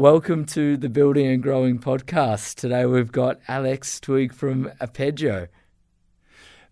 welcome 0.00 0.46
to 0.46 0.78
the 0.78 0.88
Building 0.88 1.26
and 1.26 1.42
Growing 1.42 1.78
podcast. 1.78 2.54
Today 2.54 2.86
we've 2.86 3.12
got 3.12 3.38
Alex 3.46 4.00
Twigg 4.00 4.32
from 4.32 4.72
Appeggio. 4.80 5.48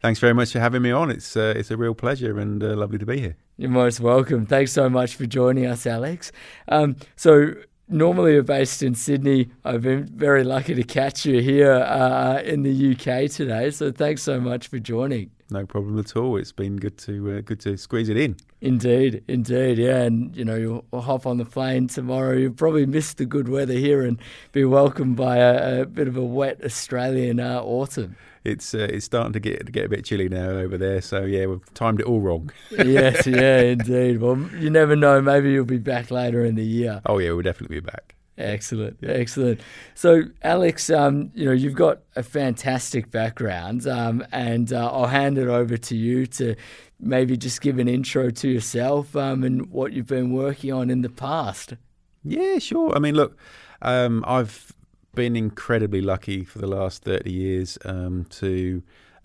Thanks 0.00 0.18
very 0.18 0.32
much 0.32 0.52
for 0.52 0.60
having 0.60 0.80
me 0.80 0.90
on. 0.92 1.11
It's 1.11 1.37
uh, 1.37 1.53
it's 1.54 1.71
a 1.71 1.77
real 1.77 1.95
pleasure 1.95 2.38
and 2.38 2.64
uh, 2.64 2.75
lovely 2.75 2.96
to 2.96 3.04
be 3.04 3.21
here. 3.21 3.37
You're 3.59 3.69
most 3.69 4.01
welcome. 4.01 4.46
Thanks 4.46 4.72
so 4.72 4.88
much 4.88 5.14
for 5.14 5.27
joining 5.27 5.67
us, 5.67 5.87
Alex. 5.87 6.33
Um, 6.69 6.96
so 7.17 7.53
normally 7.87 8.33
you're 8.33 8.43
based 8.43 8.83
in 8.83 8.95
Sydney. 8.95 9.51
I've 9.63 9.83
been 9.83 10.06
very 10.06 10.42
lucky 10.42 10.74
to 10.74 10.83
catch 10.83 11.26
you 11.26 11.42
here 11.42 11.72
uh, 11.74 12.40
in 12.40 12.63
the 12.63 12.92
UK 12.92 13.31
today. 13.31 13.71
So 13.72 13.92
thanks 13.92 14.22
so 14.22 14.40
much 14.40 14.69
for 14.69 14.79
joining. 14.79 15.33
No 15.51 15.65
problem 15.65 15.99
at 15.99 16.15
all. 16.15 16.37
It's 16.37 16.52
been 16.52 16.77
good 16.77 16.98
to 16.98 17.38
uh, 17.38 17.41
good 17.41 17.60
to 17.60 17.78
squeeze 17.78 18.10
it 18.10 18.19
in. 18.19 18.37
Indeed, 18.60 19.24
indeed, 19.28 19.78
yeah. 19.78 20.02
And 20.02 20.37
you 20.37 20.45
know, 20.45 20.56
you'll 20.56 20.84
hop 21.01 21.27
on 21.27 21.38
the 21.38 21.47
plane 21.47 21.88
tomorrow. 21.88 22.33
You'll 22.33 22.52
probably 22.52 22.84
miss 22.84 23.15
the 23.15 23.24
good 23.24 23.48
weather 23.48 23.73
here 23.73 24.02
and 24.02 24.19
be 24.52 24.65
welcomed 24.66 25.16
by 25.16 25.38
a, 25.38 25.83
a 25.83 25.87
bit 25.87 26.07
of 26.07 26.16
a 26.16 26.24
wet 26.24 26.61
Australian 26.62 27.41
uh, 27.41 27.62
autumn. 27.62 28.16
It's 28.45 28.74
uh, 28.74 28.88
it's 28.91 29.07
starting 29.07 29.33
to 29.33 29.41
get 29.41 29.65
to 29.65 29.73
get 29.73 29.87
a 29.87 29.88
bit 29.88 30.05
chilly 30.05 30.29
now 30.29 30.51
over 30.51 30.77
there. 30.77 31.01
So 31.01 31.24
yeah, 31.24 31.47
we've 31.47 31.74
timed 31.74 32.01
it 32.01 32.07
all 32.07 32.21
wrong. 32.21 32.51
yes, 32.71 33.27
yeah, 33.27 33.60
indeed. 33.60 34.21
Well, 34.21 34.38
you 34.59 34.69
never 34.69 34.96
know. 34.96 35.23
Maybe 35.23 35.52
you'll 35.52 35.65
be 35.65 35.79
back 35.79 36.10
later 36.10 36.45
in 36.45 36.57
the 36.57 36.65
year. 36.65 37.01
Oh 37.07 37.19
yeah, 37.19 37.30
we'll 37.30 37.43
definitely 37.43 37.80
be 37.80 37.87
back. 37.87 38.18
Excellent, 38.38 38.97
yeah. 39.01 39.10
excellent. 39.10 39.60
So, 39.95 40.23
Alex, 40.42 40.91
um, 40.91 41.30
you 41.34 41.45
know 41.45 41.52
you've 41.52 41.74
got 41.74 42.01
a 42.15 42.23
fantastic 42.23 43.10
background, 43.10 43.87
um, 43.87 44.24
and 44.30 44.73
uh, 44.73 44.91
I'll 44.92 45.06
hand 45.06 45.38
it 45.38 45.48
over 45.48 45.77
to 45.77 45.96
you 45.96 46.27
to 46.27 46.55
maybe 47.01 47.37
just 47.37 47.60
give 47.60 47.79
an 47.79 47.88
intro 47.88 48.30
to 48.30 48.48
yourself 48.48 49.16
um, 49.16 49.43
and 49.43 49.70
what 49.70 49.93
you've 49.93 50.06
been 50.06 50.32
working 50.32 50.73
on 50.73 50.88
in 50.88 51.02
the 51.02 51.10
past. 51.10 51.74
Yeah, 52.23 52.59
sure. 52.59 52.95
I 52.95 53.01
mean, 53.01 53.15
look, 53.16 53.37
um, 53.82 54.24
I've 54.27 54.73
been 55.15 55.34
incredibly 55.34 56.01
lucky 56.01 56.45
for 56.45 56.60
the 56.60 56.68
last 56.68 57.02
thirty 57.02 57.32
years 57.32 57.76
um, 57.85 58.24
to 58.30 58.82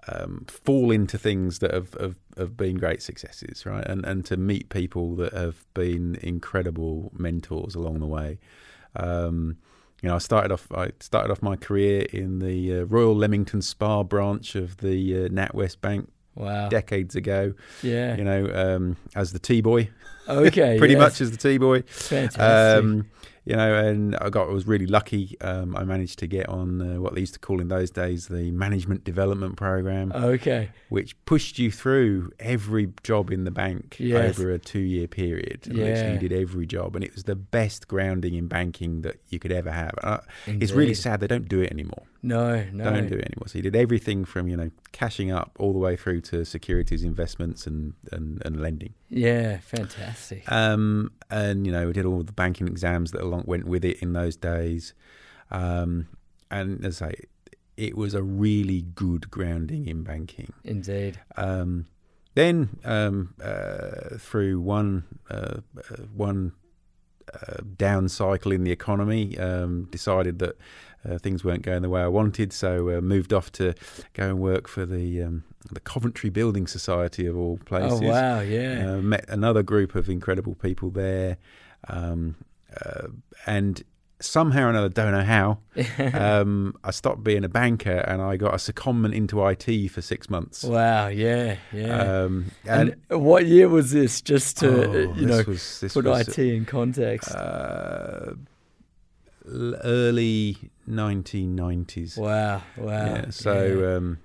um, 0.07 0.45
fall 0.47 0.91
into 0.91 1.17
things 1.17 1.59
that 1.59 1.73
have, 1.73 1.93
have, 1.99 2.19
have 2.37 2.57
been 2.57 2.77
great 2.77 3.01
successes, 3.01 3.65
right? 3.65 3.85
And 3.85 4.05
and 4.05 4.25
to 4.25 4.37
meet 4.37 4.69
people 4.69 5.15
that 5.17 5.33
have 5.33 5.65
been 5.73 6.15
incredible 6.21 7.11
mentors 7.15 7.75
along 7.75 7.99
the 7.99 8.07
way. 8.07 8.39
Um, 8.95 9.57
you 10.01 10.09
know, 10.09 10.15
I 10.15 10.19
started 10.19 10.51
off. 10.51 10.69
I 10.73 10.91
started 10.99 11.31
off 11.31 11.41
my 11.41 11.55
career 11.55 12.01
in 12.11 12.39
the 12.39 12.79
uh, 12.79 12.83
Royal 12.83 13.15
Leamington 13.15 13.61
Spa 13.61 14.03
branch 14.03 14.55
of 14.55 14.77
the 14.77 15.25
uh, 15.25 15.27
NatWest 15.29 15.79
Bank. 15.81 16.09
Wow. 16.35 16.67
Decades 16.67 17.15
ago. 17.15 17.53
Yeah. 17.83 18.15
You 18.15 18.23
know, 18.23 18.51
um, 18.53 18.97
as 19.15 19.33
the 19.33 19.39
tea 19.39 19.61
boy. 19.61 19.89
Okay. 20.27 20.77
Pretty 20.79 20.95
yes. 20.95 20.99
much 20.99 21.21
as 21.21 21.29
the 21.31 21.37
tea 21.37 21.59
boy. 21.59 21.83
Fantastic. 21.83 22.41
Um, 22.41 23.05
you 23.45 23.55
know, 23.55 23.75
and 23.75 24.15
I 24.17 24.29
got 24.29 24.49
was 24.49 24.67
really 24.67 24.87
lucky. 24.87 25.37
Um, 25.41 25.75
I 25.75 25.83
managed 25.83 26.19
to 26.19 26.27
get 26.27 26.47
on 26.47 26.81
uh, 26.81 27.01
what 27.01 27.13
they 27.13 27.21
used 27.21 27.33
to 27.33 27.39
call 27.39 27.59
in 27.59 27.67
those 27.67 27.91
days 27.91 28.27
the 28.27 28.51
management 28.51 29.03
development 29.03 29.57
program. 29.57 30.11
Okay, 30.13 30.69
which 30.89 31.15
pushed 31.25 31.59
you 31.59 31.71
through 31.71 32.31
every 32.39 32.93
job 33.03 33.31
in 33.31 33.43
the 33.43 33.51
bank 33.51 33.97
yes. 33.99 34.39
over 34.39 34.51
a 34.51 34.59
two-year 34.59 35.07
period. 35.07 35.67
Yeah, 35.67 35.83
literally 35.83 36.17
did 36.19 36.33
every 36.33 36.65
job, 36.65 36.95
and 36.95 37.03
it 37.03 37.13
was 37.13 37.23
the 37.25 37.35
best 37.35 37.87
grounding 37.87 38.33
in 38.35 38.47
banking 38.47 39.01
that 39.01 39.17
you 39.29 39.39
could 39.39 39.51
ever 39.51 39.71
have. 39.71 39.93
It's 40.47 40.71
really 40.71 40.93
sad 40.93 41.19
they 41.19 41.27
don't 41.27 41.47
do 41.47 41.61
it 41.61 41.71
anymore. 41.71 42.03
No, 42.25 42.65
no, 42.71 42.85
don't 42.85 43.09
do 43.09 43.15
it 43.15 43.25
anymore. 43.25 43.47
So 43.47 43.53
he 43.53 43.61
did 43.61 43.75
everything 43.75 44.23
from 44.23 44.47
you 44.47 44.55
know 44.55 44.71
cashing 44.93 45.29
up 45.29 45.51
all 45.59 45.73
the 45.73 45.79
way 45.79 45.97
through 45.97 46.21
to 46.21 46.45
securities 46.45 47.03
investments 47.03 47.67
and 47.67 47.93
and, 48.11 48.41
and 48.45 48.61
lending. 48.61 48.93
Yeah, 49.09 49.57
fantastic. 49.57 50.49
Um, 50.49 51.11
and 51.29 51.67
you 51.67 51.73
know 51.73 51.87
we 51.87 51.93
did 51.93 52.05
all 52.05 52.23
the 52.23 52.31
banking 52.31 52.67
exams 52.67 53.11
that 53.11 53.21
along 53.21 53.43
went 53.45 53.67
with 53.67 53.83
it 53.83 54.01
in 54.01 54.13
those 54.13 54.37
days. 54.37 54.93
Um, 55.51 56.07
and 56.49 56.83
as 56.85 57.01
I 57.01 57.09
say, 57.09 57.15
it 57.75 57.97
was 57.97 58.13
a 58.13 58.23
really 58.23 58.83
good 58.83 59.29
grounding 59.29 59.87
in 59.87 60.03
banking. 60.03 60.53
Indeed. 60.63 61.19
Um, 61.35 61.87
then 62.35 62.79
um, 62.85 63.33
uh, 63.43 64.17
through 64.17 64.61
one 64.61 65.03
uh, 65.29 65.57
uh, 65.77 65.95
one 66.15 66.53
uh, 67.33 67.57
down 67.77 68.09
cycle 68.09 68.51
in 68.51 68.63
the 68.63 68.71
economy, 68.71 69.37
um, 69.37 69.85
decided 69.91 70.39
that 70.39 70.57
uh, 71.07 71.17
things 71.17 71.43
weren't 71.43 71.63
going 71.63 71.81
the 71.81 71.89
way 71.89 72.01
I 72.01 72.07
wanted, 72.07 72.53
so 72.53 72.97
uh, 72.97 73.01
moved 73.01 73.33
off 73.33 73.51
to 73.53 73.73
go 74.13 74.29
and 74.29 74.39
work 74.39 74.67
for 74.67 74.85
the 74.85 75.23
um, 75.23 75.43
the 75.71 75.79
Coventry 75.79 76.29
Building 76.29 76.67
Society 76.67 77.25
of 77.27 77.37
all 77.37 77.57
places. 77.65 78.01
Oh 78.01 78.07
wow! 78.07 78.39
Yeah, 78.39 78.97
met 78.97 79.25
another 79.27 79.63
group 79.63 79.95
of 79.95 80.09
incredible 80.09 80.55
people 80.55 80.89
there, 80.89 81.37
um, 81.87 82.35
and 83.45 83.83
somehow 84.23 84.67
or 84.67 84.69
another, 84.69 84.89
don't 84.89 85.11
know 85.11 85.23
how, 85.23 85.59
um, 86.13 86.75
I 86.83 86.91
stopped 86.91 87.23
being 87.23 87.43
a 87.43 87.49
banker 87.49 87.97
and 87.97 88.21
I 88.21 88.37
got 88.37 88.53
a 88.53 88.57
secondment 88.57 89.13
into 89.13 89.45
IT 89.45 89.89
for 89.89 90.01
six 90.01 90.29
months. 90.29 90.63
Wow, 90.63 91.07
yeah, 91.07 91.57
yeah. 91.71 91.97
Um, 91.97 92.51
and, 92.65 92.95
and, 93.09 93.23
what 93.23 93.45
year 93.45 93.69
was 93.69 93.91
this? 93.91 94.21
Just 94.21 94.57
to 94.59 94.67
oh, 94.67 95.13
you 95.13 95.25
know 95.25 95.43
was, 95.47 95.83
put 95.93 96.05
was, 96.05 96.27
IT 96.27 96.39
in 96.39 96.65
context. 96.65 97.33
Uh, 97.33 98.33
early 99.45 100.57
1990s. 100.89 102.17
Wow, 102.17 102.61
wow. 102.77 102.91
Yeah, 102.91 103.29
so 103.29 103.65
yeah. 103.65 103.95
Um, 103.95 104.19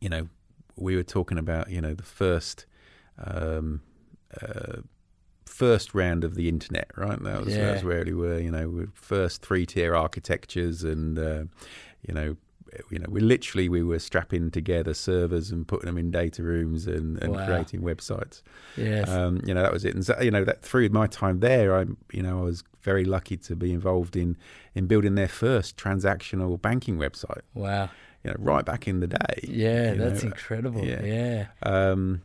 you 0.00 0.08
know, 0.08 0.28
we 0.76 0.96
were 0.96 1.02
talking 1.02 1.38
about 1.38 1.70
you 1.70 1.80
know 1.80 1.94
the 1.94 2.02
first. 2.02 2.66
Um, 3.22 3.82
uh, 4.40 4.80
first 5.60 5.94
round 5.94 6.24
of 6.24 6.36
the 6.36 6.48
internet, 6.48 6.90
right? 6.96 7.22
That 7.22 7.44
was, 7.44 7.54
yeah. 7.54 7.66
that 7.66 7.72
was 7.74 7.84
where 7.84 8.02
we 8.02 8.14
were, 8.14 8.38
you 8.38 8.50
know, 8.50 8.86
first 8.94 9.42
three 9.42 9.66
tier 9.66 9.94
architectures, 9.94 10.82
and 10.82 11.18
uh, 11.18 11.44
you 12.00 12.14
know, 12.14 12.36
you 12.88 12.98
know, 12.98 13.04
we 13.10 13.20
literally 13.20 13.68
we 13.68 13.82
were 13.82 13.98
strapping 13.98 14.50
together 14.50 14.94
servers 14.94 15.50
and 15.50 15.68
putting 15.68 15.84
them 15.84 15.98
in 15.98 16.10
data 16.10 16.42
rooms 16.42 16.86
and, 16.86 17.22
and 17.22 17.34
wow. 17.34 17.44
creating 17.44 17.82
websites. 17.82 18.40
Yes, 18.74 19.06
um, 19.10 19.42
you 19.44 19.52
know, 19.52 19.62
that 19.62 19.70
was 19.70 19.84
it. 19.84 19.94
And 19.94 20.02
so, 20.02 20.18
you 20.18 20.30
know, 20.30 20.44
that 20.44 20.62
through 20.62 20.88
my 20.88 21.06
time 21.06 21.40
there, 21.40 21.76
I, 21.76 21.84
you 22.10 22.22
know, 22.22 22.38
I 22.38 22.42
was 22.42 22.64
very 22.80 23.04
lucky 23.04 23.36
to 23.36 23.54
be 23.54 23.70
involved 23.70 24.16
in 24.16 24.38
in 24.74 24.86
building 24.86 25.14
their 25.14 25.28
first 25.28 25.76
transactional 25.76 26.58
banking 26.60 26.96
website. 26.96 27.42
Wow. 27.52 27.90
You 28.24 28.30
know, 28.30 28.36
right 28.38 28.64
back 28.64 28.88
in 28.88 29.00
the 29.00 29.08
day. 29.08 29.40
Yeah, 29.42 29.92
that's 29.92 30.22
know. 30.22 30.28
incredible. 30.28 30.84
Yeah. 30.84 31.04
yeah. 31.04 31.46
Um, 31.62 32.22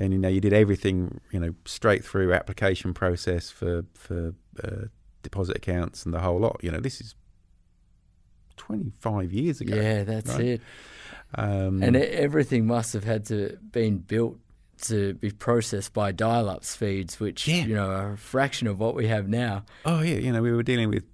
and 0.00 0.12
you 0.14 0.18
know 0.18 0.28
you 0.28 0.40
did 0.40 0.52
everything 0.52 1.20
you 1.30 1.38
know 1.38 1.54
straight 1.66 2.04
through 2.04 2.32
application 2.32 2.94
process 2.94 3.50
for 3.50 3.84
for 3.94 4.34
uh, 4.64 4.86
deposit 5.22 5.56
accounts 5.56 6.04
and 6.04 6.14
the 6.14 6.20
whole 6.20 6.40
lot. 6.40 6.58
You 6.62 6.70
know 6.70 6.80
this 6.80 7.00
is 7.00 7.14
twenty 8.56 8.92
five 8.98 9.32
years 9.32 9.60
ago. 9.60 9.76
Yeah, 9.76 10.04
that's 10.04 10.30
right? 10.30 10.40
it. 10.40 10.60
Um, 11.34 11.82
and 11.82 11.96
everything 11.96 12.66
must 12.66 12.92
have 12.94 13.04
had 13.04 13.26
to 13.26 13.58
been 13.70 13.98
built 13.98 14.38
to 14.82 15.12
be 15.14 15.30
processed 15.30 15.92
by 15.92 16.10
dial-up 16.10 16.64
speeds, 16.64 17.20
which 17.20 17.46
yeah. 17.46 17.64
you 17.64 17.74
know 17.74 17.90
are 17.90 18.12
a 18.12 18.18
fraction 18.18 18.66
of 18.66 18.80
what 18.80 18.94
we 18.94 19.06
have 19.06 19.28
now. 19.28 19.64
Oh 19.84 20.00
yeah, 20.00 20.16
you 20.16 20.32
know 20.32 20.40
we 20.42 20.50
were 20.50 20.62
dealing 20.62 20.88
with 20.88 21.04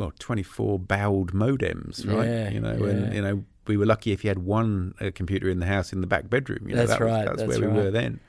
well 0.00 0.12
twenty 0.18 0.42
four 0.42 0.78
baud 0.78 1.32
modems, 1.32 2.04
right? 2.06 2.28
Yeah, 2.28 2.50
you 2.50 2.60
know, 2.60 2.76
yeah. 2.76 2.90
and 2.90 3.14
you 3.14 3.22
know 3.22 3.44
we 3.66 3.76
were 3.76 3.86
lucky 3.86 4.10
if 4.10 4.24
you 4.24 4.28
had 4.28 4.40
one 4.40 4.94
uh, 5.00 5.10
computer 5.14 5.48
in 5.48 5.60
the 5.60 5.66
house 5.66 5.92
in 5.92 6.00
the 6.00 6.06
back 6.06 6.28
bedroom. 6.28 6.68
You 6.68 6.74
know, 6.74 6.86
that's 6.86 6.98
that 6.98 7.00
was, 7.00 7.12
right. 7.12 7.24
That's, 7.24 7.38
that's 7.38 7.48
where 7.48 7.68
right. 7.68 7.76
we 7.76 7.82
were 7.84 7.90
then. 7.92 8.20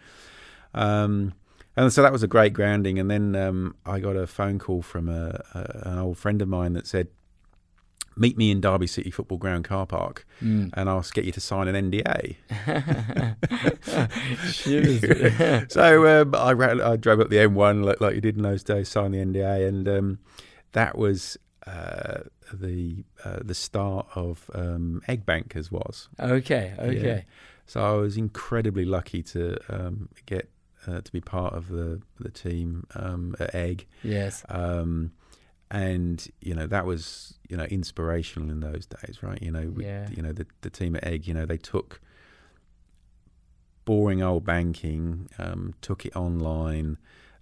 Um, 0.73 1.33
and 1.75 1.91
so 1.91 2.01
that 2.01 2.11
was 2.11 2.23
a 2.23 2.27
great 2.27 2.53
grounding. 2.53 2.99
And 2.99 3.09
then 3.09 3.35
um, 3.35 3.75
I 3.85 3.99
got 3.99 4.15
a 4.15 4.27
phone 4.27 4.59
call 4.59 4.81
from 4.81 5.09
a, 5.09 5.41
a, 5.53 5.89
an 5.89 5.99
old 5.99 6.17
friend 6.17 6.41
of 6.41 6.47
mine 6.47 6.73
that 6.73 6.85
said, 6.85 7.07
"Meet 8.17 8.37
me 8.37 8.51
in 8.51 8.59
Derby 8.61 8.87
City 8.87 9.09
Football 9.09 9.37
Ground 9.37 9.63
car 9.63 9.85
park, 9.85 10.27
mm. 10.43 10.69
and 10.73 10.89
I'll 10.89 11.05
get 11.13 11.25
you 11.25 11.31
to 11.31 11.41
sign 11.41 11.67
an 11.67 11.91
NDA." 11.91 12.35
so 15.71 16.21
um, 16.21 16.35
I, 16.35 16.51
ran, 16.51 16.81
I 16.81 16.97
drove 16.97 17.21
up 17.21 17.29
the 17.29 17.37
M1 17.37 17.85
like, 17.85 18.01
like, 18.01 18.15
you 18.15 18.21
did 18.21 18.35
in 18.35 18.43
those 18.43 18.63
days, 18.63 18.89
signed 18.89 19.13
the 19.13 19.19
NDA, 19.19 19.67
and 19.67 19.87
um, 19.87 20.19
that 20.73 20.97
was. 20.97 21.37
Uh, 21.67 22.21
the 22.51 23.03
uh, 23.23 23.39
the 23.43 23.53
start 23.53 24.07
of 24.15 24.49
um, 24.55 25.01
Egg 25.07 25.25
Bankers 25.25 25.71
was. 25.71 26.09
Okay, 26.19 26.73
okay. 26.79 27.07
Yeah. 27.07 27.21
So 27.67 27.81
I 27.81 27.91
was 27.91 28.17
incredibly 28.17 28.83
lucky 28.83 29.21
to 29.23 29.57
um, 29.69 30.09
get 30.25 30.49
uh, 30.87 31.01
to 31.01 31.11
be 31.11 31.21
part 31.21 31.53
of 31.53 31.69
the 31.69 32.01
the 32.19 32.29
team 32.29 32.87
um, 32.95 33.35
at 33.39 33.53
Egg. 33.53 33.85
Yes. 34.03 34.43
Um, 34.49 35.11
and 35.69 36.27
you 36.41 36.53
know 36.53 36.67
that 36.67 36.85
was 36.85 37.35
you 37.47 37.55
know 37.55 37.63
inspirational 37.65 38.49
in 38.49 38.59
those 38.59 38.85
days, 38.85 39.19
right? 39.21 39.41
You 39.41 39.51
know, 39.51 39.73
yeah. 39.77 40.09
you 40.09 40.21
know 40.21 40.33
the 40.33 40.47
the 40.61 40.69
team 40.69 40.95
at 40.95 41.03
Egg. 41.05 41.27
You 41.27 41.33
know 41.33 41.45
they 41.45 41.57
took 41.57 42.01
boring 43.85 44.21
old 44.21 44.45
banking, 44.45 45.29
um, 45.37 45.73
took 45.81 46.05
it 46.05 46.15
online. 46.15 46.97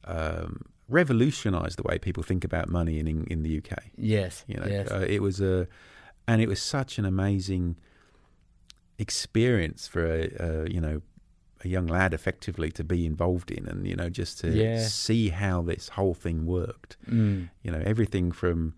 Um, 0.05 0.65
revolutionized 0.89 1.77
the 1.77 1.83
way 1.83 1.97
people 1.99 2.23
think 2.23 2.43
about 2.43 2.69
money 2.69 2.99
in 2.99 3.07
in, 3.07 3.43
the 3.43 3.57
UK. 3.59 3.83
Yes, 3.97 4.43
you 4.47 4.55
know, 4.57 4.65
yes. 4.67 4.89
Uh, 4.91 5.05
it 5.07 5.21
was 5.21 5.39
a, 5.41 5.67
and 6.27 6.41
it 6.41 6.47
was 6.47 6.61
such 6.61 6.97
an 6.99 7.05
amazing 7.05 7.75
experience 8.97 9.87
for 9.87 10.05
a, 10.05 10.29
a 10.39 10.69
you 10.69 10.81
know 10.81 11.01
a 11.63 11.67
young 11.67 11.87
lad 11.87 12.13
effectively 12.13 12.71
to 12.71 12.83
be 12.83 13.05
involved 13.05 13.51
in, 13.51 13.67
and 13.67 13.85
you 13.87 13.95
know 13.95 14.09
just 14.09 14.39
to 14.39 14.49
Yeah. 14.49 14.85
see 14.87 15.29
how 15.29 15.61
this 15.61 15.89
whole 15.89 16.13
thing 16.13 16.45
worked. 16.45 16.97
Mm. 17.09 17.49
You 17.63 17.71
know 17.71 17.81
everything 17.85 18.31
from 18.31 18.75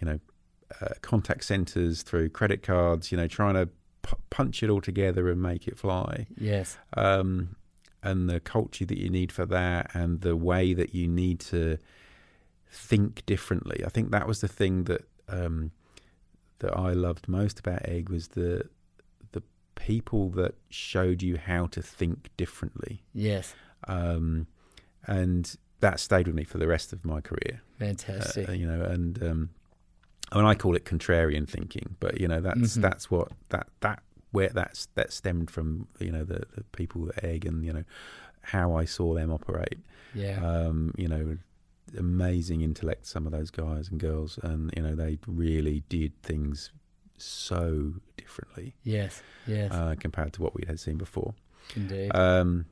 you 0.00 0.06
know 0.06 0.18
uh, 0.80 0.94
contact 1.02 1.44
centers 1.44 2.02
through 2.02 2.30
credit 2.30 2.62
cards. 2.62 3.10
You 3.12 3.18
know 3.18 3.26
trying 3.26 3.54
to 3.54 3.68
p- 4.02 4.16
punch 4.30 4.62
it 4.62 4.70
all 4.70 4.80
together 4.80 5.28
and 5.28 5.40
make 5.42 5.68
it 5.68 5.78
fly. 5.78 6.26
Yes. 6.38 6.78
Um, 6.96 7.56
and 8.04 8.28
the 8.30 8.38
culture 8.40 8.84
that 8.86 8.98
you 8.98 9.08
need 9.10 9.32
for 9.32 9.46
that, 9.46 9.90
and 9.94 10.20
the 10.20 10.36
way 10.36 10.74
that 10.74 10.94
you 10.94 11.08
need 11.08 11.40
to 11.40 11.78
think 12.70 13.24
differently. 13.26 13.82
I 13.84 13.88
think 13.88 14.10
that 14.10 14.26
was 14.26 14.40
the 14.40 14.48
thing 14.48 14.84
that 14.84 15.02
um, 15.28 15.70
that 16.58 16.76
I 16.76 16.92
loved 16.92 17.28
most 17.28 17.58
about 17.60 17.86
Egg 17.88 18.08
was 18.08 18.28
the 18.28 18.68
the 19.32 19.42
people 19.74 20.28
that 20.30 20.54
showed 20.70 21.22
you 21.22 21.36
how 21.38 21.66
to 21.66 21.82
think 21.82 22.28
differently, 22.36 23.02
Yes. 23.12 23.54
um, 23.88 24.46
and 25.06 25.56
that 25.80 26.00
stayed 26.00 26.26
with 26.26 26.34
me 26.36 26.44
for 26.44 26.58
the 26.58 26.66
rest 26.66 26.92
of 26.92 27.04
my 27.04 27.20
career. 27.20 27.60
Fantastic. 27.78 28.48
Uh, 28.48 28.52
you 28.52 28.66
know, 28.66 28.82
and 28.84 29.22
um, 29.22 29.50
I 30.32 30.36
mean, 30.38 30.46
I 30.46 30.54
call 30.54 30.74
it 30.76 30.84
contrarian 30.84 31.48
thinking, 31.48 31.96
but 32.00 32.20
you 32.20 32.26
know, 32.28 32.40
that's 32.40 32.76
Mhm. 32.76 32.82
that's 32.82 33.10
what 33.10 33.28
that 33.50 33.68
that 33.80 34.02
where 34.34 34.48
that's 34.48 34.86
that 34.96 35.12
stemmed 35.12 35.50
from. 35.50 35.86
You 36.00 36.12
know, 36.12 36.24
the, 36.24 36.42
the 36.56 36.64
people 36.72 37.08
at 37.16 37.24
Egg, 37.24 37.46
and 37.46 37.64
you 37.64 37.72
know 37.72 37.84
how 38.42 38.76
I 38.76 38.84
saw 38.84 39.14
them 39.14 39.30
operate. 39.30 39.78
yeah. 40.14 40.44
Um, 40.44 40.92
you 40.96 41.08
know, 41.08 41.38
amazing 41.96 42.60
intellect, 42.60 43.06
some 43.06 43.26
of 43.26 43.32
those 43.32 43.50
guys 43.50 43.88
and 43.88 43.98
girls, 44.00 44.38
and 44.42 44.72
you 44.76 44.82
know, 44.82 44.94
they 44.94 45.18
really 45.26 45.84
did 45.88 46.12
things 46.22 46.70
so 47.16 47.94
differently 48.16 48.74
yes. 48.82 49.22
Yes. 49.46 49.70
uh, 49.72 49.94
compared 49.98 50.32
to 50.34 50.42
what 50.42 50.54
we 50.54 50.64
had 50.66 50.80
seen 50.80 50.96
before. 50.96 51.34
Indeed. 51.76 52.10
Um, 52.14 52.66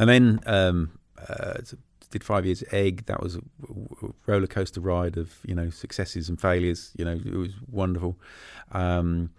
and 0.00 0.10
then 0.10 0.40
um, 0.46 0.98
uh, 1.28 1.54
did 2.10 2.24
five 2.24 2.44
years 2.44 2.62
at 2.62 2.74
Egg. 2.74 3.06
That 3.06 3.22
was 3.22 3.36
a 3.36 3.40
roller 4.26 4.46
coaster 4.48 4.80
ride 4.80 5.16
of 5.16 5.38
you 5.44 5.54
know 5.54 5.70
successes 5.70 6.28
and 6.28 6.40
failures. 6.40 6.90
You 6.98 7.04
know, 7.04 7.20
it 7.24 7.34
was 7.34 7.52
wonderful. 7.70 8.18
Um, 8.72 9.30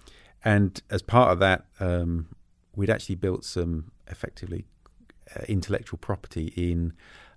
and 0.44 0.82
as 0.90 1.02
part 1.02 1.32
of 1.32 1.40
that, 1.40 1.66
um, 1.80 2.28
we'd 2.76 2.90
actually 2.90 3.16
built 3.16 3.44
some 3.44 3.92
effectively 4.08 4.66
uh, 5.36 5.44
intellectual 5.48 5.98
property 5.98 6.54
in 6.56 6.94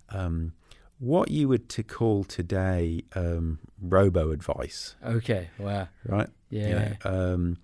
um, 0.09 0.53
what 0.99 1.31
you 1.31 1.47
would 1.47 1.67
to 1.69 1.83
call 1.83 2.23
today 2.23 3.03
um, 3.15 3.59
robo 3.81 4.31
advice, 4.31 4.95
okay. 5.03 5.49
Wow. 5.57 5.87
right? 6.05 6.29
Yeah. 6.49 6.67
you 6.67 6.75
know, 6.75 6.93
um, 7.33 7.57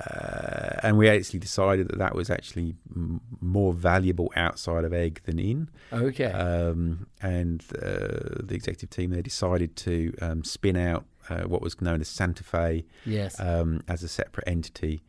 uh, 0.00 0.80
and 0.82 0.96
we 0.96 1.08
actually 1.10 1.38
decided 1.38 1.88
that 1.88 1.98
that 1.98 2.14
was 2.14 2.30
actually 2.30 2.74
m- 2.96 3.20
more 3.42 3.74
valuable 3.74 4.32
outside 4.36 4.84
of 4.84 4.92
Egg 4.94 5.20
than 5.24 5.38
in. 5.38 5.68
okay. 5.92 6.32
Um, 6.32 7.06
and 7.20 7.62
uh, 7.76 8.40
the 8.42 8.54
executive 8.54 8.88
team 8.88 9.10
there 9.10 9.20
decided 9.20 9.76
to 9.76 10.14
um, 10.22 10.44
spin 10.44 10.76
out 10.78 11.04
uh, 11.28 11.42
what 11.42 11.62
was 11.62 11.80
known 11.80 12.00
as 12.00 12.08
Santa 12.08 12.44
Fe 12.44 12.84
yes. 13.04 13.38
um, 13.38 13.82
as 13.88 14.02
a 14.02 14.08
separate 14.08 14.46
entity, 14.46 15.02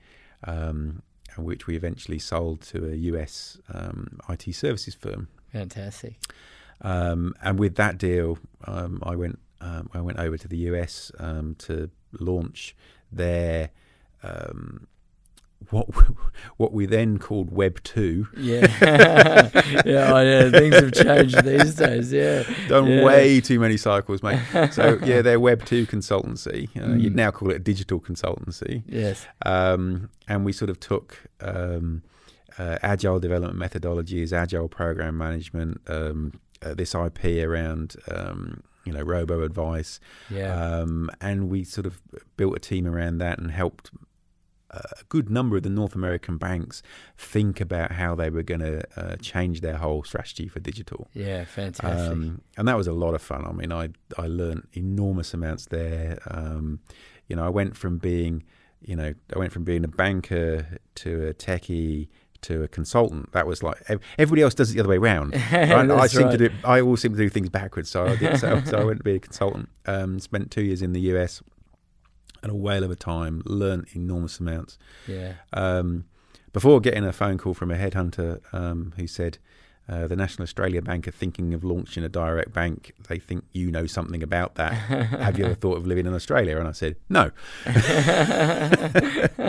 um, 0.44 1.02
which 1.38 1.68
we 1.68 1.76
eventually 1.76 2.20
sold 2.20 2.62
to 2.62 2.92
a 2.92 2.96
US 2.96 3.58
um, 3.74 4.20
IT 4.30 4.54
services 4.54 4.94
firm. 4.94 5.28
Fantastic. 5.52 6.16
Um, 6.82 7.34
and 7.42 7.60
with 7.60 7.76
that 7.76 7.98
deal, 7.98 8.38
um, 8.66 9.02
I 9.04 9.16
went 9.16 9.40
um, 9.62 9.90
I 9.94 10.02
went 10.02 10.20
over 10.20 10.38
to 10.38 10.48
the 10.48 10.58
US 10.58 11.12
um, 11.20 11.56
to 11.60 11.90
launch 12.20 12.76
their 13.12 13.70
um, 14.22 14.88
what 15.72 15.88
what 16.58 16.74
we 16.74 16.86
then 16.86 17.18
called 17.20 17.52
Web 17.52 17.82
two. 17.84 18.28
Yeah. 18.38 18.68
yeah. 18.82 20.22
Yeah. 20.22 20.50
Things 20.52 20.76
have 20.76 20.94
changed 20.94 21.44
these 21.44 21.76
days. 21.76 22.12
Yeah. 22.12 22.44
Done 22.68 22.88
Yeah. 22.88 23.04
way 23.04 23.42
too 23.42 23.60
many 23.60 23.78
cycles, 23.78 24.22
mate. 24.24 24.40
So 24.72 25.00
yeah, 25.04 25.22
their 25.22 25.40
Web 25.40 25.66
two 25.66 25.86
consultancy. 25.86 26.70
Uh, 26.76 26.96
You'd 26.96 27.14
Mm. 27.14 27.18
now 27.18 27.32
call 27.32 27.50
it 27.52 27.56
a 27.56 27.60
digital 27.60 28.00
consultancy. 28.00 28.84
Yes. 28.88 29.26
Um, 29.46 30.10
and 30.28 30.46
we 30.46 30.52
sort 30.54 30.70
of 30.70 30.80
took 30.80 31.20
um, 31.42 32.02
uh, 32.58 32.78
agile 32.82 33.20
development 33.20 33.58
methodologies, 33.60 34.32
agile 34.34 34.68
program 34.70 35.18
management, 35.18 35.82
um, 35.88 36.40
uh, 36.62 36.74
this 36.74 36.96
IP 36.96 37.26
around 37.46 37.96
um, 38.10 38.62
you 38.86 38.92
know 38.94 39.02
robo 39.02 39.44
advice, 39.44 40.00
Yeah. 40.30 40.54
um, 40.54 41.10
and 41.22 41.50
we 41.50 41.64
sort 41.64 41.86
of 41.86 42.02
built 42.38 42.56
a 42.56 42.60
team 42.60 42.86
around 42.88 43.18
that 43.20 43.40
and 43.40 43.50
helped 43.52 43.92
a 44.74 45.04
good 45.10 45.30
number 45.30 45.58
of 45.58 45.64
the 45.64 45.70
North 45.70 45.96
American 45.96 46.38
banks 46.38 46.82
think 47.18 47.62
about 47.62 47.92
how 47.94 48.16
they 48.16 48.30
were 48.30 48.44
going 48.44 48.62
to 48.62 48.84
uh, 48.96 49.16
change 49.18 49.62
their 49.62 49.78
whole 49.78 50.04
strategy 50.04 50.48
for 50.48 50.60
digital. 50.60 51.08
yeah. 51.14 51.46
Fantastic. 51.46 52.12
Um, 52.12 52.42
and 52.58 52.68
that 52.68 52.78
was 52.78 52.88
a 52.88 52.94
lot 52.94 53.14
of 53.14 53.22
fun. 53.22 53.46
I 53.46 53.52
mean, 53.52 53.72
I 53.72 53.90
I 54.18 54.28
learned 54.28 54.68
enormous 54.74 55.34
amounts 55.34 55.66
there. 55.68 56.20
Um, 56.28 56.80
you 57.28 57.36
know, 57.36 57.46
I 57.46 57.50
went 57.50 57.76
from 57.78 57.98
being, 57.98 58.44
you 58.82 58.96
know, 58.96 59.14
I 59.34 59.40
went 59.40 59.52
from 59.52 59.64
being 59.64 59.84
a 59.84 59.88
banker 59.88 60.80
to 60.96 61.28
a 61.28 61.34
techie 61.34 62.08
to 62.42 62.64
a 62.64 62.68
consultant. 62.68 63.32
That 63.32 63.48
was 63.48 63.64
like 63.64 63.78
everybody 64.18 64.42
else 64.42 64.54
does 64.54 64.72
it 64.72 64.74
the 64.76 64.80
other 64.82 64.90
way 64.90 64.98
around. 64.98 65.34
Right? 65.52 65.90
I 65.90 66.08
seem 66.08 66.30
to 66.30 66.38
do. 66.38 66.50
I 66.64 66.82
always 66.82 67.02
seem 67.02 67.14
to 67.14 67.18
do 67.18 67.30
things 67.30 67.50
backwards. 67.50 67.90
So 67.90 68.06
I 68.06 68.16
did. 68.16 68.40
So, 68.40 68.62
so 68.66 68.78
I 68.80 68.84
went 68.84 69.00
to 69.00 69.04
be 69.04 69.16
a 69.16 69.20
consultant. 69.20 69.70
Um, 69.86 70.20
spent 70.20 70.52
two 70.52 70.62
years 70.64 70.82
in 70.82 70.94
the 70.94 71.02
US. 71.14 71.42
And 72.44 72.52
a 72.52 72.56
whale 72.56 72.84
of 72.84 72.92
a 72.92 72.96
time. 72.96 73.42
Learned 73.46 73.88
enormous 73.94 74.40
amounts 74.40 74.78
Yeah. 75.08 75.34
um, 75.54 76.06
before 76.52 76.80
getting 76.82 77.04
a 77.06 77.14
phone 77.14 77.38
call 77.40 77.54
from 77.56 77.72
a 77.72 77.76
headhunter 77.76 78.42
um, 78.54 78.94
who 78.98 79.08
said, 79.08 79.38
uh, 79.90 80.08
the 80.08 80.16
National 80.16 80.44
Australia 80.44 80.82
Bank 80.82 81.08
are 81.10 81.12
thinking 81.12 81.54
of 81.54 81.62
launching 81.64 82.04
a 82.06 82.10
direct 82.10 82.54
bank. 82.54 82.94
They 83.10 83.20
think 83.20 83.44
you 83.52 83.70
know 83.72 83.86
something 83.86 84.24
about 84.24 84.56
that. 84.56 84.72
Have 84.74 85.38
you 85.38 85.46
ever 85.46 85.56
thought 85.56 85.76
of 85.78 85.86
living 85.88 86.06
in 86.06 86.14
Australia? 86.14 86.58
And 86.58 86.68
I 86.68 86.72
said, 86.72 86.96
no. 87.10 87.32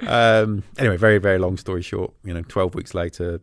um, 0.00 0.62
anyway, 0.78 0.96
very, 0.96 1.18
very 1.18 1.38
long 1.38 1.56
story 1.56 1.82
short, 1.82 2.12
you 2.24 2.34
know, 2.34 2.42
12 2.42 2.74
weeks 2.74 2.94
later, 2.94 3.40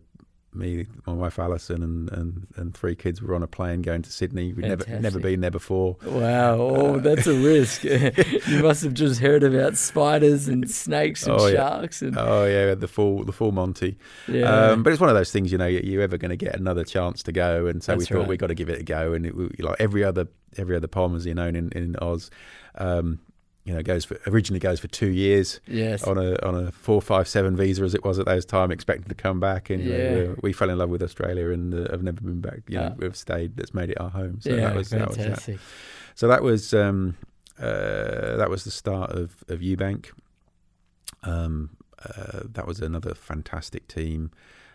me, 0.56 0.86
my 1.06 1.14
wife 1.14 1.40
Alison, 1.40 1.84
and, 1.84 2.12
and, 2.12 2.48
and 2.56 2.74
three 2.74 2.96
kids 2.96 3.22
were 3.22 3.36
on 3.36 3.44
a 3.44 3.48
plane 3.48 3.82
going 3.82 4.02
to 4.02 4.12
Sydney. 4.12 4.54
We'd 4.54 4.66
never, 4.66 5.00
never 5.00 5.20
been 5.20 5.42
there 5.42 5.52
before. 5.52 5.98
Wow, 6.06 6.58
oh, 6.60 7.00
that's 7.00 7.28
a 7.28 7.34
risk. 7.40 7.84
you 7.84 8.64
must 8.64 8.84
have 8.84 8.94
just 8.94 9.20
heard 9.20 9.44
about 9.44 9.78
spiders 9.78 10.48
and 10.48 10.70
snakes 10.70 11.26
and 11.28 11.40
Oh, 11.40 11.48
yeah. 11.48 11.56
sharks 11.56 12.02
and 12.02 12.18
Oh 12.18 12.46
yeah, 12.46 12.76
the 12.76 12.88
full 12.88 13.24
the 13.24 13.32
full 13.32 13.52
Monty. 13.52 13.98
yeah. 14.28 14.70
Um, 14.70 14.84
but 14.84 14.92
it's 14.94 15.00
one 15.00 15.10
of 15.10 15.16
those 15.16 15.32
things, 15.32 15.52
you 15.52 15.58
know, 15.58 15.68
you're 15.68 16.02
ever 16.02 16.18
going 16.18 16.30
to 16.30 16.38
get 16.38 16.56
another 16.56 16.84
chance 16.84 17.24
to 17.24 17.32
go, 17.32 17.68
and 17.68 17.84
so 17.84 17.96
we 17.96 18.06
thought 18.06 18.20
right. 18.20 18.28
we 18.28 18.38
got 18.38 18.48
to 18.48 18.56
give 18.56 18.70
it 18.70 18.80
a 18.80 18.84
go. 18.84 19.14
And 19.14 19.26
it, 19.26 19.62
like 19.62 19.76
every 19.80 20.04
other 20.04 20.28
every 20.58 20.76
other 20.76 20.88
Palmer's, 20.88 21.26
you 21.26 21.34
know, 21.34 21.48
in 21.48 21.70
in 21.74 21.96
Oz, 22.02 22.30
um, 22.76 23.20
you 23.66 23.74
know, 23.74 23.82
goes 23.82 24.06
for 24.06 24.18
originally 24.28 24.60
goes 24.60 24.80
for 24.80 24.88
two 24.88 25.10
years 25.10 25.60
yes, 25.68 26.04
on 26.04 26.18
a 26.18 26.36
on 26.46 26.54
a 26.68 26.72
four 26.72 27.02
five 27.02 27.28
seven 27.28 27.58
visa 27.58 27.84
as 27.84 27.94
it 27.96 28.06
was 28.06 28.20
at 28.20 28.26
those 28.28 28.46
time, 28.46 28.72
expecting 28.72 29.10
to 29.10 29.16
come 29.16 29.40
back. 29.40 29.70
And 29.72 29.84
you 29.84 29.92
know, 29.92 29.98
Yeah. 30.30 30.36
we, 30.44 30.54
fell 30.54 30.70
in 30.70 30.78
love 30.78 30.90
with 30.90 31.02
Australia 31.02 31.50
and 31.50 31.74
uh, 31.74 31.90
have 31.92 32.04
never 32.04 32.22
been 32.22 32.42
back. 32.42 32.60
You 32.68 32.78
know, 32.78 32.90
Ah. 32.92 32.96
we've 32.98 33.16
stayed. 33.18 33.58
That's 33.58 33.74
made 33.74 33.90
it 33.90 34.00
our 34.00 34.12
home. 34.12 34.40
So 34.42 34.52
yeah, 34.52 34.68
that 34.68 34.76
was 34.76 34.90
that 34.92 35.08
was 35.08 35.18
that. 35.18 35.24
fantastic. 35.24 35.58
So 36.14 36.28
that 36.28 36.44
was 36.44 36.74
um, 36.76 37.18
uh, 37.60 38.38
that 38.38 38.50
was 38.50 38.64
the 38.66 38.72
start 38.72 39.12
of 39.12 39.44
of 39.48 39.60
UBank. 39.62 40.12
Um, 41.24 41.72
uh, 42.04 42.42
that 42.54 42.68
was 42.68 42.80
another 42.82 43.16
fantastic 43.16 43.88
team. 43.88 44.32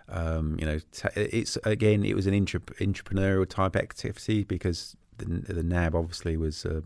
Um, 0.09 0.57
you 0.59 0.67
know, 0.67 0.81
t- 0.91 1.09
it's 1.15 1.57
again, 1.65 2.05
it 2.05 2.15
was 2.17 2.27
an 2.27 2.35
intra- 2.35 2.61
entrepreneurial 2.81 3.49
type 3.49 3.77
activity 3.77 4.43
because 4.43 4.97
the, 5.19 5.27
the 5.27 5.63
NAB 5.63 5.95
obviously 5.95 6.37
was 6.37 6.67
uh, 6.67 6.81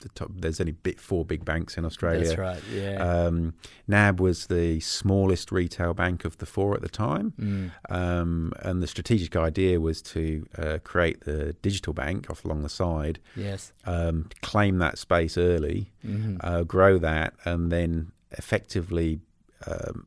the 0.00 0.08
top. 0.10 0.30
There's 0.34 0.60
only 0.60 0.72
bit 0.72 1.00
four 1.00 1.24
big 1.24 1.44
banks 1.44 1.76
in 1.78 1.84
Australia. 1.84 2.24
That's 2.24 2.38
right. 2.38 2.62
Yeah. 2.72 2.96
Um, 3.02 3.54
NAB 3.88 4.20
was 4.20 4.46
the 4.46 4.80
smallest 4.80 5.50
retail 5.52 5.94
bank 5.94 6.24
of 6.24 6.38
the 6.38 6.46
four 6.46 6.74
at 6.74 6.82
the 6.82 6.88
time. 6.88 7.32
Mm. 7.40 7.70
Um, 7.88 8.52
and 8.60 8.82
the 8.82 8.86
strategic 8.86 9.36
idea 9.36 9.80
was 9.80 10.02
to 10.02 10.46
uh, 10.58 10.78
create 10.84 11.20
the 11.24 11.54
digital 11.62 11.92
bank 11.92 12.30
off 12.30 12.44
along 12.44 12.62
the 12.62 12.68
side, 12.68 13.20
Yes. 13.34 13.72
um, 13.84 14.28
claim 14.42 14.78
that 14.78 14.98
space 14.98 15.36
early, 15.38 15.92
hmm 16.02 16.36
uh, 16.40 16.62
grow 16.62 16.98
that, 16.98 17.34
and 17.44 17.72
then 17.72 18.12
effectively 18.32 19.20
um, 19.66 20.06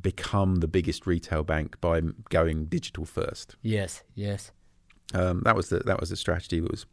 become 0.00 0.56
the 0.56 0.68
biggest 0.68 1.06
retail 1.06 1.42
bank 1.42 1.80
by 1.80 2.00
going 2.28 2.66
digital 2.66 3.04
first. 3.04 3.56
Yes. 3.62 4.02
Yes. 4.14 4.52
Um, 5.14 5.40
that 5.44 5.56
was 5.56 5.70
the 5.70 5.78
that 5.80 5.98
was 6.00 6.10
the 6.10 6.16
strategy. 6.16 6.60
That 6.60 6.70
was 6.70 6.84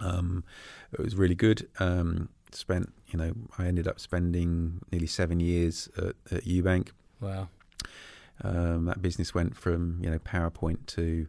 um, 0.00 0.44
it 0.92 1.00
was 1.00 1.16
really 1.16 1.34
good. 1.34 1.68
Um, 1.78 2.28
spent 2.52 2.92
you 3.08 3.18
know 3.18 3.32
I 3.58 3.66
ended 3.66 3.88
up 3.88 3.98
spending 3.98 4.80
nearly 4.92 5.06
seven 5.08 5.40
years 5.40 5.88
at, 5.96 6.14
at 6.30 6.44
UBank. 6.44 6.90
Wow. 7.20 7.48
Um, 8.42 8.86
that 8.86 9.00
business 9.00 9.34
went 9.34 9.56
from 9.56 9.98
you 10.02 10.10
know 10.10 10.18
PowerPoint 10.18 10.86
to 10.86 11.26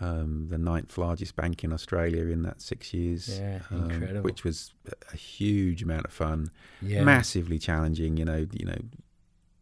um, 0.00 0.46
the 0.48 0.56
ninth 0.58 0.96
largest 0.96 1.36
bank 1.36 1.64
in 1.64 1.72
Australia 1.72 2.26
in 2.26 2.42
that 2.42 2.62
six 2.62 2.94
years, 2.94 3.38
Yeah. 3.38 3.60
um, 3.70 3.90
Incredible. 3.90 4.22
which 4.22 4.44
was 4.44 4.72
a 5.12 5.16
huge 5.16 5.82
amount 5.82 6.06
of 6.06 6.12
fun, 6.12 6.50
yeah. 6.80 7.02
massively 7.02 7.58
challenging. 7.58 8.16
You 8.16 8.24
know, 8.24 8.46
you 8.52 8.64
know, 8.66 8.78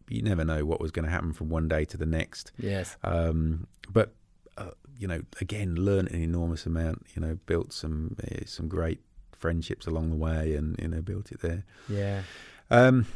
you 0.09 0.23
never 0.23 0.45
know 0.45 0.64
what 0.64 0.80
was 0.80 0.90
going 0.90 1.04
to 1.07 1.11
happen 1.11 1.33
from 1.33 1.49
one 1.49 1.66
day 1.68 1.85
to 1.87 1.97
the 1.97 2.07
next. 2.07 2.52
Yes. 2.59 2.97
Um, 3.02 3.66
but 3.90 4.12
uh, 4.59 4.71
you 4.99 5.07
know, 5.07 5.23
again, 5.41 5.75
learned 5.77 6.11
an 6.11 6.23
enormous 6.23 6.67
amount. 6.67 7.07
You 7.15 7.23
know, 7.23 7.38
built 7.47 7.73
some 7.73 8.17
uh, 8.23 8.45
some 8.47 8.69
great 8.69 9.00
friendships 9.33 9.87
along 9.87 10.11
the 10.11 10.17
way, 10.17 10.55
and 10.55 10.79
you 10.81 10.88
know, 10.88 11.00
built 11.00 11.33
it 11.33 11.41
there. 11.41 11.65
Yeah. 11.88 12.23
Um, 12.71 13.07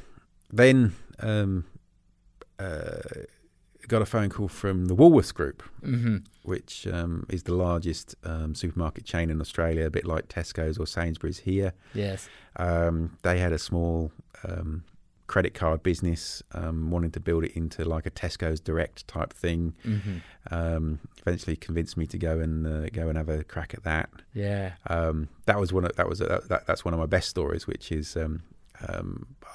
then 0.51 0.95
um, 1.21 1.67
uh, 2.59 3.01
got 3.89 4.03
a 4.03 4.07
phone 4.07 4.31
call 4.31 4.49
from 4.49 4.87
the 4.87 4.97
Woolworths 4.97 5.35
Group, 5.35 5.63
hmm 5.83 6.19
which 6.45 6.89
um, 6.89 7.25
is 7.29 7.45
the 7.45 7.55
largest 7.55 8.17
um, 8.25 8.53
supermarket 8.55 9.05
chain 9.05 9.31
in 9.31 9.41
Australia, 9.41 9.87
a 9.87 9.91
bit 9.91 10.05
like 10.05 10.27
Tesco's 10.27 10.77
or 10.77 10.89
Sainsbury's 10.89 11.39
here. 11.39 11.73
Yes. 11.95 12.29
Um, 12.57 13.17
they 13.23 13.39
had 13.39 13.53
a 13.53 13.61
small 13.61 14.11
um, 14.43 14.83
credit 15.33 15.55
card 15.55 15.83
business, 15.83 16.43
um, 16.53 16.91
wanting 16.91 17.11
to 17.11 17.19
build 17.19 17.43
it 17.43 17.53
into 17.57 17.87
like 17.87 18.05
a 18.05 18.11
Tesco's 18.11 18.61
Direct 18.61 19.09
type 19.09 19.33
thing. 19.33 19.73
hmm 19.83 20.19
Um, 20.51 20.99
eventually, 21.21 21.57
convinced 21.57 21.97
me 21.97 22.07
to 22.07 22.19
go 22.19 22.39
and 22.39 22.67
uh, 22.67 22.91
go 22.91 23.09
and 23.09 23.17
have 23.17 23.31
a 23.31 23.43
crack 23.43 23.73
at 23.73 23.83
that. 23.85 24.11
Yeah. 24.35 24.73
Um, 24.89 25.29
that 25.47 25.59
was 25.59 25.73
one. 25.73 25.87
Of, 25.87 25.97
that 25.97 26.07
was 26.07 26.21
a, 26.21 26.43
that, 26.51 26.67
that's 26.67 26.85
one 26.85 26.93
of 26.93 27.01
my 27.01 27.07
best 27.07 27.31
stories, 27.31 27.67
which 27.67 27.91
is 27.91 28.15
um, 28.15 28.43
um, 28.87 29.09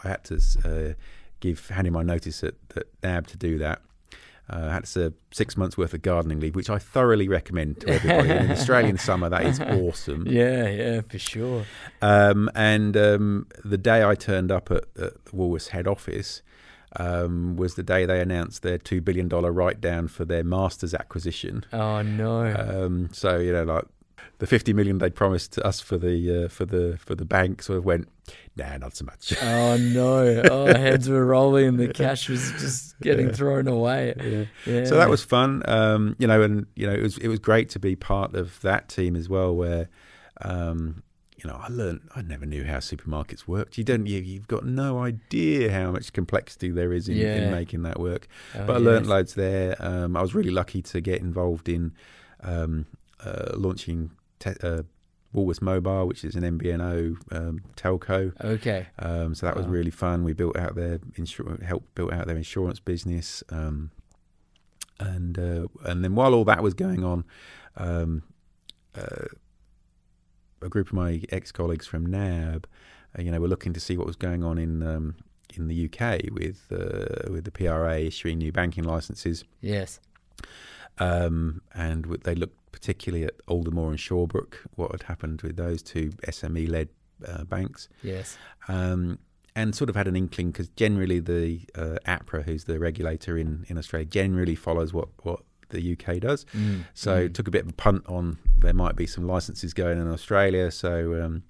I 0.03 0.07
had 0.13 0.23
to 0.29 0.35
uh, 0.65 0.93
give 1.41 1.69
hand 1.69 1.85
in 1.85 1.93
my 1.93 2.01
notice 2.03 2.43
at, 2.43 2.55
at 2.75 2.87
NAB 3.03 3.27
to 3.27 3.37
do 3.37 3.59
that. 3.59 3.81
Uh, 4.49 4.79
to 4.79 4.85
serve 4.85 5.13
six 5.31 5.57
months 5.57 5.77
worth 5.77 5.93
of 5.93 6.01
gardening 6.01 6.39
leave, 6.39 6.55
which 6.55 6.69
I 6.69 6.79
thoroughly 6.79 7.27
recommend 7.27 7.81
to 7.81 7.89
everybody. 7.89 8.29
in 8.29 8.49
Australian 8.57 8.97
summer, 8.97 9.27
that 9.27 9.45
is 9.45 9.59
awesome. 9.59 10.25
Yeah. 10.29 10.69
Yeah. 10.69 11.01
For 11.09 11.19
sure. 11.19 11.65
Um, 12.01 12.49
and 12.55 12.95
um, 12.95 13.47
the 13.65 13.77
day 13.77 14.05
I 14.05 14.15
turned 14.15 14.49
up 14.51 14.71
at, 14.71 14.85
at 14.97 15.25
the 15.25 15.31
Woolworths 15.31 15.69
head 15.69 15.85
office 15.85 16.41
um, 16.95 17.57
was 17.57 17.75
the 17.75 17.83
day 17.83 18.05
they 18.05 18.21
announced 18.21 18.61
their 18.63 18.77
two 18.77 19.01
billion 19.01 19.27
dollar 19.27 19.51
write 19.51 19.81
down 19.81 20.07
for 20.07 20.23
their 20.23 20.43
Masters 20.43 20.93
acquisition. 20.93 21.65
Oh 21.73 22.01
no. 22.01 22.55
Um, 22.55 23.09
so 23.11 23.39
you 23.39 23.51
know, 23.51 23.63
like 23.63 23.83
the 24.39 24.47
fifty 24.47 24.73
million 24.73 24.97
they 24.99 25.09
promised 25.09 25.53
to 25.53 25.65
us 25.65 25.79
for 25.81 25.97
the 25.97 26.45
uh, 26.45 26.47
for 26.47 26.65
the 26.65 26.97
for 26.99 27.15
the 27.15 27.25
bank 27.25 27.61
sort 27.63 27.77
of 27.77 27.85
went, 27.85 28.07
nah, 28.55 28.77
not 28.77 28.95
so 28.95 29.05
much. 29.05 29.33
oh 29.41 29.77
no. 29.77 30.41
Oh, 30.49 30.65
heads 30.67 31.09
were 31.09 31.25
rolling. 31.25 31.67
and 31.67 31.79
The 31.79 31.87
cash 31.93 32.29
was 32.29 32.51
just 32.53 32.99
getting 33.01 33.31
thrown 33.31 33.67
away. 33.67 34.13
Yeah. 34.65 34.73
Yeah. 34.73 34.85
So 34.85 34.95
that 34.95 35.09
was 35.09 35.23
fun, 35.23 35.63
um, 35.69 36.15
you 36.19 36.27
know, 36.27 36.41
and 36.41 36.65
you 36.75 36.87
know 36.87 36.93
it 36.93 37.01
was 37.01 37.17
it 37.17 37.27
was 37.27 37.39
great 37.39 37.69
to 37.69 37.79
be 37.79 37.95
part 37.95 38.35
of 38.35 38.59
that 38.61 38.89
team 38.89 39.15
as 39.15 39.27
well, 39.29 39.55
where 39.55 39.89
um, 40.41 41.03
you 41.43 41.47
know 41.49 41.59
I 41.61 41.67
learned 41.69 42.01
I 42.15 42.21
never 42.21 42.45
knew 42.45 42.63
how 42.63 42.77
supermarkets 42.77 43.47
worked. 43.47 43.77
You 43.77 43.83
don't 43.83 44.05
you, 44.07 44.19
you've 44.19 44.47
got 44.47 44.65
no 44.65 44.99
idea 44.99 45.71
how 45.71 45.91
much 45.91 46.13
complexity 46.13 46.69
there 46.69 46.91
is 46.93 47.07
in, 47.07 47.17
Yeah. 47.17 47.35
in 47.35 47.51
making 47.51 47.83
that 47.83 47.99
work. 47.99 48.27
Oh, 48.55 48.65
but 48.65 48.75
I 48.77 48.79
learned 48.79 49.07
loads 49.07 49.33
there. 49.35 49.75
Um, 49.79 50.15
I 50.17 50.21
was 50.21 50.33
really 50.35 50.51
lucky 50.51 50.81
to 50.83 51.01
get 51.01 51.21
involved 51.21 51.69
in 51.69 51.93
um, 52.41 52.85
uh, 53.23 53.51
launching 53.55 54.11
te- 54.39 54.55
uh, 54.63 54.83
Woolworths 55.35 55.61
Mobile, 55.61 56.07
which 56.07 56.23
is 56.23 56.35
an 56.35 56.43
MVNO 56.43 57.17
um, 57.31 57.59
telco. 57.75 58.33
Okay. 58.43 58.87
Um, 58.99 59.35
so 59.35 59.45
that 59.45 59.55
was 59.57 59.65
really 59.67 59.91
fun. 59.91 60.23
We 60.23 60.33
built 60.33 60.57
out 60.57 60.75
their 60.75 60.99
insur- 61.17 61.61
helped 61.61 61.93
built 61.95 62.13
out 62.13 62.27
their 62.27 62.37
insurance 62.37 62.79
business, 62.79 63.43
um, 63.49 63.91
and 64.99 65.37
uh, 65.37 65.67
and 65.85 66.03
then 66.03 66.15
while 66.15 66.33
all 66.33 66.45
that 66.45 66.63
was 66.63 66.73
going 66.73 67.03
on, 67.03 67.25
um, 67.75 68.23
uh, 68.95 69.25
a 70.61 70.69
group 70.69 70.87
of 70.87 70.93
my 70.93 71.21
ex 71.29 71.51
colleagues 71.51 71.85
from 71.85 72.05
NAB, 72.05 72.65
uh, 73.17 73.21
you 73.21 73.29
know, 73.29 73.39
were 73.39 73.47
looking 73.49 73.73
to 73.73 73.79
see 73.79 73.97
what 73.97 74.07
was 74.07 74.15
going 74.15 74.43
on 74.43 74.57
in 74.57 74.81
um, 74.81 75.15
in 75.55 75.67
the 75.67 75.85
UK 75.85 76.31
with 76.31 76.65
uh, 76.71 77.29
with 77.31 77.43
the 77.43 77.51
PRA 77.51 77.99
issuing 77.99 78.37
new 78.39 78.51
banking 78.53 78.85
licenses, 78.85 79.43
Yes. 79.61 79.99
um, 80.99 81.61
and 81.75 82.05
they 82.23 82.33
looked 82.35 82.66
particularly 82.77 83.25
at 83.25 83.33
Aldermore 83.47 83.89
and 83.89 83.97
Shawbrook, 83.97 84.53
what 84.75 84.91
had 84.91 85.03
happened 85.03 85.41
with 85.41 85.55
those 85.57 85.81
two 85.81 86.11
SME 86.27 86.69
led 86.69 86.89
uh, 87.27 87.43
banks 87.43 87.89
Yes. 88.03 88.37
um, 88.67 89.17
and 89.55 89.73
sort 89.73 89.89
of 89.89 89.95
had 89.95 90.07
an 90.07 90.15
inkling 90.15 90.51
because 90.51 90.67
generally 90.69 91.19
the 91.19 91.61
uh, 91.73 91.97
APRA, 92.05 92.43
who's 92.43 92.65
the 92.65 92.77
regulator 92.77 93.35
in, 93.35 93.65
in 93.67 93.79
Australia, 93.79 94.05
generally 94.05 94.53
follows 94.53 94.93
what, 94.93 95.09
what 95.23 95.39
the 95.69 95.93
UK 95.93 96.19
does. 96.19 96.45
Mm. 96.55 96.85
So 96.93 97.27
mm. 97.27 97.33
took 97.33 97.47
a 97.47 97.51
bit 97.51 97.63
of 97.63 97.69
a 97.69 97.73
punt 97.73 98.05
on 98.07 98.37
there 98.55 98.73
might 98.73 98.95
be 98.95 99.07
some 99.07 99.25
licenses 99.25 99.73
going 99.73 99.99
in 99.99 100.11
Australia. 100.11 100.69
So 100.69 101.19
um, 101.23 101.43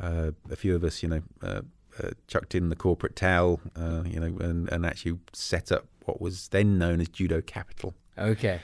uh, 0.00 0.32
a 0.50 0.56
few 0.56 0.74
of 0.74 0.82
us, 0.82 1.04
you 1.04 1.08
know, 1.08 1.22
uh, 1.42 1.60
uh, 2.02 2.10
chucked 2.26 2.56
in 2.56 2.70
the 2.70 2.76
corporate 2.76 3.14
towel, 3.14 3.60
uh, 3.76 4.02
you 4.04 4.18
know, 4.18 4.36
and, 4.44 4.68
and 4.72 4.84
actually 4.84 5.18
set 5.32 5.70
up 5.70 5.86
what 6.06 6.20
was 6.20 6.48
then 6.48 6.76
known 6.76 7.00
as 7.00 7.08
Judo 7.08 7.40
Capital. 7.40 7.94
Okay. 8.18 8.60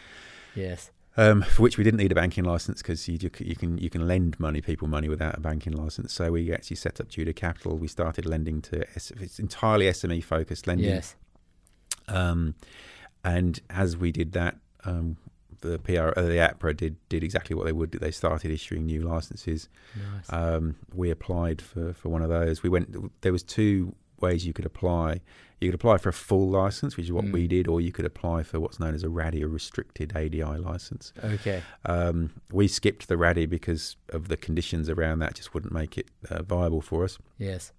Yes. 0.57 0.90
Um, 1.17 1.43
for 1.43 1.62
which 1.62 1.76
we 1.76 1.83
didn't 1.83 1.99
need 1.99 2.12
a 2.12 2.14
banking 2.14 2.45
license 2.45 2.83
because 2.83 3.09
you, 3.09 3.19
you, 3.38 3.57
can 3.57 3.79
you 3.79 3.90
can 3.90 4.07
lend 4.07 4.38
money 4.38 4.61
people 4.61 4.87
money 4.87 5.09
without 5.09 5.37
a 5.37 5.40
banking 5.40 5.73
license. 5.73 6.12
So 6.12 6.31
we 6.31 6.52
actually 6.52 6.76
set 6.76 7.00
up 7.00 7.09
Judo 7.09 7.33
Capital. 7.33 7.76
We 7.76 7.88
started 7.88 8.26
lending 8.26 8.62
to 8.62 8.85
it's 8.95 9.40
entirely 9.40 9.87
SME 9.87 10.23
focused 10.23 10.67
lending. 10.69 10.90
Yes. 10.90 11.17
Um, 12.07 12.55
and 13.25 13.61
as 13.69 13.97
we 13.97 14.12
did 14.12 14.33
that, 14.33 14.57
um, 14.85 15.17
the 15.61 15.79
PR 15.79 16.19
uh, 16.19 16.23
the 16.23 16.38
APRA 16.38 16.76
did 16.76 16.97
did 17.09 17.23
exactly 17.23 17.55
what 17.55 17.67
they 17.67 17.73
would. 17.73 17.90
do. 17.90 17.99
They 17.99 18.11
started 18.11 18.50
issuing 18.50 18.87
new 18.87 19.02
licenses. 19.02 19.69
Nice. 19.97 20.33
Um, 20.33 20.76
we 20.95 21.11
applied 21.11 21.61
for, 21.61 21.93
for 21.93 22.09
one 22.09 22.23
of 22.23 22.29
those. 22.29 22.62
We 22.62 22.69
went. 22.69 23.21
There 23.23 23.33
was 23.33 23.43
two 23.43 23.95
ways 24.21 24.47
you 24.47 24.52
could 24.52 24.67
apply. 24.67 25.21
You 25.61 25.69
could 25.69 25.75
apply 25.75 25.99
for 25.99 26.09
a 26.09 26.12
full 26.14 26.49
license, 26.49 26.97
which 26.97 27.07
is 27.07 27.12
what 27.12 27.26
Mm. 27.26 27.33
we 27.33 27.47
did, 27.47 27.69
or 27.69 27.81
you 27.83 27.93
could 27.93 28.07
apply 28.07 28.43
for 28.45 28.59
what's 28.59 28.81
known 28.81 28.95
as 28.95 29.02
a 29.02 29.11
RADI, 29.11 29.43
a 29.43 29.49
restricted 29.49 30.12
ADI 30.17 30.43
license. 30.59 31.12
Okay. 31.23 31.62
Um, 31.85 32.31
we 32.50 32.67
skipped 32.67 33.09
the 33.09 33.17
RADI 33.19 33.45
because 33.47 33.97
of 34.09 34.29
the 34.29 34.37
conditions 34.38 34.88
around 34.88 35.19
that 35.19 35.35
just 35.35 35.52
wouldn't 35.52 35.73
make 35.73 35.99
it 35.99 36.09
uh, 36.31 36.43
viable 36.43 36.81
for 36.81 37.05
us. 37.05 37.19
Yes. 37.37 37.73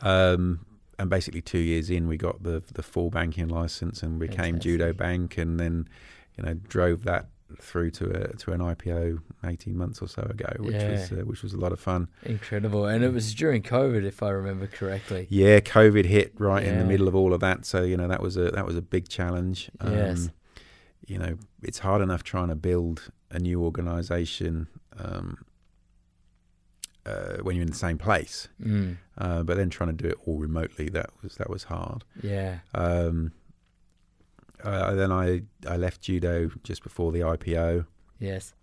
Um, 0.00 0.66
and 0.98 1.08
basically, 1.08 1.40
two 1.40 1.58
years 1.58 1.88
in, 1.90 2.06
we 2.06 2.16
got 2.18 2.42
the 2.42 2.62
the 2.74 2.82
full 2.82 3.08
banking 3.10 3.48
license 3.48 4.02
and 4.02 4.18
became 4.18 4.36
Fantastic. 4.56 4.62
Judo 4.62 4.92
Bank, 4.92 5.38
and 5.38 5.58
then 5.58 5.88
you 6.36 6.44
know 6.44 6.54
drove 6.54 7.04
that 7.04 7.28
through 7.58 7.90
to 7.92 8.04
a 8.10 8.36
to 8.36 8.52
an 8.52 8.60
IPO 8.60 9.20
eighteen 9.44 9.76
months 9.76 10.00
or 10.02 10.08
so 10.08 10.22
ago, 10.22 10.52
which 10.58 10.74
was 10.74 11.12
uh, 11.12 11.16
which 11.24 11.42
was 11.42 11.52
a 11.52 11.56
lot 11.58 11.72
of 11.72 11.80
fun. 11.80 12.08
Incredible. 12.24 12.86
And 12.86 13.02
it 13.04 13.12
was 13.12 13.34
during 13.34 13.62
COVID, 13.62 14.04
if 14.04 14.22
I 14.22 14.30
remember 14.30 14.66
correctly. 14.66 15.26
Yeah, 15.30 15.60
COVID 15.60 16.04
hit 16.04 16.32
right 16.38 16.62
in 16.62 16.78
the 16.78 16.84
middle 16.84 17.08
of 17.08 17.14
all 17.14 17.32
of 17.34 17.40
that, 17.40 17.64
so 17.66 17.82
you 17.82 17.96
know 17.96 18.08
that 18.08 18.22
was 18.22 18.36
a 18.36 18.50
that 18.52 18.66
was 18.66 18.76
a 18.76 18.82
big 18.82 19.08
challenge. 19.08 19.70
Um, 19.80 19.92
Yes. 19.94 20.28
You 21.06 21.18
know, 21.18 21.38
it's 21.62 21.80
hard 21.80 22.02
enough 22.02 22.22
trying 22.22 22.48
to 22.48 22.54
build 22.54 23.10
a 23.32 23.38
new 23.40 23.64
organisation 23.64 24.68
um, 24.96 25.38
uh, 27.06 27.38
when 27.42 27.56
you're 27.56 27.64
in 27.64 27.70
the 27.70 27.76
same 27.76 27.98
place, 27.98 28.48
Mm. 28.62 28.98
uh, 29.18 29.42
but 29.42 29.56
then 29.56 29.70
trying 29.70 29.96
to 29.96 30.02
do 30.02 30.08
it 30.08 30.16
all 30.26 30.38
remotely 30.38 30.88
that 30.90 31.10
was 31.22 31.34
that 31.36 31.50
was 31.50 31.64
hard. 31.64 32.04
Yeah. 32.22 32.58
Um, 32.74 33.32
uh, 34.64 34.94
then 34.94 35.10
I 35.12 35.42
I 35.68 35.76
left 35.76 36.00
judo 36.02 36.50
just 36.62 36.82
before 36.82 37.12
the 37.12 37.20
IPO 37.20 37.86
Yes. 38.18 38.54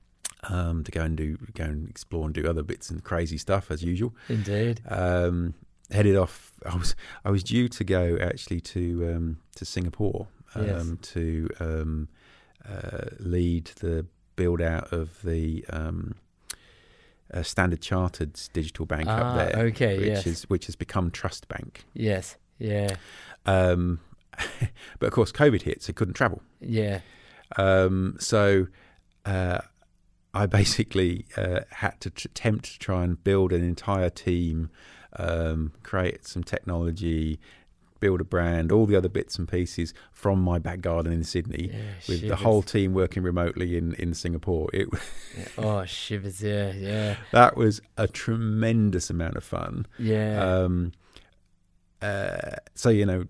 um, 0.49 0.83
to 0.83 0.91
go 0.91 1.01
and 1.01 1.17
do 1.17 1.37
go 1.53 1.63
and 1.65 1.89
explore 1.89 2.25
and 2.25 2.33
do 2.33 2.47
other 2.49 2.63
bits 2.63 2.89
and 2.89 3.03
crazy 3.03 3.37
stuff 3.37 3.71
as 3.71 3.83
usual. 3.83 4.13
Indeed. 4.29 4.81
Um, 4.87 5.53
headed 5.91 6.15
off. 6.15 6.51
I 6.65 6.75
was 6.75 6.95
I 7.25 7.31
was 7.31 7.43
due 7.43 7.67
to 7.69 7.83
go 7.83 8.17
actually 8.21 8.61
to 8.61 9.13
um, 9.15 9.37
to 9.55 9.65
Singapore 9.65 10.27
um, 10.55 10.65
Yes. 10.65 11.09
to 11.13 11.49
um, 11.59 12.07
uh, 12.67 13.05
lead 13.19 13.65
the 13.79 14.05
build 14.35 14.61
out 14.61 14.91
of 14.93 15.21
the 15.23 15.65
um, 15.69 16.13
uh, 17.33 17.41
Standard 17.43 17.81
Chartered's 17.81 18.47
digital 18.49 18.85
bank 18.85 19.05
Ah, 19.07 19.17
up 19.17 19.37
there, 19.53 19.63
okay, 19.65 19.97
which 19.97 20.07
yes. 20.07 20.27
is 20.27 20.43
which 20.49 20.65
has 20.67 20.75
become 20.75 21.09
Trust 21.11 21.47
Bank. 21.47 21.83
Yes. 21.93 22.37
Yeah. 22.59 22.95
Um, 23.45 23.99
but 24.99 25.07
of 25.07 25.13
course, 25.13 25.31
COVID 25.31 25.61
hit, 25.63 25.83
so 25.83 25.93
couldn't 25.93 26.13
travel. 26.13 26.41
Yeah. 26.59 27.01
Um, 27.55 28.17
so 28.19 28.67
uh, 29.25 29.59
I 30.33 30.45
basically 30.45 31.25
uh, 31.35 31.61
had 31.71 31.99
to 32.01 32.09
t- 32.09 32.27
attempt 32.29 32.65
to 32.73 32.79
try 32.79 33.03
and 33.03 33.23
build 33.23 33.53
an 33.53 33.63
entire 33.63 34.09
team, 34.09 34.69
um, 35.17 35.71
create 35.83 36.27
some 36.27 36.43
technology, 36.43 37.39
build 37.99 38.21
a 38.21 38.23
brand, 38.23 38.71
all 38.71 38.85
the 38.85 38.95
other 38.95 39.09
bits 39.09 39.37
and 39.39 39.47
pieces 39.47 39.93
from 40.11 40.39
my 40.39 40.59
back 40.59 40.81
garden 40.81 41.11
in 41.11 41.23
Sydney. 41.23 41.71
yeah 41.73 41.81
With 42.07 42.27
the 42.27 42.35
whole 42.35 42.61
team 42.61 42.93
working 42.93 43.23
remotely 43.23 43.77
in, 43.77 43.93
in 43.95 44.13
Singapore, 44.13 44.69
it 44.73 44.87
Yeah. 45.37 45.45
Oh, 45.57 45.85
shivers. 45.85 46.41
Yeah. 46.41 46.73
Yeah. 46.73 47.15
that 47.31 47.57
was 47.57 47.81
a 47.97 48.07
tremendous 48.07 49.09
amount 49.09 49.35
of 49.37 49.43
fun. 49.43 49.87
Yeah. 49.97 50.43
Um, 50.43 50.91
uh, 52.01 52.57
so 52.75 52.89
you 52.89 53.05
know, 53.05 53.25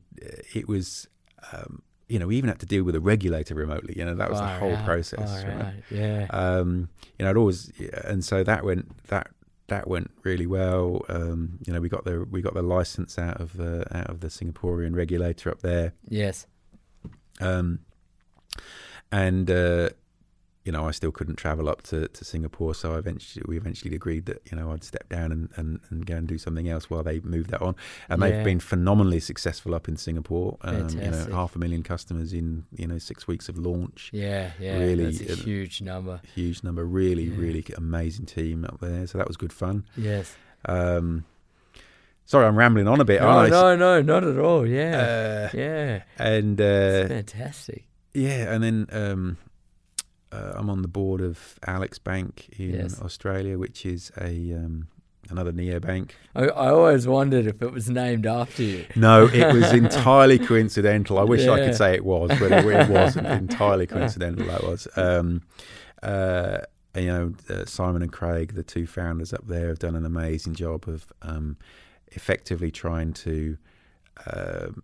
it 0.54 0.68
was. 0.68 1.08
Um, 1.52 1.82
you 2.10 2.20
know, 2.20 2.28
we 2.28 2.38
even 2.38 2.48
had 2.48 2.60
to 2.60 2.66
deal 2.66 2.86
with 2.86 2.96
a 2.96 3.02
regulator 3.02 3.54
remotely. 3.54 3.94
You 3.98 4.06
know, 4.06 4.16
that 4.16 4.30
was 4.30 4.40
the 4.40 4.48
whole 4.48 4.76
out, 4.76 4.86
process. 4.86 5.44
right? 5.44 5.66
out. 5.66 5.74
Yeah. 5.92 6.28
um, 6.30 6.88
you 7.20 7.26
know, 7.26 7.32
I'd 7.32 7.36
always, 7.36 7.70
and 8.06 8.24
so 8.24 8.46
that 8.46 8.64
went 8.64 9.06
that 9.08 9.28
that 9.68 9.88
went 9.88 10.12
really 10.24 10.46
well. 10.46 11.06
Um, 11.10 11.60
you 11.66 11.74
know, 11.74 11.82
we 11.82 11.90
got 11.90 12.06
the 12.06 12.26
we 12.30 12.42
got 12.42 12.54
the 12.54 12.62
license 12.62 13.20
out 13.20 13.42
of 13.42 13.58
the 13.58 13.86
out 13.96 14.10
of 14.10 14.22
the 14.22 14.28
Singaporean 14.28 14.96
regulator 14.96 15.50
up 15.50 15.62
there. 15.62 15.94
Yes. 16.08 16.48
Um, 17.40 17.80
and 19.12 19.50
uh, 19.52 19.90
you 20.68 20.74
know, 20.74 20.86
I 20.86 20.92
still 20.92 21.12
couldn't 21.14 21.38
travel 21.38 21.70
up 21.70 21.82
to, 21.84 22.10
to 22.10 22.26
Singapore, 22.26 22.76
so 22.76 22.94
I 22.96 22.98
eventually 23.00 23.44
we 23.48 23.56
eventually 23.56 23.96
agreed 23.96 24.26
that 24.26 24.42
you 24.52 24.58
know 24.58 24.72
I'd 24.74 24.84
step 24.84 25.08
down 25.08 25.32
and, 25.32 25.50
and, 25.56 25.80
and 25.90 26.06
go 26.06 26.16
and 26.18 26.28
do 26.28 26.38
something 26.38 26.68
else 26.68 26.90
while 26.90 27.04
they 27.04 27.22
moved 27.22 27.50
that 27.52 27.62
on. 27.62 27.74
And 28.10 28.22
Yeah. 28.22 28.30
they've 28.30 28.44
been 28.44 28.60
phenomenally 28.60 29.22
successful 29.22 29.74
up 29.74 29.88
in 29.88 29.96
Singapore. 29.96 30.58
Um, 30.62 30.90
you 30.90 31.10
know, 31.10 31.26
half 31.32 31.56
a 31.56 31.60
million 31.60 31.84
customers 31.84 32.34
in 32.34 32.66
you 32.76 32.86
know 32.86 32.98
six 32.98 33.28
weeks 33.28 33.48
of 33.50 33.58
launch. 33.58 34.10
Yeah, 34.14 34.52
yeah. 34.60 34.78
Really, 34.78 35.06
That's 35.16 35.22
a 35.22 35.34
uh, 35.34 35.46
huge 35.46 35.82
number. 35.82 36.20
Huge 36.36 36.64
number, 36.64 36.84
really, 36.86 37.24
Yeah. 37.24 37.38
really 37.38 37.66
amazing 37.78 38.26
team 38.26 38.66
up 38.66 38.80
there. 38.82 39.08
So 39.08 39.18
that 39.18 39.28
was 39.28 39.38
good 39.38 39.54
fun. 39.54 39.86
Yes. 39.96 40.36
Um, 40.66 41.24
sorry, 42.26 42.46
I'm 42.46 42.58
rambling 42.58 42.88
on 42.90 43.00
a 43.00 43.06
bit, 43.06 43.22
No, 43.22 43.28
aren't 43.28 43.54
I? 43.54 43.76
no, 43.76 43.76
no, 43.78 44.02
not 44.02 44.24
at 44.26 44.38
all. 44.38 44.68
Yeah. 44.68 45.50
Uh, 45.54 45.58
yeah. 45.58 46.04
and 46.18 46.60
uh, 46.60 47.08
fantastic. 47.08 47.86
yeah, 48.14 48.52
and 48.54 48.62
then 48.64 48.88
um, 48.92 49.38
uh, 50.38 50.54
I'm 50.56 50.70
on 50.70 50.82
the 50.82 50.88
board 50.88 51.22
of 51.22 51.58
Alex 51.66 52.00
Bank 52.00 52.48
in 52.60 52.74
Yes. 52.76 53.02
Australia, 53.02 53.58
which 53.58 53.86
is 53.86 54.12
a 54.22 54.54
um, 54.54 54.88
another 55.30 55.52
neobank. 55.52 56.12
I, 56.36 56.44
I 56.46 56.70
always 56.70 57.08
wondered 57.08 57.46
if 57.48 57.62
it 57.62 57.72
was 57.72 57.90
named 57.90 58.26
after 58.26 58.64
you. 58.64 58.86
No, 58.96 59.26
it 59.28 59.54
was 59.54 59.74
entirely 59.74 60.40
coincidental. 60.52 61.18
I 61.20 61.24
wish 61.24 61.48
I 61.48 61.60
could 61.66 61.76
say 61.76 61.94
it 61.96 62.06
was, 62.06 62.30
but 62.40 62.52
it, 62.52 62.66
it 62.66 62.90
wasn't 62.90 63.28
entirely 63.46 63.88
coincidental. 63.88 64.46
That 64.48 64.64
was. 64.64 64.88
Um, 64.96 65.42
uh, 66.04 66.60
you 66.96 67.08
know, 67.08 67.34
uh, 67.50 67.66
Simon 67.66 68.02
and 68.02 68.12
Craig, 68.12 68.54
the 68.56 68.64
two 68.64 68.88
founders 68.88 69.32
up 69.34 69.46
there, 69.48 69.68
have 69.68 69.80
done 69.80 69.96
an 69.96 70.06
amazing 70.06 70.56
job 70.56 70.88
of 70.90 71.06
um, 71.22 71.58
effectively 72.14 72.72
trying 72.72 73.14
to 73.14 73.58
um 74.34 74.82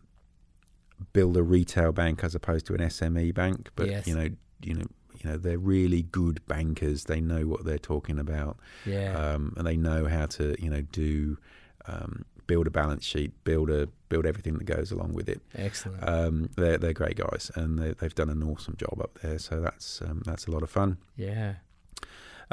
build 1.12 1.36
a 1.36 1.44
retail 1.44 1.92
bank 1.92 2.24
as 2.24 2.34
opposed 2.36 2.66
to 2.68 2.74
an 2.74 2.80
SME 2.82 3.34
bank. 3.34 3.70
But 3.76 3.90
Yes. 3.90 4.08
you 4.08 4.16
know, 4.16 4.30
you 4.62 4.74
know, 4.76 4.86
you 5.24 5.30
know, 5.32 5.38
they're 5.38 5.58
really 5.58 6.04
good 6.04 6.46
bankers. 6.48 7.06
They 7.06 7.22
know 7.22 7.48
what 7.48 7.64
they're 7.66 7.78
talking 7.80 8.20
about 8.20 8.58
Yeah. 8.86 9.18
um, 9.18 9.54
and 9.58 9.66
they 9.66 9.78
know 9.78 10.06
how 10.08 10.26
to 10.28 10.56
you 10.62 10.70
know 10.70 10.82
do 10.82 11.38
um, 11.86 12.26
build 12.48 12.68
a 12.68 12.72
balance 12.72 13.06
sheet, 13.06 13.32
build 13.44 13.70
a 13.70 13.88
build 14.10 14.26
everything 14.26 14.58
that 14.58 14.66
goes 14.66 14.92
along 14.92 15.14
with 15.14 15.30
it. 15.30 15.42
Excellent. 15.56 16.08
Um, 16.08 16.50
they're 16.58 16.78
they're 16.78 16.94
great 16.94 17.16
guys, 17.18 17.52
and 17.56 17.80
they, 17.80 17.92
they've 17.94 18.14
done 18.16 18.30
an 18.30 18.44
awesome 18.44 18.76
job 18.78 19.00
up 19.02 19.20
there. 19.22 19.40
So 19.40 19.60
that's 19.62 20.02
um, 20.02 20.22
that's 20.26 20.46
a 20.48 20.52
lot 20.52 20.64
of 20.64 20.70
fun. 20.70 20.98
yeah. 21.16 21.56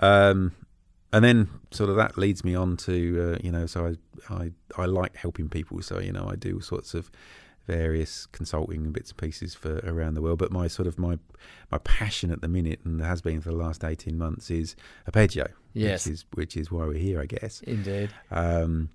Um, 0.03 0.53
and 1.13 1.25
then 1.25 1.49
sort 1.73 1.91
of 1.91 1.97
that 1.97 2.17
leads 2.17 2.45
me 2.45 2.55
on 2.55 2.77
to 2.77 3.35
uh, 3.35 3.39
you 3.43 3.51
know 3.51 3.67
so 3.67 3.95
I, 4.31 4.35
I 4.35 4.51
I 4.79 4.87
like 4.87 5.17
helping 5.17 5.49
people. 5.49 5.83
So 5.83 5.99
you 5.99 6.13
know 6.13 6.29
I 6.31 6.37
do 6.37 6.55
all 6.57 6.61
sorts 6.61 6.95
of 6.95 7.11
various 7.67 8.27
consulting 8.27 8.93
bits 8.93 9.11
and 9.11 9.19
pieces 9.19 9.55
for 9.55 9.79
around 9.79 10.15
the 10.15 10.23
world. 10.23 10.39
But 10.39 10.53
my 10.53 10.67
sort 10.69 10.87
of 10.89 10.99
my 10.99 11.19
my 11.71 11.79
passion 11.79 12.31
at 12.31 12.41
the 12.41 12.49
minute 12.49 12.81
and 12.85 13.01
has 13.01 13.21
been 13.21 13.41
for 13.41 13.51
the 13.51 13.57
last 13.57 13.85
eighteen 13.85 14.19
months 14.19 14.51
is 14.51 14.77
Appeggio. 15.07 15.49
Yes. 15.73 16.07
which 16.07 16.13
is 16.13 16.25
which 16.35 16.57
is 16.57 16.71
why 16.71 16.85
we're 16.85 16.95
here, 16.95 17.21
I 17.21 17.27
guess. 17.27 17.61
Indeed. 17.63 18.11
Um, 18.31 18.91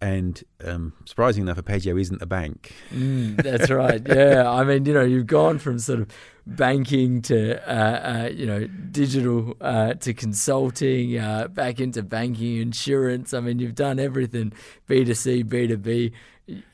and 0.00 0.42
um, 0.62 0.92
surprisingly 1.06 1.50
enough, 1.50 1.62
Appeggio 1.62 1.98
isn't 1.98 2.20
a 2.20 2.26
bank. 2.26 2.74
Mm, 2.92 3.42
that's 3.42 3.70
right. 3.82 4.02
Yeah. 4.06 4.50
I 4.50 4.62
mean, 4.64 4.84
you 4.84 4.92
know, 4.92 5.04
you've 5.04 5.26
gone 5.26 5.58
from 5.58 5.78
sort 5.78 6.00
of 6.00 6.08
banking 6.46 7.22
to, 7.22 7.58
uh, 7.66 8.24
uh, 8.24 8.28
you 8.28 8.44
know, 8.44 8.66
digital 8.66 9.56
uh, 9.60 9.94
to 9.94 10.12
consulting, 10.12 11.16
uh, 11.18 11.48
back 11.48 11.80
into 11.80 12.02
banking, 12.02 12.56
insurance. 12.56 13.32
I 13.32 13.40
mean, 13.40 13.58
you've 13.58 13.74
done 13.74 13.98
everything 13.98 14.52
B2C, 14.86 15.44
B2B, 15.44 16.12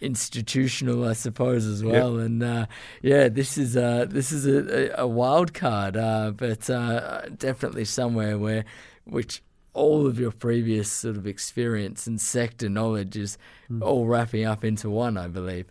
institutional, 0.00 1.06
I 1.08 1.12
suppose, 1.14 1.66
as 1.66 1.82
Yep. 1.82 1.92
well. 1.92 2.18
And 2.18 2.42
uh, 2.42 2.66
yeah, 3.02 3.28
this 3.28 3.56
is 3.56 3.76
uh, 3.76 4.06
this 4.08 4.32
is 4.32 4.46
a, 4.46 4.90
a 5.00 5.04
a 5.04 5.06
wild 5.06 5.54
card, 5.54 5.96
uh, 5.96 6.32
but 6.36 6.68
uh, 6.68 7.22
definitely 7.36 7.84
somewhere 7.84 8.38
where 8.38 8.64
which 9.04 9.42
all 9.74 10.06
of 10.06 10.18
your 10.20 10.30
previous 10.32 10.90
sort 10.92 11.16
of 11.16 11.26
experience 11.26 12.06
and 12.06 12.20
sector 12.20 12.68
knowledge 12.68 13.16
is 13.16 13.38
all 13.80 14.04
wrapping 14.06 14.44
up 14.44 14.62
into 14.64 14.90
one, 14.90 15.16
I 15.16 15.28
believe. 15.28 15.66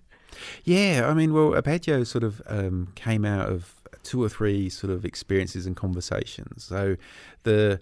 Yeah, 0.64 1.06
I 1.08 1.14
mean, 1.14 1.34
well, 1.34 1.52
Appeggio 1.52 2.04
sort 2.08 2.24
of 2.24 2.42
um, 2.48 2.88
came 2.96 3.24
out 3.26 3.48
of 3.50 3.76
two 4.02 4.24
or 4.24 4.28
three 4.30 4.70
sort 4.70 4.92
of 4.92 5.06
experiences 5.06 5.68
and 5.68 5.76
conversations. 5.76 6.64
So 6.64 6.96
the 7.44 7.80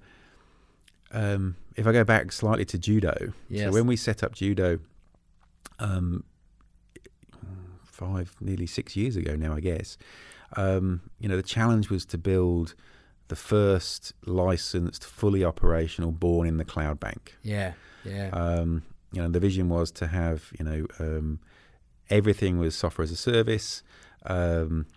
um, 1.12 1.55
if 1.77 1.88
I 1.88 1.93
go 1.93 2.03
back 2.03 2.32
slightly 2.34 2.65
to 2.65 2.77
judo, 2.77 3.32
Yes. 3.49 3.67
so 3.67 3.71
when 3.71 3.88
we 3.88 3.95
set 3.95 4.21
up 4.21 4.34
judo, 4.36 4.79
um, 5.80 6.24
five, 7.86 8.36
nearly 8.39 8.65
six 8.65 8.95
years 8.95 9.15
ago 9.15 9.36
now, 9.36 9.54
I 9.56 9.60
guess. 9.60 9.98
Um, 10.56 11.02
you 11.19 11.28
know, 11.30 11.36
the 11.36 11.43
challenge 11.43 11.89
was 11.89 12.06
to 12.08 12.17
build 12.17 12.74
the 13.28 13.36
first 13.36 14.13
licensed, 14.26 15.06
fully 15.06 15.43
operational, 15.43 16.12
born 16.12 16.48
in 16.48 16.58
the 16.58 16.65
cloud 16.65 17.00
bank. 17.00 17.36
Yeah, 17.43 17.74
yeah, 18.04 18.30
Um, 18.30 18.84
you 19.12 19.22
know, 19.22 19.30
the 19.30 19.39
vision 19.39 19.69
was 19.69 19.91
to 19.91 20.08
have, 20.08 20.52
you 20.58 20.65
know, 20.65 20.86
um, 21.00 21.39
everything 22.10 22.58
was 22.58 22.76
software 22.76 23.04
as 23.04 23.12
a 23.12 23.15
service. 23.15 23.84
Um, 24.26 24.88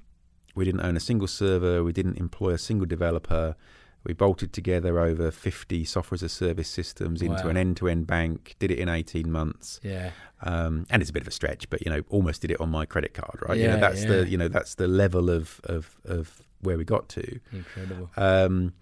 we 0.55 0.65
didn't 0.65 0.83
own 0.83 0.97
a 0.97 1.01
single 1.01 1.29
server. 1.29 1.83
We 1.83 1.93
didn't 1.93 2.19
employ 2.19 2.51
a 2.51 2.59
single 2.59 2.87
developer. 2.87 3.57
We 4.05 4.15
bolted 4.15 4.53
together 4.53 4.99
over 4.99 5.31
50 5.31 5.85
software 5.85 6.17
as 6.17 6.23
a 6.23 6.29
service 6.29 6.69
systems 6.69 7.23
into 7.23 7.45
Wow. 7.45 7.51
an 7.51 7.57
end-to-end 7.57 8.07
bank. 8.07 8.57
Did 8.59 8.71
it 8.73 8.79
in 8.79 8.89
18 8.89 9.31
months. 9.31 9.79
yeah, 9.83 10.11
Um, 10.41 10.87
and 10.91 11.01
it's 11.03 11.11
a 11.11 11.13
bit 11.13 11.23
of 11.23 11.29
a 11.29 11.33
stretch, 11.33 11.71
but 11.71 11.85
you 11.87 11.91
know, 11.93 12.03
almost 12.09 12.41
did 12.43 12.51
it 12.51 12.61
on 12.61 12.69
my 12.69 12.85
credit 12.85 13.15
card, 13.15 13.39
right? 13.47 13.57
you 13.57 13.65
Yeah, 13.65 13.75
know, 13.77 13.81
that's 13.81 14.03
yeah. 14.03 14.09
the 14.09 14.29
you 14.29 14.37
know 14.37 14.49
that's 14.49 14.75
the 14.75 14.89
level 14.89 15.31
of 15.31 15.61
of 15.65 16.01
of 16.05 16.43
where 16.61 16.77
we 16.77 16.85
got 16.85 17.09
to. 17.11 17.39
incredible. 17.53 18.11
Um, 18.17 18.73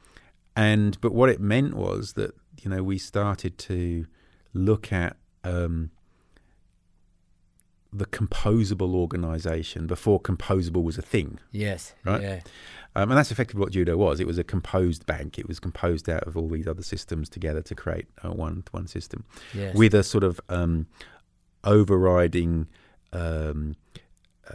and 0.56 0.98
but 1.00 1.12
what 1.12 1.28
it 1.28 1.40
meant 1.40 1.74
was 1.74 2.14
that 2.14 2.34
you 2.62 2.70
know 2.70 2.82
we 2.82 2.96
started 2.98 3.58
to 3.58 4.06
look 4.54 4.90
at 4.92 5.16
um, 5.44 5.90
the 7.92 8.06
composable 8.06 8.94
organization 8.94 9.86
before 9.86 10.20
composable 10.20 10.82
was 10.82 10.96
a 10.96 11.02
thing, 11.02 11.38
Yes, 11.50 11.94
Right. 12.04 12.22
yeah, 12.22 12.40
um, 12.96 13.10
and 13.10 13.18
that's 13.18 13.30
effectively 13.30 13.60
what 13.60 13.72
judo 13.72 13.96
was. 13.96 14.20
It 14.20 14.26
was 14.26 14.38
a 14.38 14.44
composed 14.44 15.06
bank. 15.06 15.38
It 15.38 15.46
was 15.48 15.60
composed 15.60 16.08
out 16.08 16.24
of 16.24 16.36
all 16.36 16.48
these 16.48 16.66
other 16.66 16.82
systems 16.82 17.28
together 17.28 17.62
to 17.62 17.74
create 17.74 18.06
uh, 18.24 18.30
one 18.30 18.64
one 18.70 18.86
system 18.86 19.24
yes, 19.54 19.74
with 19.74 19.94
a 19.94 20.02
sort 20.02 20.24
of 20.24 20.40
um, 20.48 20.86
overriding. 21.64 22.66
Um, 23.12 23.76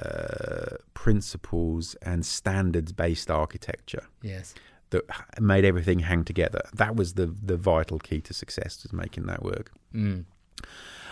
uh, 0.02 0.76
principles 0.94 1.96
and 2.02 2.26
standards 2.26 2.92
based 2.92 3.32
architecture 3.32 4.08
yes, 4.22 4.54
that 4.90 5.04
made 5.40 5.64
everything 5.64 6.00
hang 6.00 6.26
together. 6.26 6.62
That 6.74 6.96
was 6.98 7.14
the 7.14 7.28
the 7.28 7.56
vital 7.56 8.00
key 8.00 8.20
to 8.22 8.34
success, 8.34 8.84
was 8.84 8.92
making 8.92 9.26
that 9.28 9.44
work. 9.44 9.72
mm. 9.94 10.26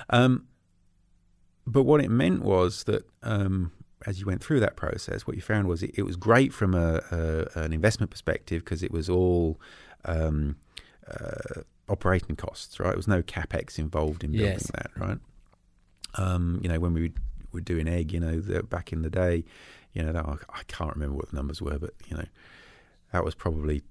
Um, 0.09 0.47
but 1.65 1.83
what 1.83 2.01
it 2.01 2.09
meant 2.09 2.41
was 2.41 2.83
that 2.85 3.05
um, 3.21 3.71
as 4.05 4.19
you 4.19 4.25
went 4.25 4.43
through 4.43 4.59
that 4.61 4.75
process, 4.75 5.25
what 5.27 5.35
you 5.35 5.41
found 5.41 5.67
was 5.67 5.83
it, 5.83 5.91
it 5.95 6.03
was 6.03 6.15
great 6.15 6.53
from 6.53 6.73
a, 6.73 7.01
a 7.11 7.59
an 7.59 7.73
investment 7.73 8.09
perspective 8.11 8.63
because 8.63 8.83
it 8.83 8.91
was 8.91 9.09
all 9.09 9.59
um, 10.05 10.55
uh, 11.09 11.61
operating 11.89 12.35
costs, 12.35 12.79
right? 12.79 12.89
There 12.89 12.97
was 12.97 13.07
no 13.07 13.21
capex 13.21 13.77
involved 13.79 14.23
in 14.23 14.31
building 14.31 14.53
Yes. 14.53 14.71
that, 14.71 14.91
right? 14.97 15.17
Um, 16.15 16.59
you 16.61 16.69
know, 16.69 16.79
when 16.79 16.93
we 16.93 17.11
were 17.51 17.61
doing 17.61 17.87
egg, 17.87 18.11
you 18.11 18.19
know, 18.19 18.39
the, 18.39 18.63
back 18.63 18.91
in 18.93 19.01
the 19.01 19.09
day, 19.09 19.43
you 19.93 20.03
know, 20.03 20.11
that, 20.11 20.25
I 20.25 20.63
can't 20.67 20.93
remember 20.93 21.15
what 21.15 21.29
the 21.29 21.35
numbers 21.35 21.61
were, 21.61 21.77
but 21.79 21.93
you 22.07 22.17
know, 22.17 22.25
that 23.11 23.23
was 23.23 23.35
probably 23.35 23.83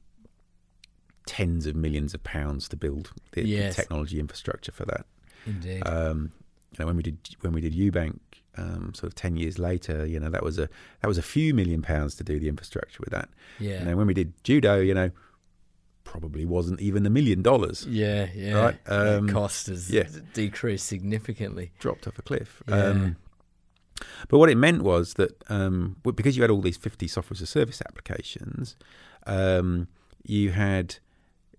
tens 1.27 1.67
of 1.67 1.77
millions 1.77 2.15
of 2.15 2.23
pounds 2.25 2.69
to 2.69 2.77
build 2.77 3.13
the, 3.33 3.43
the 3.43 3.49
Yes. 3.49 3.77
technology 3.77 4.19
infrastructure 4.19 4.73
for 4.73 4.85
that. 4.87 5.07
indeed, 5.47 5.87
Um, 5.87 6.33
you 6.73 6.77
know, 6.79 6.87
when 6.87 6.97
we 6.97 7.03
did 7.03 7.19
when 7.41 7.53
we 7.53 7.61
did 7.61 7.75
Ubank, 7.75 8.19
um, 8.57 8.93
sort 8.95 9.05
of 9.11 9.15
ten 9.15 9.37
years 9.37 9.59
later, 9.59 10.07
you 10.07 10.19
know, 10.21 10.31
that 10.31 10.43
was 10.43 10.59
a 10.59 10.69
that 11.01 11.09
was 11.09 11.19
a 11.19 11.23
few 11.23 11.55
million 11.55 11.83
pounds 11.83 12.15
to 12.17 12.25
do 12.25 12.39
the 12.39 12.49
infrastructure 12.49 12.99
with 13.01 13.11
that. 13.11 13.29
yeah, 13.59 13.75
And 13.75 13.87
then 13.89 13.97
when 13.97 14.07
we 14.07 14.15
did 14.15 14.33
judo, 14.45 14.81
you 14.81 14.95
know, 14.95 15.11
probably 16.05 16.45
wasn't 16.45 16.81
even 16.81 17.07
a 17.07 17.11
million 17.11 17.43
dollars. 17.43 17.87
yeah, 17.87 18.27
yeah. 18.35 18.55
Right, 18.55 18.85
The 18.85 19.19
um, 19.19 19.29
cost 19.29 19.69
has 19.69 19.91
yeah. 19.91 20.09
decreased 20.35 20.87
significantly. 20.87 21.73
Dropped 21.79 22.07
off 22.07 22.19
a 22.19 22.23
cliff. 22.23 22.63
Yeah. 22.69 22.75
Um, 22.87 23.17
but 24.29 24.39
what 24.39 24.51
it 24.51 24.57
meant 24.57 24.83
was 24.83 25.15
that 25.15 25.43
um, 25.49 25.97
because 26.03 26.37
you 26.37 26.43
had 26.43 26.51
all 26.51 26.61
these 26.61 26.77
fifty 26.77 27.07
software 27.07 27.37
as 27.37 27.41
a 27.43 27.47
service 27.47 27.81
applications, 27.83 28.77
um, 29.27 29.89
you 30.25 30.51
had 30.51 30.97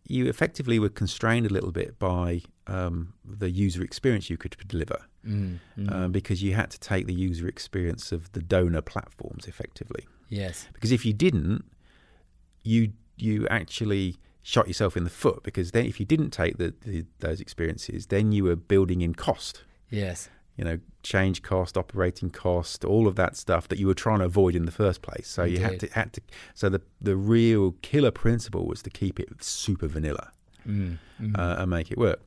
you 0.06 0.28
effectively 0.28 0.80
were 0.80 0.90
constrained 0.90 1.46
a 1.46 1.50
little 1.50 1.72
bit 1.72 1.98
by 1.98 2.42
um, 2.68 3.14
the 3.24 3.50
user 3.50 3.84
experience 3.84 4.30
you 4.30 4.38
could 4.38 4.56
deliver. 4.68 5.06
Mm, 5.26 5.60
mm. 5.78 5.92
um, 5.92 6.12
because 6.12 6.44
you 6.44 6.54
had 6.54 6.70
to 6.72 6.80
take 6.80 7.08
the 7.08 7.14
user 7.14 7.48
experience 7.48 8.12
of 8.12 8.30
the 8.34 8.42
donor 8.42 8.82
platforms 8.82 9.48
effectively. 9.48 10.06
yes, 10.28 10.68
Because 10.74 10.92
if 10.92 11.06
you 11.06 11.14
didn't, 11.14 11.64
you 12.64 12.92
you 13.16 13.48
actually 13.48 14.18
shot 14.42 14.68
yourself 14.68 14.98
in 14.98 15.06
the 15.06 15.10
foot 15.10 15.42
because 15.44 15.72
then 15.72 15.86
if 15.86 16.00
you 16.00 16.06
didn't 16.06 16.32
take 16.32 16.58
the, 16.58 16.74
the, 16.82 17.06
those 17.20 17.40
experiences, 17.40 18.08
then 18.08 18.34
you 18.34 18.44
were 18.44 18.56
building 18.58 19.02
in 19.02 19.14
cost. 19.14 19.64
Yes. 19.90 20.30
You 20.58 20.64
know, 20.64 20.80
change 21.02 21.42
cost, 21.42 21.78
operating 21.78 22.30
cost, 22.30 22.86
all 22.86 23.08
of 23.08 23.16
that 23.16 23.36
stuff 23.36 23.68
that 23.70 23.80
you 23.80 23.88
were 23.88 23.96
trying 23.96 24.20
to 24.20 24.26
avoid 24.26 24.56
in 24.56 24.66
the 24.66 24.72
first 24.72 25.02
place. 25.02 25.28
So 25.28 25.44
you 25.44 25.60
had 25.60 25.80
to 25.80 25.88
had 25.94 26.14
to. 26.14 26.22
So 26.54 26.70
the 26.70 26.82
the 27.02 27.16
real 27.16 27.72
killer 27.82 28.12
principle 28.12 28.66
was 28.68 28.82
to 28.84 28.90
keep 28.90 29.20
it 29.20 29.44
super 29.44 29.88
vanilla 29.88 30.32
Mm. 30.68 30.98
Mm. 31.22 31.38
uh, 31.38 31.62
and 31.62 31.70
make 31.70 31.92
it 31.92 31.98
work. 31.98 32.22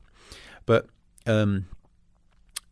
But 0.65 0.87
um, 1.25 1.65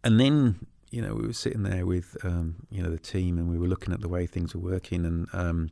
and 0.03 0.19
then 0.19 0.67
you 0.91 1.01
know 1.01 1.15
we 1.15 1.25
were 1.25 1.33
sitting 1.33 1.63
there 1.63 1.85
with 1.85 2.17
um, 2.23 2.55
you 2.69 2.83
know 2.83 2.89
the 2.91 2.99
team 2.99 3.37
and 3.37 3.49
we 3.49 3.57
were 3.57 3.67
looking 3.67 3.93
at 3.93 4.01
the 4.01 4.09
way 4.09 4.27
things 4.27 4.53
were 4.55 4.61
working 4.71 5.05
and 5.05 5.27
um, 5.33 5.69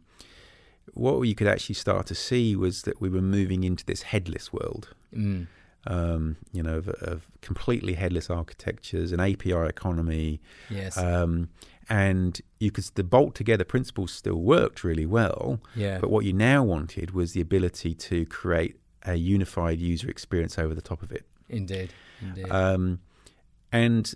what 0.94 1.22
you 1.24 1.36
could 1.36 1.48
actually 1.48 1.76
start 1.76 2.06
to 2.08 2.16
see 2.16 2.56
was 2.56 2.82
that 2.84 3.00
we 3.00 3.10
were 3.10 3.22
moving 3.22 3.64
into 3.64 3.86
this 3.86 4.04
headless 4.04 4.52
world. 4.52 4.94
Mm. 5.16 5.48
Um, 5.86 6.38
you 6.54 6.64
know, 6.64 6.78
of, 6.78 6.88
of 6.88 7.28
completely 7.42 7.96
headless 7.96 8.30
architectures, 8.30 9.12
an 9.12 9.20
API 9.20 9.52
economy, 9.68 10.40
Yes. 10.70 10.98
um, 10.98 11.50
and 11.90 12.40
you 12.62 12.72
could 12.72 12.86
the 12.96 13.04
bolt 13.04 13.36
together 13.36 13.66
principles 13.66 14.14
still 14.14 14.42
worked 14.42 14.86
really 14.86 15.06
well. 15.06 15.60
yeah. 15.76 15.98
But 16.00 16.10
what 16.10 16.24
you 16.24 16.32
now 16.32 16.64
wanted 16.64 17.12
was 17.12 17.34
the 17.34 17.42
ability 17.42 17.96
to 17.96 18.26
create 18.28 18.78
a 19.06 19.16
unified 19.16 19.80
user 19.80 20.10
experience 20.10 20.58
over 20.58 20.74
the 20.74 20.82
top 20.82 21.04
of 21.04 21.12
it. 21.12 21.26
Indeed. 21.50 21.92
Indeed. 22.22 22.50
Um, 22.50 23.00
and 23.74 24.14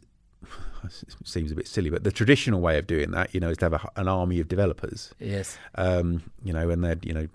it 0.85 1.05
seems 1.25 1.51
a 1.51 1.55
bit 1.55 1.67
silly, 1.67 1.89
but 1.89 2.05
the 2.05 2.11
traditional 2.13 2.61
way 2.61 2.77
of 2.77 2.87
doing 2.87 3.11
that, 3.11 3.33
you 3.33 3.41
know, 3.41 3.49
is 3.49 3.57
to 3.57 3.65
have 3.65 3.73
a, 3.73 3.89
an 3.97 4.07
army 4.07 4.39
of 4.39 4.47
developers, 4.47 5.11
yes. 5.19 5.57
um, 5.75 6.23
you 6.45 6.53
know, 6.53 6.69
and 6.69 6.81
they'd, 6.81 7.05
you 7.05 7.13
know, 7.13 7.27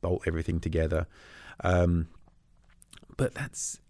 bolt 0.00 0.22
everything 0.26 0.60
together. 0.60 1.06
Um, 1.62 2.08
but 3.16 3.34
that's, 3.34 3.80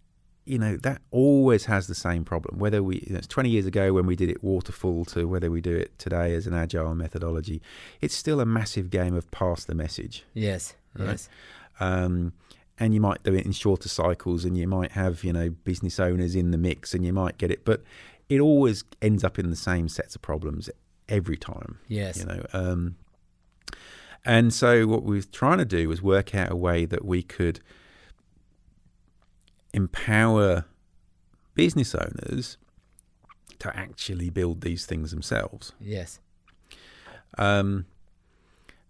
you 0.45 0.57
know, 0.57 0.77
that 0.77 1.01
always 1.11 1.65
has 1.65 1.87
the 1.87 1.95
same 1.95 2.23
problem. 2.23 2.57
Whether 2.59 2.81
we, 2.81 3.03
you 3.05 3.13
know, 3.13 3.17
it's 3.17 3.27
20 3.27 3.49
years 3.49 3.65
ago 3.65 3.93
when 3.93 4.05
we 4.05 4.15
did 4.15 4.29
it 4.29 4.43
waterfall 4.43 5.05
to 5.05 5.27
whether 5.27 5.51
we 5.51 5.61
do 5.61 5.75
it 5.75 5.97
today 5.99 6.33
as 6.33 6.47
an 6.47 6.53
agile 6.53 6.95
methodology, 6.95 7.61
it's 8.01 8.15
still 8.15 8.39
a 8.39 8.45
massive 8.45 8.89
game 8.89 9.13
of 9.15 9.29
pass 9.31 9.65
the 9.65 9.75
message. 9.75 10.23
Yes. 10.33 10.73
Right. 10.97 11.09
Yes. 11.09 11.29
um, 11.79 12.33
and 12.79 12.93
you 12.93 13.01
might 13.01 13.23
do 13.23 13.33
it 13.33 13.45
in 13.45 13.51
shorter 13.51 13.89
cycles 13.89 14.45
and 14.45 14.55
you 14.57 14.67
might 14.67 14.91
have 14.93 15.23
you 15.23 15.33
know 15.33 15.49
business 15.49 15.99
owners 15.99 16.35
in 16.35 16.51
the 16.51 16.57
mix 16.57 16.93
and 16.93 17.03
you 17.05 17.11
might 17.13 17.37
get 17.39 17.49
it 17.51 17.65
but 17.65 17.83
it 18.29 18.39
always 18.39 18.83
ends 19.01 19.23
up 19.23 19.37
in 19.39 19.49
the 19.49 19.55
same 19.55 19.87
sets 19.89 20.15
of 20.15 20.21
problems 20.21 20.69
every 21.09 21.37
time 21.37 21.77
Yes. 21.87 22.17
you 22.19 22.25
know 22.25 22.45
um, 22.53 22.95
and 24.25 24.53
so 24.53 24.85
what 24.87 25.03
we 25.03 25.17
were 25.17 25.21
trying 25.23 25.57
to 25.59 25.65
do 25.65 25.87
was 25.87 26.01
work 26.01 26.33
out 26.35 26.51
a 26.51 26.55
way 26.55 26.85
that 26.85 27.05
we 27.05 27.21
could 27.23 27.59
empower 29.81 30.65
business 31.55 31.93
owners 31.95 32.57
to 33.59 33.69
actually 33.77 34.29
build 34.29 34.61
these 34.61 34.85
things 34.85 35.11
themselves 35.11 35.71
Yes. 35.79 36.19
um, 37.37 37.85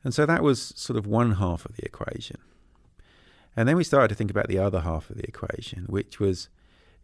and 0.04 0.14
so 0.14 0.26
that 0.26 0.42
was 0.44 0.62
sort 0.76 0.98
of 0.98 1.06
one 1.06 1.34
half 1.34 1.66
of 1.66 1.76
the 1.76 1.84
equation. 1.86 2.38
And 3.58 3.68
then 3.68 3.76
we 3.76 3.84
started 3.84 4.08
to 4.10 4.16
think 4.16 4.32
about 4.32 4.48
the 4.48 4.60
other 4.60 4.82
half 4.82 5.10
of 5.10 5.18
the 5.18 5.24
equation, 5.28 5.86
which 5.90 6.20
was, 6.20 6.48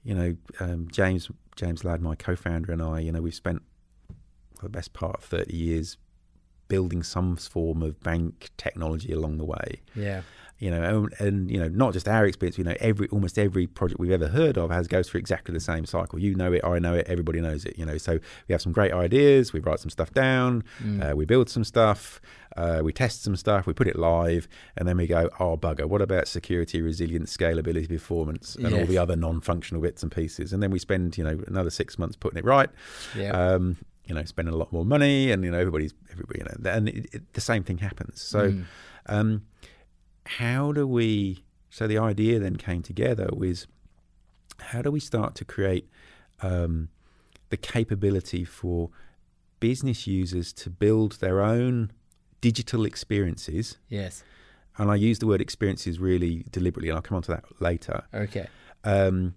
you 0.04 0.14
know, 0.14 0.36
um, 0.60 0.88
James 0.92 1.30
James 1.56 1.84
Ladd, 1.84 2.02
my 2.02 2.16
co-founder, 2.16 2.72
and 2.72 2.82
I, 2.82 3.00
you 3.00 3.12
know, 3.12 3.22
we've 3.22 3.34
spent 3.34 3.62
the 4.62 4.70
best 4.70 4.94
part 4.94 5.16
of 5.18 5.24
thirty 5.24 5.56
years 5.58 5.98
building 6.70 7.04
some 7.04 7.36
form 7.36 7.82
of 7.84 8.00
bank 8.02 8.52
technology 8.58 9.12
along 9.12 9.38
the 9.38 9.46
way 9.46 9.82
Yeah. 9.96 10.22
You 10.64 10.72
know, 10.72 10.82
and, 10.82 11.14
and 11.20 11.52
you 11.52 11.60
know, 11.60 11.68
not 11.68 11.92
just 11.92 12.08
our 12.08 12.26
experience. 12.26 12.58
You 12.58 12.64
know, 12.64 12.76
every 12.80 13.08
almost 13.10 13.38
every 13.38 13.68
project 13.68 14.00
we've 14.00 14.12
ever 14.12 14.30
heard 14.30 14.58
of 14.58 14.72
has 14.72 14.88
goes 14.88 15.10
through 15.10 15.20
exactly 15.20 15.54
the 15.54 15.60
same 15.60 15.86
cycle. 15.86 16.18
You 16.20 16.36
know 16.36 16.54
it, 16.54 16.64
I 16.64 16.80
know 16.80 16.94
it, 16.94 17.06
everybody 17.10 17.42
knows 17.42 17.66
it. 17.66 17.78
You 17.78 17.86
know, 17.86 17.98
so 17.98 18.14
we 18.48 18.54
have 18.54 18.62
some 18.62 18.72
great 18.72 18.94
ideas. 18.94 19.52
We 19.52 19.60
write 19.60 19.80
some 19.80 19.90
stuff 19.90 20.12
down. 20.14 20.64
Mm. 20.82 21.12
Uh, 21.12 21.16
we 21.18 21.26
build 21.26 21.50
some 21.50 21.66
stuff. 21.66 22.22
Uh, 22.56 22.80
we 22.82 22.94
test 22.94 23.24
some 23.24 23.36
stuff. 23.36 23.68
We 23.68 23.74
put 23.74 23.88
it 23.88 23.98
live, 23.98 24.48
and 24.78 24.88
then 24.88 24.96
we 24.96 25.06
go, 25.08 25.30
oh 25.40 25.58
bugger, 25.58 25.86
what 25.86 26.02
about 26.02 26.28
security, 26.30 26.82
resilience, 26.82 27.36
scalability, 27.36 27.90
performance, 27.90 28.56
and 28.56 28.74
all 28.74 28.86
the 28.86 28.98
other 28.98 29.16
non-functional 29.18 29.82
bits 29.82 30.02
and 30.02 30.12
pieces? 30.12 30.54
And 30.54 30.64
then 30.64 30.72
we 30.72 30.80
spend, 30.80 31.18
you 31.18 31.24
know, 31.26 31.44
another 31.48 31.72
six 31.72 32.00
months 32.00 32.16
putting 32.16 32.38
it 32.40 32.46
right 32.46 32.70
yeah. 33.18 33.32
um, 33.32 33.78
you 34.06 34.14
know, 34.16 34.24
spending 34.24 34.54
a 34.54 34.58
lot 34.58 34.72
more 34.72 34.86
money, 34.86 35.32
and 35.32 35.44
you 35.44 35.52
know, 35.52 35.58
everybody's 35.60 35.94
everybody, 36.12 36.40
you 36.40 36.46
know, 36.46 36.72
and 36.72 36.90
it, 36.90 37.08
it, 37.14 37.34
the 37.34 37.42
same 37.42 37.64
thing 37.64 37.80
happens. 37.80 38.22
So, 38.22 38.52
Mm. 38.52 38.64
um, 39.08 39.42
how 40.26 40.72
do 40.72 40.88
we? 40.88 41.44
So 41.70 41.88
the 41.88 41.98
idea 41.98 42.40
then 42.40 42.56
came 42.58 42.82
together 42.84 43.30
was, 43.34 43.68
how 44.60 44.82
do 44.82 44.92
we 44.92 45.00
start 45.00 45.34
to 45.36 45.46
create 45.46 45.90
um, 46.42 46.90
the 47.50 47.58
capability 47.58 48.46
for 48.46 48.90
business 49.60 50.06
users 50.06 50.54
to 50.54 50.70
build 50.70 51.14
their 51.20 51.42
own 51.42 51.92
digital 52.42 52.86
experiences? 52.86 53.78
yes. 53.90 54.24
And 54.76 54.90
I 54.90 54.96
use 54.96 55.20
the 55.20 55.28
word 55.28 55.40
experiences 55.40 56.00
really 56.00 56.46
deliberately, 56.50 56.90
and 56.90 56.96
I'll 56.96 57.04
come 57.04 57.18
on 57.18 57.22
to 57.24 57.32
that 57.32 57.46
later. 57.62 58.06
Okay. 58.12 58.48
Um, 58.84 59.36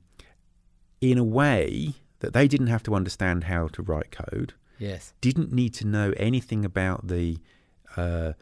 in 1.03 1.19
a 1.19 1.25
way 1.25 1.93
that 2.21 2.33
they 2.33 2.49
didn't 2.49 2.69
have 2.69 2.83
to 2.85 2.95
understand 2.95 3.45
how 3.45 3.69
to 3.69 3.83
write 3.83 4.11
code 4.11 4.55
Yes. 4.79 5.13
didn't 5.21 5.53
need 5.53 5.75
to 5.75 5.87
know 5.87 6.15
anything 6.17 6.65
about 6.65 7.09
the 7.09 7.37
uh, 7.99 8.33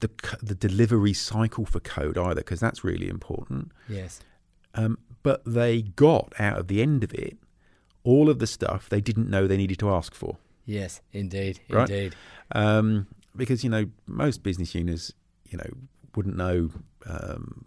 the 0.00 0.10
the 0.42 0.54
delivery 0.54 1.12
cycle 1.12 1.64
for 1.64 1.80
code 1.80 2.18
either, 2.18 2.40
because 2.40 2.60
that's 2.60 2.82
really 2.84 3.08
important. 3.08 3.72
Yes. 3.88 4.20
Um, 4.74 4.98
but 5.22 5.42
they 5.44 5.82
got 5.82 6.32
out 6.38 6.58
of 6.58 6.68
the 6.68 6.80
end 6.82 7.04
of 7.04 7.12
it 7.14 7.36
all 8.02 8.30
of 8.30 8.38
the 8.38 8.46
stuff 8.46 8.88
they 8.88 9.00
didn't 9.00 9.28
know 9.28 9.46
they 9.46 9.56
needed 9.58 9.78
to 9.78 9.90
ask 9.90 10.14
for, 10.14 10.38
Yes. 10.64 11.02
Indeed. 11.12 11.60
Right. 11.68 11.90
Indeed. 11.90 12.14
um, 12.52 13.06
because 13.36 13.62
you 13.64 13.68
know 13.70 13.86
most 14.06 14.42
business 14.42 14.74
owners, 14.74 15.12
you 15.50 15.58
know, 15.58 15.70
wouldn't 16.16 16.36
know. 16.36 16.70
Um, 17.06 17.64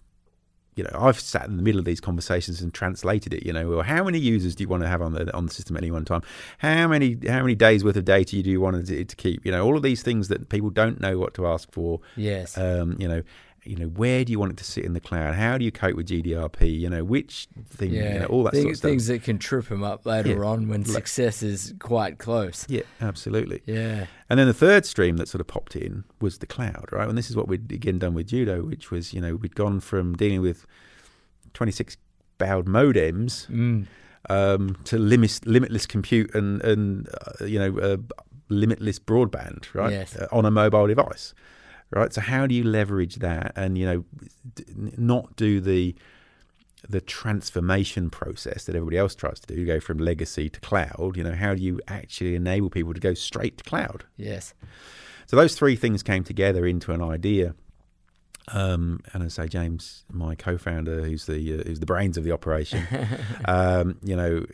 you 0.75 0.83
know, 0.83 0.91
I've 0.93 1.19
sat 1.19 1.45
in 1.45 1.57
the 1.57 1.63
middle 1.63 1.79
of 1.79 1.85
these 1.85 1.99
conversations 1.99 2.61
and 2.61 2.73
translated 2.73 3.33
it. 3.33 3.45
You 3.45 3.53
know, 3.53 3.69
well, 3.69 3.81
how 3.81 4.03
many 4.03 4.19
users 4.19 4.55
do 4.55 4.63
you 4.63 4.67
want 4.67 4.83
to 4.83 4.89
have 4.89 5.01
on 5.01 5.13
the 5.13 5.33
on 5.35 5.45
the 5.45 5.53
system 5.53 5.75
at 5.75 5.83
any 5.83 5.91
one 5.91 6.05
time? 6.05 6.21
How 6.57 6.87
many 6.87 7.17
how 7.27 7.41
many 7.41 7.55
days 7.55 7.83
worth 7.83 7.95
of 7.95 8.05
data 8.05 8.41
do 8.41 8.49
you 8.49 8.61
want 8.61 8.85
to, 8.87 9.05
to 9.05 9.15
keep? 9.15 9.45
You 9.45 9.51
know, 9.51 9.65
all 9.65 9.77
of 9.77 9.83
these 9.83 10.01
things 10.01 10.27
that 10.29 10.49
people 10.49 10.69
don't 10.69 10.99
know 10.99 11.17
what 11.17 11.33
to 11.35 11.47
ask 11.47 11.71
for. 11.71 11.99
Yes. 12.15 12.57
Um, 12.57 12.95
you 12.99 13.07
know, 13.07 13.23
you 13.65 13.75
know, 13.77 13.85
where 13.85 14.25
do 14.25 14.31
you 14.31 14.39
want 14.39 14.51
it 14.51 14.57
to 14.57 14.63
sit 14.63 14.83
in 14.83 14.93
the 14.93 14.99
cloud? 14.99 15.35
How 15.35 15.57
do 15.57 15.63
you 15.63 15.71
cope 15.71 15.95
with 15.95 16.07
GDRP? 16.09 16.79
You 16.79 16.89
know, 16.89 17.03
which 17.03 17.47
thing? 17.69 17.91
yeah. 17.91 18.13
You 18.13 18.19
know, 18.19 18.25
all 18.25 18.43
that 18.43 18.51
things, 18.51 18.63
sort 18.63 18.71
of 18.73 18.77
stuff. 18.77 18.89
things 18.89 19.07
that 19.07 19.23
can 19.23 19.37
trip 19.39 19.67
them 19.69 19.83
up 19.83 20.05
later 20.05 20.29
Yeah. 20.31 20.45
on 20.45 20.67
when 20.67 20.81
Like- 20.83 20.91
success 20.93 21.41
is 21.43 21.73
quite 21.79 22.17
close. 22.17 22.65
Yeah, 22.69 22.81
absolutely. 23.01 23.61
Yeah. 23.65 24.07
And 24.29 24.39
then 24.39 24.47
the 24.47 24.53
third 24.53 24.85
stream 24.85 25.17
that 25.17 25.27
sort 25.27 25.39
of 25.41 25.47
popped 25.47 25.75
in 25.75 26.03
was 26.19 26.39
the 26.39 26.45
cloud, 26.47 26.89
right? 26.91 27.07
And 27.07 27.17
this 27.17 27.29
is 27.29 27.35
what 27.35 27.47
we'd 27.47 27.71
again 27.71 27.99
done 27.99 28.13
with 28.13 28.27
judo, 28.27 28.63
which 28.63 28.91
was, 28.91 29.13
you 29.13 29.21
know, 29.21 29.35
we'd 29.35 29.55
gone 29.55 29.79
from 29.79 30.15
dealing 30.15 30.41
with 30.41 30.65
26 31.53 31.97
baud 32.37 32.65
modems 32.65 33.47
Mm. 33.49 33.85
um, 34.29 34.75
to 34.85 34.97
limit, 34.97 35.39
limitless 35.45 35.85
compute 35.85 36.33
and, 36.35 36.61
and 36.63 37.07
uh, 37.39 37.45
you 37.45 37.59
know, 37.59 37.77
uh, 37.79 37.97
limitless 38.49 38.99
broadband, 38.99 39.73
right? 39.73 39.91
Yes. 39.91 40.15
Uh, 40.15 40.27
on 40.31 40.45
a 40.45 40.51
mobile 40.51 40.87
device, 40.87 41.33
right? 41.95 42.13
So 42.13 42.21
how 42.21 42.47
do 42.47 42.55
you 42.55 42.63
leverage 42.63 43.15
that 43.17 43.53
and, 43.55 43.77
you 43.77 43.85
know, 43.85 44.05
d- 44.55 44.65
not 44.97 45.35
do 45.35 45.59
the 45.61 45.95
the 46.89 46.99
transformation 47.01 48.09
process 48.09 48.65
that 48.65 48.75
everybody 48.75 48.97
else 48.97 49.15
tries 49.15 49.39
to 49.39 49.55
do, 49.55 49.65
go 49.65 49.79
from 49.79 49.97
legacy 49.97 50.49
to 50.49 50.59
cloud, 50.59 51.15
you 51.15 51.23
know, 51.23 51.33
how 51.33 51.55
do 51.55 51.61
you 51.61 51.79
actually 51.87 52.35
enable 52.35 52.69
people 52.69 52.93
to 52.93 52.99
go 52.99 53.13
straight 53.13 53.57
to 53.57 53.63
cloud? 53.63 54.03
Yes. 54.17 54.53
So 55.25 55.37
those 55.37 55.55
three 55.55 55.75
things 55.75 56.03
came 56.03 56.23
together 56.23 56.65
into 56.65 56.91
an 56.91 57.01
idea. 57.01 57.55
Um, 58.49 58.99
and 59.13 59.23
I 59.23 59.29
say, 59.29 59.47
James, 59.47 60.03
my 60.11 60.35
co-founder, 60.35 61.03
who's 61.03 61.25
the 61.25 61.59
uh, 61.59 61.63
who's 61.63 61.79
the 61.79 61.85
brains 61.85 62.17
of 62.17 62.25
the 62.25 62.33
operation, 62.33 62.85
um, 63.45 63.97
you 64.03 64.17
know, 64.17 64.45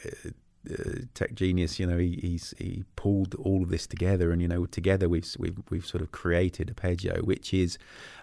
uh, 0.69 1.01
tech 1.13 1.35
genius, 1.35 1.79
you 1.79 1.85
know, 1.85 1.97
he, 1.97 2.19
he's 2.21 2.53
he 2.57 2.83
pulled 2.95 3.35
all 3.35 3.63
of 3.63 3.69
this 3.69 3.87
together, 3.87 4.31
and 4.31 4.41
you 4.41 4.47
know, 4.47 4.65
together 4.65 5.07
we've 5.07 5.27
we've 5.37 5.57
we've 5.69 5.85
sort 5.85 6.01
of 6.01 6.11
created 6.11 6.67
Appeggio, 6.75 7.23
which 7.23 7.53
is 7.53 7.77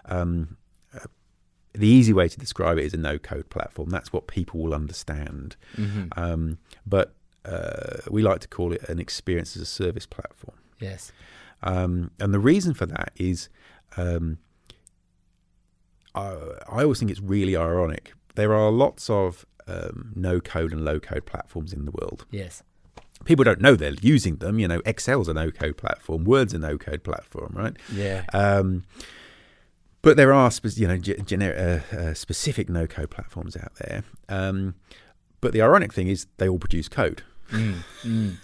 um, 0.05 0.57
uh, 0.93 1.07
the 1.73 1.87
easy 1.87 2.13
way 2.13 2.27
to 2.27 2.39
describe 2.39 2.77
it 2.77 2.85
is 2.85 2.93
a 2.93 2.97
no-code 2.97 3.49
platform. 3.49 3.89
That's 3.89 4.13
what 4.13 4.27
people 4.27 4.59
will 4.59 4.73
understand. 4.73 5.55
hmm 5.75 6.05
Um, 6.15 6.57
but 6.85 7.13
uh, 7.45 7.97
we 8.09 8.21
like 8.21 8.39
to 8.41 8.47
call 8.47 8.73
it 8.73 8.87
an 8.89 8.99
experience 8.99 9.55
as 9.55 9.61
a 9.61 9.65
service 9.65 10.05
platform. 10.05 10.57
Yes. 10.79 11.11
Um, 11.63 12.11
and 12.19 12.33
the 12.33 12.39
reason 12.39 12.73
for 12.73 12.85
that 12.85 13.11
is 13.15 13.49
um, 13.95 14.37
I, 16.13 16.35
I 16.69 16.83
always 16.83 16.99
think 16.99 17.09
it's 17.11 17.21
really 17.21 17.55
ironic. 17.55 18.13
There 18.35 18.53
are 18.53 18.71
lots 18.71 19.09
of 19.09 19.45
um, 19.67 20.11
no 20.15 20.39
code 20.39 20.71
and 20.71 20.83
low 20.85 20.99
code 20.99 21.25
platforms 21.25 21.73
in 21.73 21.85
the 21.85 21.91
world. 21.91 22.25
Yes. 22.31 22.63
People 23.25 23.43
don't 23.43 23.59
know 23.61 23.75
they're 23.75 23.93
using 24.01 24.35
them. 24.37 24.59
You 24.59 24.67
know, 24.67 24.79
Excel's 24.81 25.27
a 25.27 25.33
no 25.33 25.51
code 25.51 25.77
platform, 25.77 26.23
Word's 26.23 26.53
a 26.53 26.59
no 26.59 26.77
code 26.77 27.03
platform, 27.03 27.53
right? 27.55 27.75
Yeah. 27.91 28.25
Um, 28.33 28.83
But 30.03 30.15
there 30.15 30.31
are, 30.31 30.49
you 30.75 30.87
know, 30.87 30.97
ge- 30.97 31.17
gener- 31.25 31.57
uh, 31.93 31.95
uh, 31.97 32.13
specific 32.13 32.69
no-code 32.69 33.09
platforms 33.09 33.57
out 33.57 33.73
there. 33.75 34.03
Um, 34.29 34.75
but 35.41 35.51
the 35.53 35.61
ironic 35.61 35.91
thing 35.91 36.07
is, 36.07 36.27
they 36.37 36.47
all 36.47 36.59
produce 36.59 36.87
code. 36.87 37.23
Mm, 37.51 37.75
mm. 38.03 38.37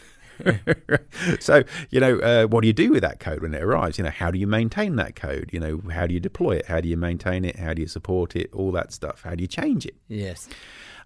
so 1.39 1.63
you 1.91 1.99
know 1.99 2.17
uh, 2.19 2.45
what 2.47 2.61
do 2.61 2.67
you 2.67 2.73
do 2.73 2.91
with 2.91 3.01
that 3.03 3.19
code 3.19 3.41
when 3.43 3.53
it 3.53 3.61
arrives 3.61 3.99
you 3.99 4.03
know 4.03 4.09
how 4.09 4.31
do 4.31 4.39
you 4.39 4.47
maintain 4.47 4.95
that 4.95 5.15
code 5.15 5.47
you 5.53 5.59
know 5.59 5.79
how 5.91 6.07
do 6.07 6.13
you 6.13 6.19
deploy 6.19 6.53
it 6.55 6.65
how 6.65 6.81
do 6.81 6.89
you 6.89 6.97
maintain 6.97 7.45
it 7.45 7.55
how 7.57 7.71
do 7.73 7.81
you 7.83 7.87
support 7.87 8.35
it 8.35 8.51
all 8.51 8.71
that 8.71 8.91
stuff 8.91 9.21
how 9.23 9.35
do 9.35 9.41
you 9.43 9.47
change 9.47 9.85
it 9.85 9.95
Yes. 10.07 10.49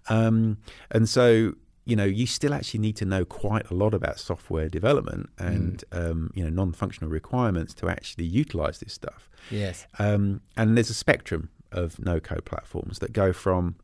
Um, 0.08 0.58
and 0.90 1.08
so 1.08 1.54
you 1.84 1.96
know 1.96 2.04
you 2.04 2.26
still 2.26 2.52
actually 2.52 2.80
need 2.80 2.96
to 2.96 3.04
know 3.06 3.24
quite 3.24 3.70
a 3.70 3.74
lot 3.74 3.94
about 3.94 4.18
software 4.18 4.68
development 4.68 5.30
and 5.38 5.82
um, 5.92 6.30
you 6.34 6.42
know 6.44 6.50
non-functional 6.50 7.10
requirements 7.10 7.72
to 7.74 7.88
actually 7.88 8.24
utilize 8.26 8.78
this 8.80 8.92
stuff 8.92 9.30
Yes. 9.50 9.86
um, 9.98 10.42
and 10.56 10.76
there's 10.76 10.90
a 10.90 10.94
spectrum 10.94 11.48
of 11.72 11.98
no-code 11.98 12.44
platforms 12.44 12.98
that 12.98 13.12
go 13.14 13.32
from 13.32 13.76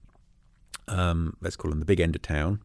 um, 0.89 1.37
let's 1.41 1.57
call 1.57 1.71
them 1.71 1.81
the 1.81 1.87
big 1.87 2.01
end 2.01 2.15
of 2.15 2.23
town 2.23 2.61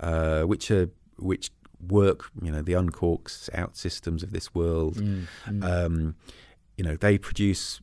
uh, 0.00 0.42
which 0.42 0.70
are 0.70 0.90
which 1.16 1.50
work 1.88 2.30
you 2.40 2.50
know 2.50 2.62
the 2.62 2.72
Unqorks 2.72 3.48
out 3.54 3.76
systems 3.76 4.22
of 4.22 4.32
this 4.32 4.54
world 4.54 4.96
Mm, 4.96 5.26
mm. 5.48 5.64
um, 5.86 6.14
you 6.76 6.84
know 6.84 6.96
they 6.96 7.18
produce 7.18 7.80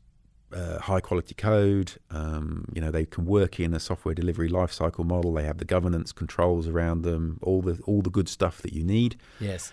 uh, 0.53 0.79
high 0.79 0.99
quality 0.99 1.35
code 1.35 1.93
um, 2.11 2.65
you 2.73 2.81
know 2.81 2.91
they 2.91 3.05
can 3.05 3.25
work 3.25 3.59
in 3.59 3.73
a 3.73 3.79
software 3.79 4.15
delivery 4.15 4.49
lifecycle 4.49 5.05
model 5.05 5.33
they 5.33 5.43
have 5.43 5.57
the 5.57 5.65
governance 5.65 6.11
controls 6.11 6.67
around 6.67 7.03
them 7.03 7.37
all 7.41 7.61
the 7.61 7.79
all 7.85 8.01
the 8.01 8.09
good 8.09 8.27
stuff 8.29 8.61
that 8.61 8.73
you 8.73 8.83
need 8.83 9.15
yes. 9.39 9.71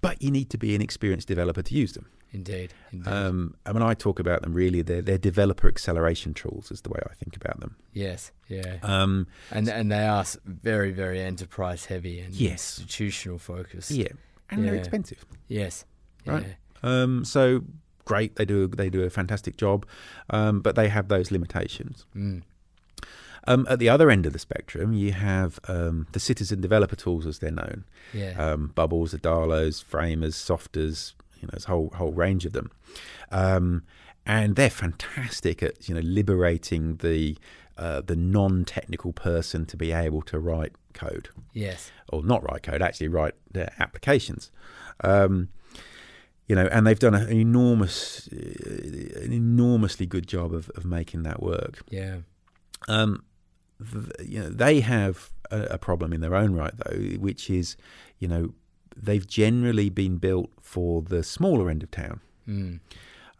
but 0.00 0.20
you 0.22 0.30
need 0.30 0.50
to 0.50 0.58
be 0.58 0.74
an 0.74 0.82
experienced 0.82 1.28
developer 1.28 1.62
to 1.62 1.74
use 1.74 1.92
them 1.92 2.06
Indeed. 2.32 2.74
Indeed. 2.90 3.08
um, 3.12 3.54
and 3.64 3.74
when 3.74 3.82
I 3.84 3.94
talk 3.94 4.18
about 4.18 4.42
them 4.42 4.52
really 4.54 4.82
they're, 4.82 5.00
they're 5.02 5.18
developer 5.18 5.68
acceleration 5.68 6.34
tools 6.34 6.72
is 6.72 6.80
the 6.80 6.88
way 6.90 6.98
I 7.08 7.14
think 7.14 7.36
about 7.36 7.60
them 7.60 7.76
yes. 7.92 8.32
Yeah. 8.48 8.78
um, 8.82 9.28
And 9.52 9.68
and 9.68 9.92
they 9.92 10.04
are 10.06 10.24
very 10.44 10.90
very 10.90 11.20
enterprise 11.20 11.84
heavy 11.86 12.18
and 12.18 12.34
Yes. 12.34 12.78
institutional 12.78 13.38
focused. 13.38 13.92
yeah 13.92 14.08
and 14.50 14.64
they're 14.64 14.74
expensive 14.74 15.24
Yes. 15.46 15.84
Right. 16.26 16.44
Yeah. 16.82 17.02
um, 17.02 17.24
so 17.24 17.62
great 18.04 18.36
they 18.36 18.44
do 18.44 18.66
they 18.66 18.90
do 18.90 19.02
a 19.02 19.10
fantastic 19.10 19.56
job 19.56 19.86
um, 20.30 20.60
but 20.60 20.76
they 20.76 20.88
have 20.88 21.08
those 21.08 21.30
limitations 21.30 22.04
Mm. 22.16 22.42
Um, 23.46 23.66
at 23.68 23.78
the 23.78 23.88
other 23.88 24.10
end 24.10 24.26
of 24.26 24.32
the 24.32 24.38
spectrum, 24.38 24.92
you 24.92 25.12
have 25.12 25.60
um, 25.68 26.06
the 26.12 26.20
citizen 26.20 26.60
developer 26.60 26.96
tools, 26.96 27.26
as 27.26 27.40
they're 27.40 27.50
known. 27.50 27.84
Yeah. 28.12 28.30
Um, 28.30 28.72
Bubbles, 28.74 29.12
Adalos, 29.12 29.84
Framers, 29.84 30.34
Softers, 30.34 31.14
you 31.36 31.42
know, 31.42 31.50
there's 31.52 31.66
a 31.66 31.68
whole 31.68 31.90
whole 31.94 32.12
range 32.12 32.46
of 32.46 32.52
them, 32.52 32.70
um, 33.30 33.82
and 34.24 34.56
they're 34.56 34.70
fantastic 34.70 35.62
at 35.62 35.88
you 35.88 35.94
know 35.94 36.00
liberating 36.00 36.96
the 36.96 37.36
uh, 37.76 38.00
the 38.00 38.16
non-technical 38.16 39.12
person 39.12 39.66
to 39.66 39.76
be 39.76 39.92
able 39.92 40.22
to 40.22 40.38
write 40.38 40.72
code, 40.92 41.28
yes. 41.52 41.90
or 42.08 42.22
not 42.22 42.48
write 42.48 42.62
code, 42.62 42.80
actually 42.80 43.08
write 43.08 43.34
their 43.50 43.72
applications. 43.78 44.50
Um, 45.02 45.48
you 46.46 46.54
know, 46.54 46.66
and 46.66 46.86
they've 46.86 46.98
done 46.98 47.14
an 47.14 47.30
enormous, 47.30 48.26
an 48.28 49.32
enormously 49.32 50.06
good 50.06 50.26
job 50.26 50.52
of, 50.52 50.70
of 50.76 50.84
making 50.84 51.22
that 51.22 51.42
work 51.42 51.82
Yeah. 51.90 52.18
um, 52.88 53.24
th- 53.92 54.28
you 54.28 54.40
know, 54.40 54.48
they 54.50 54.80
have 54.80 55.30
a, 55.50 55.62
a 55.70 55.78
problem 55.78 56.12
in 56.12 56.20
their 56.20 56.34
own 56.34 56.54
right, 56.54 56.74
though, 56.76 56.98
which 57.18 57.48
is, 57.50 57.76
you 58.18 58.28
know, 58.28 58.54
they've 58.96 59.26
generally 59.26 59.88
been 59.90 60.18
built 60.18 60.50
for 60.60 61.02
the 61.02 61.22
smaller 61.22 61.70
end 61.70 61.82
of 61.82 61.90
town. 61.90 62.20
Mm. 62.48 62.80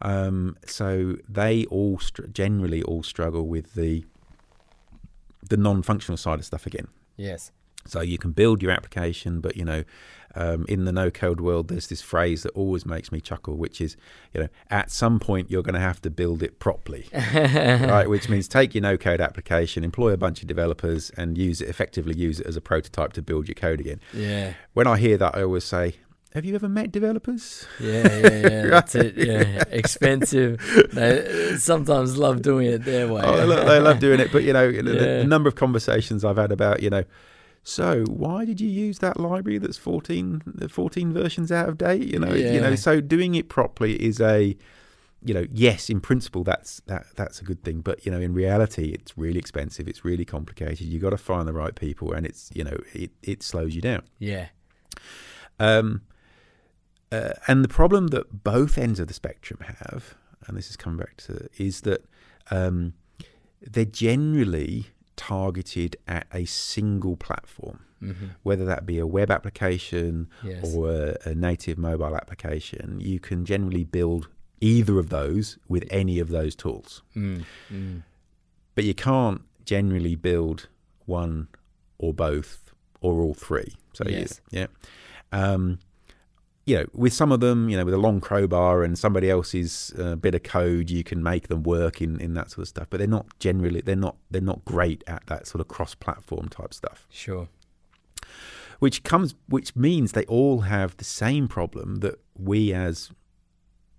Um, 0.01 0.57
so 0.65 1.15
they 1.29 1.65
all 1.65 1.99
str- 1.99 2.27
generally 2.27 2.83
all 2.83 3.01
struggle 3.03 3.47
with 3.47 3.75
the 3.75 4.03
the 5.47 5.57
non-functional 5.57 6.17
side 6.17 6.39
of 6.39 6.45
stuff 6.45 6.65
again. 6.65 6.87
Yes. 7.17 7.51
So 7.87 8.01
you 8.01 8.17
can 8.17 8.31
build 8.31 8.61
your 8.61 8.71
application, 8.71 9.41
but 9.41 9.55
you 9.55 9.65
know, 9.65 9.83
um, 10.35 10.65
in 10.67 10.85
the 10.85 10.91
no-code 10.91 11.39
world, 11.39 11.69
there's 11.69 11.87
this 11.87 12.01
phrase 12.01 12.43
that 12.43 12.51
always 12.51 12.85
makes 12.85 13.11
me 13.11 13.21
chuckle, 13.21 13.55
which 13.55 13.79
is, 13.79 13.95
you 14.33 14.41
know, 14.41 14.49
at 14.69 14.91
some 14.91 15.19
point 15.19 15.49
you're 15.49 15.63
going 15.63 15.75
to 15.75 15.79
have 15.79 16.01
to 16.01 16.09
build 16.09 16.43
it 16.43 16.59
properly, 16.59 17.07
right? 17.13 18.09
Which 18.09 18.27
means 18.27 18.47
take 18.47 18.75
your 18.75 18.81
no-code 18.81 19.21
application, 19.21 19.83
employ 19.83 20.11
a 20.11 20.17
bunch 20.17 20.41
of 20.41 20.47
developers, 20.47 21.09
and 21.11 21.37
use 21.37 21.61
it 21.61 21.69
effectively. 21.69 22.15
Use 22.15 22.41
it 22.41 22.47
as 22.47 22.57
a 22.57 22.61
prototype 22.61 23.13
to 23.13 23.21
build 23.21 23.47
your 23.47 23.55
code 23.55 23.79
again. 23.79 24.01
Yeah. 24.13 24.53
When 24.73 24.87
I 24.87 24.97
hear 24.97 25.17
that, 25.17 25.35
I 25.35 25.43
always 25.43 25.63
say, 25.63 25.95
"Have 26.33 26.43
you 26.43 26.53
ever 26.55 26.67
met 26.67 26.91
developers?" 26.91 27.65
Yeah, 27.79 28.03
yeah, 28.03 28.37
yeah. 28.37 28.65
That's 28.69 28.95
it. 28.95 29.15
Yeah, 29.15 29.63
expensive. 29.69 30.59
They 30.91 31.55
sometimes 31.57 32.17
love 32.17 32.41
doing 32.41 32.67
it 32.67 32.83
their 32.83 33.07
way. 33.07 33.21
Oh, 33.23 33.37
they, 33.37 33.45
love, 33.45 33.67
they 33.67 33.79
love 33.79 33.99
doing 33.99 34.19
it, 34.19 34.33
but 34.33 34.43
you 34.43 34.51
know, 34.51 34.69
the, 34.69 34.81
the 35.21 35.23
number 35.25 35.47
of 35.47 35.55
conversations 35.55 36.25
I've 36.25 36.37
had 36.37 36.51
about, 36.51 36.83
you 36.83 36.89
know, 36.89 37.05
so 37.67 38.03
why 38.03 38.45
did 38.45 38.61
you 38.61 38.69
use 38.69 38.99
that 38.99 39.19
library 39.19 39.57
that's 39.57 39.75
14, 39.75 40.67
14 40.69 41.13
versions 41.13 41.51
out 41.51 41.67
of 41.67 41.79
date? 41.79 42.03
You 42.03 42.19
know, 42.19 42.31
you 42.31 42.61
know, 42.61 42.75
so 42.75 43.01
doing 43.01 43.33
it 43.33 43.49
properly 43.49 43.95
is 43.95 44.21
a, 44.21 44.55
you 45.23 45.33
know, 45.33 45.47
yes, 45.51 45.89
in 45.89 45.99
principle 45.99 46.43
that's 46.43 46.79
that 46.85 47.07
that's 47.15 47.41
a 47.41 47.43
good 47.43 47.63
thing, 47.63 47.81
but 47.81 48.05
you 48.05 48.11
know, 48.11 48.21
in 48.21 48.35
reality, 48.35 48.91
it's 48.91 49.17
really 49.17 49.39
expensive, 49.39 49.87
it's 49.87 50.05
really 50.05 50.25
complicated. 50.25 50.81
You 50.81 50.99
got 50.99 51.09
to 51.09 51.17
find 51.17 51.47
the 51.47 51.53
right 51.53 51.73
people, 51.73 52.13
and 52.13 52.23
it's 52.23 52.51
you 52.53 52.63
know, 52.63 52.77
it 52.93 53.09
it 53.23 53.41
slows 53.41 53.73
you 53.75 53.81
down. 53.81 54.03
Yeah. 54.19 54.49
Um, 55.59 56.03
uh, 57.11 57.31
and 57.47 57.63
the 57.63 57.67
problem 57.67 58.07
that 58.07 58.43
both 58.43 58.77
ends 58.77 58.99
of 58.99 59.07
the 59.07 59.13
spectrum 59.15 59.61
have, 59.61 60.13
and 60.45 60.55
this 60.55 60.69
is 60.69 60.77
coming 60.77 60.99
back 60.99 61.17
to, 61.17 61.49
is 61.57 61.81
that 61.81 62.05
um, 62.51 62.93
they're 63.59 63.85
generally 63.85 64.91
targeted 65.15 65.95
at 66.07 66.27
a 66.33 66.45
single 66.45 67.15
platform, 67.17 67.79
Mm-hmm. 68.01 68.25
whether 68.43 68.65
that 68.65 68.85
be 68.85 68.99
a 68.99 69.07
web 69.07 69.31
application 69.31 70.29
Yes. 70.43 70.63
or 70.75 70.91
a, 70.91 71.17
a 71.25 71.33
native 71.33 71.77
mobile 71.77 72.15
application. 72.15 72.99
You 72.99 73.19
can 73.19 73.45
generally 73.45 73.83
build 73.83 74.27
either 74.61 74.99
of 74.99 75.09
those 75.09 75.57
with 75.67 75.85
any 75.89 76.19
of 76.19 76.29
those 76.29 76.55
tools, 76.55 77.01
Mm. 77.15 77.45
Mm. 77.73 78.03
but 78.75 78.83
you 78.83 78.93
can't 78.93 79.41
generally 79.65 80.15
build 80.15 80.67
one 81.05 81.47
or 81.97 82.13
both 82.13 82.73
or 83.01 83.21
all 83.21 83.33
three. 83.33 83.73
So 83.93 84.03
Yes. 84.07 84.41
yeah. 84.51 84.67
Um, 85.31 85.79
you 86.65 86.77
know, 86.77 86.85
with 86.93 87.13
some 87.13 87.31
of 87.31 87.39
them, 87.41 87.69
you 87.69 87.77
know, 87.77 87.85
with 87.85 87.93
a 87.93 87.99
long 87.99 88.19
crowbar 88.19 88.83
and 88.83 88.97
somebody 88.97 89.29
else's 89.29 89.93
uh, 89.99 90.15
bit 90.15 90.33
of 90.33 90.43
code, 90.43 90.89
you 90.89 91.03
can 91.03 91.21
make 91.21 91.47
them 91.47 91.61
work 91.61 92.01
in, 92.01 92.19
in 92.19 92.33
that 92.33 92.49
sort 92.51 92.63
of 92.63 92.67
stuff. 92.67 92.87
But 92.89 92.97
they're 92.97 93.07
not 93.07 93.27
generally 93.39 93.81
they're 93.81 93.95
not 93.95 94.17
they're 94.31 94.41
not 94.41 94.65
great 94.65 95.03
at 95.05 95.25
that 95.27 95.47
sort 95.47 95.61
of 95.61 95.67
cross-platform 95.67 96.49
type 96.49 96.73
stuff. 96.73 97.07
Sure. 97.09 97.47
Which 98.79 99.03
comes 99.03 99.35
which 99.47 99.75
means 99.75 100.13
they 100.13 100.25
all 100.25 100.61
have 100.61 100.97
the 100.97 101.03
same 101.05 101.47
problem 101.47 101.97
that 101.97 102.19
we 102.37 102.73
as 102.73 103.11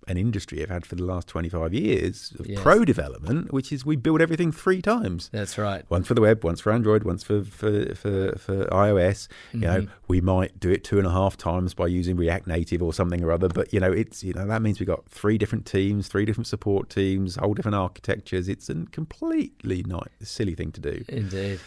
an 0.07 0.17
industry 0.17 0.59
have 0.61 0.69
had 0.69 0.85
for 0.85 0.95
the 0.95 1.03
last 1.03 1.27
25 1.27 1.73
years 1.73 2.33
of 2.39 2.47
Yes. 2.47 2.61
pro 2.61 2.85
development, 2.85 3.51
which 3.51 3.71
is 3.71 3.85
we 3.85 3.95
build 3.95 4.21
everything 4.21 4.51
three 4.51 4.81
times. 4.81 5.29
That's 5.33 5.57
right. 5.57 5.83
Once 5.89 6.07
for 6.07 6.13
the 6.13 6.21
web, 6.21 6.43
once 6.43 6.61
for 6.61 6.71
Android, 6.71 7.03
once 7.03 7.23
for 7.23 7.43
for 7.43 7.93
for, 7.95 8.35
for 8.37 8.65
iOS. 8.71 9.27
You 9.53 9.59
know, 9.59 9.81
Mhm. 9.81 9.89
we 10.07 10.21
might 10.21 10.59
do 10.59 10.69
it 10.69 10.83
two 10.83 10.97
and 10.97 11.05
a 11.07 11.11
half 11.11 11.35
times 11.37 11.73
by 11.73 11.87
using 11.87 12.15
React 12.15 12.47
Native 12.47 12.81
or 12.81 12.93
something 12.93 13.23
or 13.23 13.31
other. 13.31 13.47
But 13.49 13.73
you 13.73 13.79
know, 13.79 13.91
it's 13.91 14.23
you 14.23 14.33
know 14.33 14.47
that 14.47 14.61
means 14.61 14.79
we've 14.79 14.87
got 14.87 15.07
three 15.09 15.37
different 15.37 15.65
teams, 15.65 16.07
three 16.07 16.25
different 16.25 16.47
support 16.47 16.89
teams, 16.89 17.35
whole 17.35 17.53
different 17.53 17.75
architectures. 17.75 18.47
It's 18.47 18.69
a 18.69 18.75
completely 18.91 19.83
not 19.87 20.09
silly 20.21 20.55
thing 20.55 20.71
to 20.71 20.81
do. 20.81 21.03
Indeed. 21.09 21.59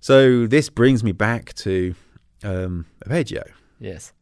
So 0.00 0.46
this 0.46 0.68
brings 0.68 1.02
me 1.02 1.12
back 1.12 1.54
to 1.54 1.94
um, 2.42 2.84
Appeggio. 3.06 3.42
Yes. 3.80 4.12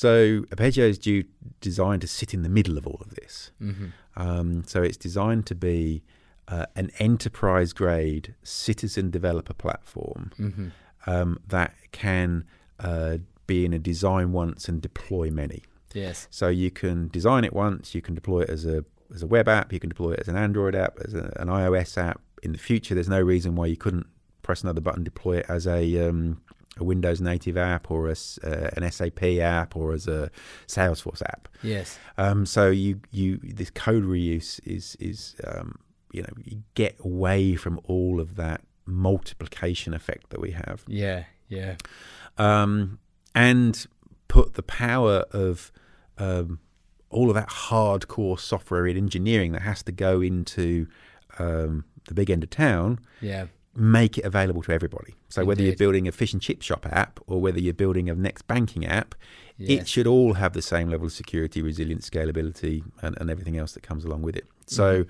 So 0.00 0.46
Appeggio 0.50 0.88
is 0.88 0.98
due, 0.98 1.24
designed 1.60 2.00
to 2.00 2.06
sit 2.06 2.32
in 2.32 2.42
the 2.42 2.48
middle 2.48 2.78
of 2.78 2.86
all 2.86 3.02
of 3.02 3.16
this. 3.16 3.50
Mm-hmm. 3.60 3.88
Um, 4.16 4.64
so 4.66 4.82
it's 4.82 4.96
designed 4.96 5.44
to 5.44 5.54
be 5.54 6.02
uh, 6.48 6.64
an 6.74 6.90
enterprise 6.98 7.74
grade 7.74 8.34
citizen 8.42 9.10
developer 9.10 9.52
platform 9.52 10.32
Mm-hmm. 10.38 10.68
um, 11.04 11.38
that 11.46 11.74
can 11.92 12.44
uh, 12.78 13.18
be 13.46 13.66
in 13.66 13.74
a 13.74 13.78
design 13.78 14.32
once 14.32 14.70
and 14.70 14.80
deploy 14.80 15.30
many. 15.30 15.64
Yes. 15.92 16.28
So 16.30 16.48
you 16.48 16.70
can 16.70 17.08
design 17.08 17.44
it 17.44 17.52
once, 17.52 17.94
you 17.94 18.00
can 18.00 18.14
deploy 18.14 18.40
it 18.40 18.48
as 18.48 18.64
a 18.64 18.86
as 19.14 19.22
a 19.22 19.26
web 19.26 19.48
app, 19.48 19.70
you 19.70 19.80
can 19.80 19.90
deploy 19.90 20.12
it 20.12 20.20
as 20.20 20.28
an 20.28 20.36
Android 20.36 20.74
app, 20.74 20.98
as 21.04 21.12
a, 21.12 21.30
an 21.36 21.48
iOS 21.48 21.98
app. 21.98 22.22
In 22.42 22.52
the 22.52 22.58
future, 22.58 22.94
there's 22.94 23.08
no 23.18 23.20
reason 23.20 23.54
why 23.54 23.66
you 23.66 23.76
couldn't 23.76 24.06
press 24.40 24.62
another 24.62 24.80
button, 24.80 25.04
deploy 25.04 25.38
it 25.38 25.46
as 25.48 25.66
a 25.66 26.08
um, 26.08 26.40
a 26.78 26.84
Windows 26.84 27.20
native 27.20 27.56
app 27.56 27.90
or 27.90 28.08
as 28.08 28.38
uh, 28.44 28.70
an 28.76 28.90
SAP 28.90 29.22
app 29.40 29.76
or 29.76 29.92
as 29.92 30.06
a 30.06 30.30
Salesforce 30.66 31.22
app. 31.22 31.48
Yes. 31.62 31.98
Um, 32.16 32.46
so 32.46 32.70
you 32.70 33.00
you 33.10 33.38
this 33.42 33.70
code 33.70 34.04
reuse 34.04 34.60
is 34.64 34.96
is 35.00 35.34
um, 35.46 35.78
you 36.12 36.22
know 36.22 36.32
you 36.44 36.62
get 36.74 36.96
away 37.00 37.56
from 37.56 37.80
all 37.84 38.20
of 38.20 38.36
that 38.36 38.62
multiplication 38.86 39.94
effect 39.94 40.30
that 40.30 40.40
we 40.40 40.52
have, 40.52 40.84
Yeah. 40.86 41.24
Yeah. 41.48 41.76
um, 42.38 42.98
and 43.34 43.86
put 44.28 44.54
the 44.54 44.62
power 44.62 45.24
of 45.32 45.72
um, 46.18 46.60
all 47.10 47.28
of 47.28 47.34
that 47.34 47.48
hardcore 47.48 48.38
software 48.38 48.86
engineering 48.86 49.52
that 49.52 49.62
has 49.62 49.82
to 49.84 49.92
go 49.92 50.20
into 50.20 50.86
um, 51.38 51.84
the 52.06 52.14
big 52.14 52.30
end 52.30 52.42
of 52.44 52.50
town, 52.50 52.98
Yeah. 53.20 53.46
Make 53.74 54.18
it 54.18 54.24
available 54.24 54.62
to 54.62 54.72
everybody. 54.72 55.14
So 55.28 55.44
whether 55.44 55.62
you're 55.62 55.76
building 55.76 56.08
a 56.08 56.12
fish 56.12 56.32
and 56.32 56.42
chip 56.42 56.60
shop 56.60 56.86
app 56.90 57.20
or 57.26 57.40
whether 57.40 57.60
you're 57.60 57.72
building 57.72 58.10
a 58.10 58.14
next 58.14 58.42
banking 58.48 58.84
app, 58.84 59.14
it 59.58 59.86
should 59.86 60.06
all 60.06 60.34
have 60.34 60.54
the 60.54 60.62
same 60.62 60.88
level 60.90 61.06
of 61.06 61.12
security, 61.12 61.62
resilience, 61.62 62.08
scalability, 62.08 62.82
and, 63.02 63.16
and 63.20 63.30
everything 63.30 63.58
else 63.58 63.72
that 63.72 63.82
comes 63.82 64.04
along 64.04 64.22
with 64.22 64.36
it. 64.36 64.46
So 64.66 65.04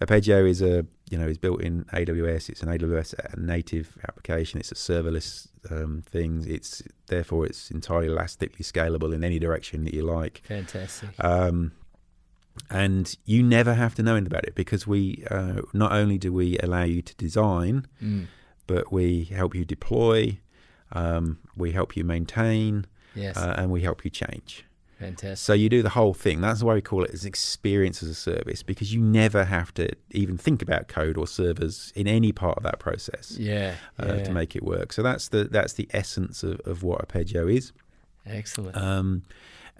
Appeggio 0.00 0.48
is 0.48 0.60
a 0.60 0.86
you 1.10 1.18
know 1.18 1.26
is 1.26 1.38
built 1.38 1.62
in 1.62 1.84
AWS. 1.84 2.48
It's 2.48 2.62
an 2.62 2.68
AWS 2.68 3.38
native 3.38 3.96
application. 4.08 4.60
It's 4.60 4.72
a 4.72 4.74
serverless 4.74 5.48
um, 5.70 6.02
thing. 6.06 6.44
It's 6.46 6.82
therefore 7.06 7.46
it's 7.46 7.70
entirely 7.70 8.08
elastically 8.08 8.64
scalable 8.64 9.14
in 9.14 9.22
any 9.22 9.38
direction 9.38 9.84
that 9.84 9.94
you 9.94 10.02
like. 10.02 10.42
Fantastic. 10.46 11.10
Um, 11.18 11.72
and 12.70 13.16
you 13.24 13.42
never 13.42 13.74
have 13.74 13.94
to 13.96 14.02
know 14.02 14.12
anything 14.16 14.32
about 14.32 14.44
it 14.44 14.54
because 14.54 14.86
we 14.86 15.24
uh, 15.30 15.62
not 15.72 15.92
only 15.92 16.18
do 16.18 16.32
we 16.32 16.58
allow 16.58 16.84
you 16.84 17.02
to 17.02 17.14
design, 17.16 17.86
Mm. 18.02 18.26
but 18.66 18.92
we 18.92 19.24
help 19.24 19.54
you 19.54 19.64
deploy, 19.64 20.38
um, 20.92 21.38
we 21.56 21.72
help 21.72 21.96
you 21.96 22.04
maintain, 22.04 22.86
Yes. 23.14 23.36
uh, 23.36 23.54
and 23.56 23.70
we 23.70 23.82
help 23.82 24.04
you 24.04 24.10
change. 24.10 24.64
Fantastic. 24.98 25.38
So 25.38 25.52
you 25.52 25.68
do 25.68 25.82
the 25.82 25.90
whole 25.90 26.14
thing. 26.14 26.40
That's 26.40 26.62
why 26.62 26.74
we 26.74 26.80
call 26.80 27.02
it 27.04 27.10
as 27.12 27.24
experience 27.24 28.02
as 28.02 28.08
a 28.08 28.14
service 28.14 28.62
because 28.62 28.94
you 28.94 29.00
never 29.00 29.44
have 29.44 29.74
to 29.74 29.88
even 30.12 30.38
think 30.38 30.62
about 30.62 30.86
code 30.88 31.18
or 31.18 31.26
servers 31.26 31.92
in 31.96 32.06
any 32.06 32.32
part 32.32 32.56
of 32.56 32.62
that 32.62 32.78
process 32.78 33.36
Yeah. 33.38 33.74
uh, 34.00 34.14
yeah. 34.18 34.22
to 34.24 34.32
make 34.32 34.54
it 34.56 34.62
work. 34.62 34.92
So 34.92 35.02
that's 35.02 35.28
the 35.28 35.44
that's 35.44 35.72
the 35.74 35.88
essence 35.90 36.42
of, 36.44 36.60
of 36.64 36.82
what 36.84 37.00
Appeggio 37.06 37.48
is. 37.52 37.72
Excellent. 38.24 38.76
Um, 38.76 39.22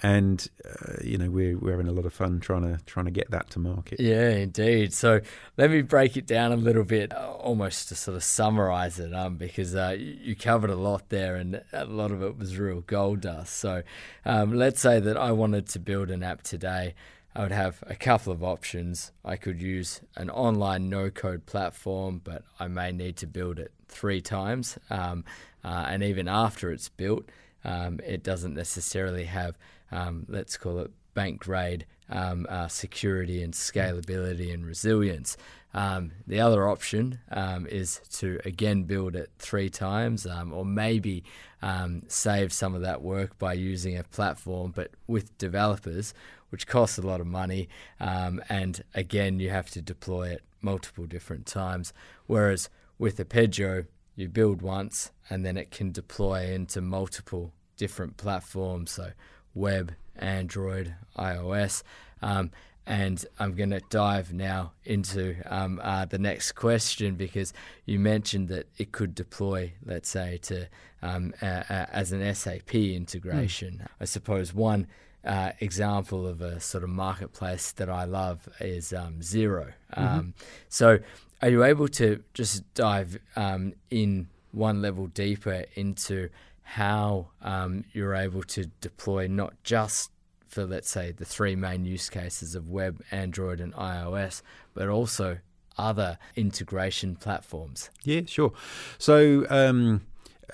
and 0.03 0.49
uh, 0.65 0.95
you 1.03 1.17
know 1.17 1.31
we're 1.31 1.57
we're 1.59 1.71
having 1.71 1.89
a 1.89 1.93
lot 1.93 2.05
of 2.05 2.13
fun 2.13 2.41
trying 2.41 2.63
to 2.63 2.83
trying 2.85 3.07
to 3.07 3.11
get 3.11 3.31
that 3.31 3.51
to 3.51 3.59
market. 3.59 4.01
Yeah, 4.01 4.31
indeed. 4.31 4.93
So 4.93 5.21
let 5.57 5.71
me 5.71 5.83
break 5.83 6.17
it 6.17 6.27
down 6.27 6.53
a 6.53 6.57
little 6.57 6.85
bit, 6.85 7.13
uh, 7.13 7.33
almost 7.33 7.89
to 7.89 7.95
sort 7.95 8.17
of 8.17 8.25
summarize 8.25 8.99
it, 8.99 9.15
um, 9.15 9.37
because 9.37 9.75
uh, 9.75 9.97
you 9.99 10.35
covered 10.37 10.71
a 10.71 10.77
lot 10.77 11.09
there, 11.09 11.37
and 11.37 11.63
a 11.73 11.85
lot 11.85 12.11
of 12.11 12.23
it 12.23 12.37
was 12.37 12.59
real 12.59 12.81
gold 12.81 13.21
dust. 13.21 13.57
So 13.57 13.83
um, 14.25 14.55
let's 14.55 14.81
say 14.81 15.01
that 15.01 15.17
I 15.17 15.33
wanted 15.33 15.69
to 15.69 15.79
build 15.79 16.11
an 16.11 16.23
app 16.23 16.43
today. 16.43 16.95
I 17.37 17.43
would 17.43 17.53
have 17.53 17.83
a 17.89 17.97
couple 17.97 18.33
of 18.33 18.45
options. 18.45 19.11
I 19.25 19.35
could 19.35 19.61
use 19.61 20.01
an 20.17 20.31
online 20.31 20.89
no-code 20.89 21.47
platform, 21.47 22.21
but 22.23 22.45
I 22.61 22.69
may 22.69 22.93
need 22.93 23.17
to 23.17 23.27
build 23.27 23.59
it 23.59 23.73
three 23.89 24.21
times, 24.21 24.79
um, 24.89 25.25
uh, 25.65 25.87
and 25.89 26.03
even 26.05 26.29
after 26.29 26.71
it's 26.71 26.89
built, 26.89 27.25
um, 27.65 27.99
it 28.07 28.23
doesn't 28.23 28.55
necessarily 28.55 29.25
have, 29.25 29.57
um, 29.95 30.27
let's 30.29 30.57
call 30.57 30.79
it 30.81 30.91
bank 31.15 31.41
grade 31.41 31.87
um, 32.11 32.47
uh, 32.51 32.69
security 32.69 33.43
and 33.43 33.55
scalability 33.55 34.53
and 34.53 34.67
resilience. 34.67 35.37
Um, 35.73 36.13
the 36.27 36.41
other 36.41 36.69
option 36.69 37.19
um, 37.31 37.67
is 37.67 38.01
to 38.19 38.39
again 38.45 38.85
build 38.85 39.17
it 39.17 39.31
three 39.39 39.71
times, 39.71 40.27
um, 40.27 40.53
or 40.53 40.65
maybe 40.65 41.25
um, 41.63 42.03
save 42.07 42.53
some 42.53 42.75
of 42.75 42.83
that 42.83 43.03
work 43.03 43.39
by 43.39 43.55
using 43.55 43.97
a 43.97 44.05
platform, 44.05 44.73
but 44.75 44.91
with 45.07 45.37
developers, 45.39 46.15
which 46.51 46.67
costs 46.67 46.99
a 46.99 47.03
lot 47.03 47.21
of 47.21 47.27
money. 47.27 47.69
Um, 47.99 48.41
and 48.49 48.85
again, 48.95 49.41
you 49.41 49.51
have 49.51 49.71
to 49.71 49.83
deploy 49.83 50.29
it 50.29 50.43
multiple 50.61 51.07
different 51.07 51.47
times. 51.47 51.93
Whereas 52.27 52.69
with 52.99 53.19
Appeggio, 53.19 53.87
you 54.15 54.29
build 54.29 54.63
once 54.63 55.11
and 55.29 55.45
then 55.45 55.57
it 55.57 55.71
can 55.73 55.91
deploy 55.91 56.53
into 56.53 56.81
multiple 56.81 57.53
different 57.77 58.17
platforms. 58.17 58.93
So 58.93 59.11
web, 59.55 59.95
Android, 60.17 60.95
iOS. 61.17 61.83
Um, 62.23 62.51
and 62.87 63.25
I'm 63.39 63.55
going 63.55 63.71
to 63.71 63.81
dive 63.89 64.33
now 64.33 64.73
into 64.85 65.37
um, 65.47 65.81
uh, 65.83 66.05
the 66.05 66.19
next 66.19 66.53
question 66.53 67.15
because 67.15 67.55
you 67.87 67.99
mentioned 67.99 68.49
that 68.49 68.67
it 68.77 68.93
could 68.93 69.15
deploy, 69.15 69.73
let's 69.87 70.09
say, 70.11 70.39
to 70.43 70.69
um, 71.03 71.33
uh, 71.41 71.47
uh, 71.71 71.87
as 71.93 72.13
an 72.13 72.35
SAP 72.35 72.75
integration. 72.75 73.87
I 74.01 74.05
suppose 74.05 74.53
one 74.53 74.87
uh, 75.25 75.53
example 75.61 76.27
of 76.27 76.43
a 76.43 76.61
sort 76.61 76.85
of 76.85 76.91
marketplace 76.91 77.73
that 77.73 77.89
I 77.89 78.05
love 78.05 78.49
is 78.61 78.93
um, 78.93 79.21
Xero. 79.21 79.73
Um, 79.95 80.35
So, 80.69 80.99
are 81.41 81.49
you 81.49 81.65
able 81.65 81.89
to 81.89 82.23
just 82.35 82.63
dive 82.75 83.19
um, 83.37 83.73
in 83.91 84.29
one 84.53 84.83
level 84.83 85.07
deeper 85.09 85.65
into 85.75 86.29
how 86.65 87.29
um, 87.43 87.85
you're 87.93 88.15
able 88.15 88.43
to 88.43 88.67
deploy 88.81 89.27
not 89.27 89.55
just 89.63 90.11
for, 90.49 90.65
let's 90.65 90.91
say, 90.91 91.13
the 91.13 91.25
three 91.25 91.55
main 91.57 91.85
use 91.85 92.11
cases 92.11 92.55
of 92.55 92.69
web, 92.69 93.03
Android, 93.11 93.61
and 93.61 93.73
iOS, 93.75 94.43
but 94.73 94.89
also 94.89 95.39
other 95.77 96.19
integration 96.37 97.17
platforms? 97.17 97.91
Yeah, 98.03 98.23
sure. 98.27 98.53
So 98.99 99.47
um, 99.51 100.03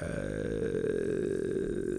uh, 0.00 0.06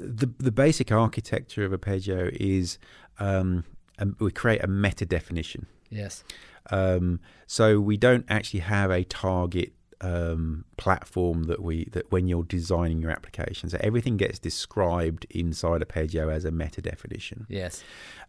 the 0.08 0.30
the 0.38 0.52
basic 0.52 0.92
architecture 0.92 1.64
of 1.64 1.72
Appeggio 1.72 2.36
is 2.40 2.78
um, 3.20 3.64
um, 4.00 4.16
we 4.20 4.32
create 4.32 4.64
a 4.64 4.68
meta 4.68 5.06
definition. 5.06 5.68
Yes. 5.90 6.24
Um, 6.70 7.20
so 7.48 7.80
we 7.80 7.98
don't 7.98 8.26
actually 8.30 8.62
have 8.62 8.92
a 8.92 9.04
target 9.04 9.74
um, 10.02 10.66
platform 10.78 11.44
that 11.44 11.62
we 11.62 11.86
that 11.92 12.12
when 12.12 12.28
you're 12.28 12.44
designing 12.44 13.00
your 13.02 13.12
application. 13.12 13.70
So 13.70 13.78
everything 13.82 14.18
gets 14.18 14.40
described 14.40 15.26
inside 15.30 15.82
Appeggio 15.82 16.30
as 16.34 16.44
a 16.44 16.52
meta 16.52 16.82
definition. 16.82 17.46
Yes. 17.50 17.84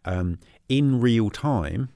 Um, 0.05 0.39
in 0.69 1.01
real 1.01 1.29
time, 1.29 1.89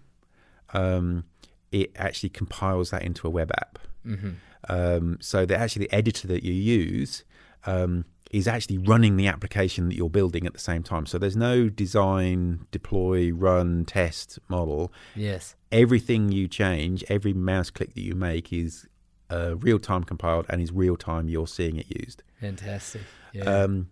um, 0.73 1.23
it 1.71 1.91
actually 1.95 2.29
compiles 2.29 2.89
that 2.89 3.03
into 3.03 3.27
a 3.27 3.29
web 3.29 3.51
app. 3.57 3.79
hmm 4.03 4.31
Um, 4.69 5.17
so 5.21 5.45
that 5.45 5.59
actually 5.59 5.85
the 5.85 5.95
editor 5.95 6.27
that 6.27 6.43
you 6.43 6.53
use 6.53 7.23
um, 7.65 8.05
is 8.31 8.47
actually 8.47 8.77
running 8.79 9.15
the 9.15 9.27
application 9.27 9.87
that 9.87 9.95
you're 9.95 10.09
building 10.09 10.45
at 10.45 10.53
the 10.53 10.59
same 10.59 10.83
time. 10.83 11.05
So 11.05 11.17
there's 11.17 11.37
no 11.37 11.69
design, 11.69 12.65
deploy, 12.71 13.31
run, 13.31 13.85
test 13.85 14.39
model. 14.49 14.91
Yes. 15.15 15.55
Everything 15.71 16.31
you 16.31 16.47
change, 16.47 17.03
every 17.07 17.33
mouse 17.33 17.69
click 17.69 17.93
that 17.93 18.01
you 18.01 18.15
make 18.15 18.51
is 18.51 18.87
uh, 19.29 19.55
real 19.57 19.79
time 19.79 20.03
compiled 20.03 20.45
and 20.49 20.61
is 20.61 20.71
real 20.71 20.95
time 20.97 21.27
you're 21.29 21.47
seeing 21.47 21.77
it 21.77 21.87
used. 21.89 22.23
Fantastic. 22.39 23.01
Yeah. 23.33 23.43
Um, 23.43 23.89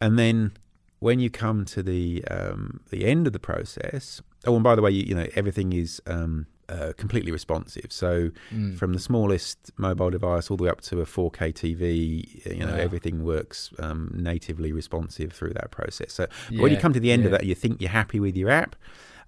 and 0.00 0.18
then 0.18 0.52
when 1.00 1.18
you 1.20 1.30
come 1.30 1.64
to 1.66 1.82
the 1.82 2.24
um, 2.30 2.80
the 2.90 3.04
end 3.06 3.26
of 3.26 3.32
the 3.32 3.38
process, 3.40 4.20
oh, 4.46 4.54
and 4.54 4.64
by 4.64 4.74
the 4.74 4.82
way, 4.82 4.90
you, 4.90 5.04
you 5.06 5.14
know 5.14 5.26
everything 5.34 5.72
is 5.72 6.00
um, 6.06 6.46
uh, 6.68 6.92
completely 6.96 7.32
responsive. 7.32 7.86
So 7.90 8.30
Mm. 8.52 8.76
from 8.78 8.92
the 8.92 9.00
smallest 9.00 9.70
mobile 9.76 10.10
device 10.10 10.50
all 10.50 10.56
the 10.56 10.64
way 10.64 10.70
up 10.70 10.80
to 10.82 11.00
a 11.00 11.04
4K 11.06 11.52
TV, 11.52 12.46
you 12.56 12.64
know 12.64 12.72
Wow. 12.74 12.78
everything 12.78 13.24
works 13.24 13.70
um, 13.78 14.10
natively 14.14 14.72
responsive 14.72 15.32
through 15.32 15.54
that 15.54 15.70
process. 15.70 16.12
So 16.12 16.26
when 16.56 16.70
you 16.70 16.78
come 16.78 16.92
to 16.92 17.00
the 17.00 17.10
end 17.12 17.24
of 17.24 17.32
that, 17.32 17.44
you 17.44 17.54
think 17.54 17.80
you're 17.80 17.90
happy 17.90 18.20
with 18.20 18.36
your 18.36 18.50
app. 18.50 18.76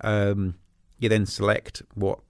Um, 0.02 0.54
you 0.98 1.08
then 1.08 1.26
select 1.26 1.82
what 1.94 2.20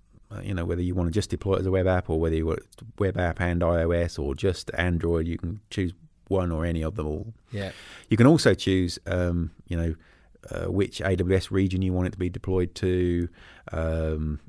you 0.42 0.54
know 0.54 0.64
whether 0.64 0.82
you 0.82 0.94
want 0.94 1.08
to 1.08 1.12
just 1.12 1.30
deploy 1.30 1.54
it 1.54 1.60
as 1.60 1.66
a 1.66 1.70
web 1.70 1.86
app 1.86 2.08
or 2.08 2.20
whether 2.20 2.36
you 2.36 2.46
want 2.46 2.60
web 2.98 3.18
app 3.18 3.40
and 3.40 3.60
iOS 3.60 4.18
or 4.18 4.34
just 4.34 4.70
Android. 4.74 5.26
You 5.26 5.38
can 5.38 5.60
choose 5.70 5.92
one 6.28 6.50
or 6.50 6.64
any 6.64 6.82
of 6.82 6.96
them 6.96 7.06
all. 7.06 7.32
Yeah. 7.50 7.72
You 8.08 8.16
can 8.16 8.26
also 8.26 8.54
choose, 8.54 8.98
um, 9.06 9.52
you 9.68 9.76
know, 9.76 9.94
uh, 10.50 10.70
which 10.70 11.00
AWS 11.00 11.50
region 11.50 11.82
you 11.82 11.92
want 11.92 12.08
it 12.08 12.12
to 12.12 12.18
be 12.18 12.28
deployed 12.28 12.74
to, 12.76 13.28
um, 13.70 14.40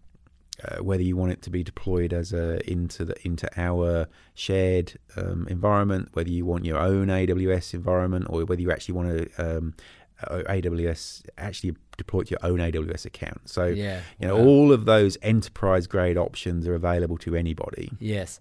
uh, 0.63 0.81
whether 0.83 1.03
you 1.03 1.15
want 1.15 1.31
it 1.31 1.41
to 1.43 1.49
be 1.49 1.63
deployed 1.63 2.13
as 2.13 2.31
a 2.31 2.67
into 2.69 3.05
the 3.05 3.15
into 3.27 3.47
our 3.59 4.07
shared 4.33 4.97
um, 5.17 5.47
environment, 5.49 6.09
whether 6.13 6.29
you 6.29 6.45
want 6.45 6.65
your 6.65 6.79
own 6.79 7.07
AWS 7.07 7.73
environment, 7.73 8.25
or 8.29 8.45
whether 8.45 8.61
you 8.61 8.71
actually 8.71 8.95
want 8.95 9.09
to 9.09 9.57
um, 9.57 9.73
uh, 9.77 10.02
AWS 10.29 11.23
actually 11.37 11.75
deploy 11.97 12.23
to 12.23 12.31
your 12.31 12.39
own 12.43 12.59
AWS 12.59 13.05
account. 13.05 13.49
So 13.49 13.65
Yeah. 13.65 14.01
you 14.19 14.27
know 14.27 14.35
Wow. 14.37 14.43
all 14.45 14.71
of 14.71 14.85
those 14.85 15.17
enterprise 15.21 15.87
grade 15.87 16.17
options 16.17 16.67
are 16.67 16.75
available 16.75 17.17
to 17.19 17.35
anybody. 17.35 17.91
Yes. 17.99 18.39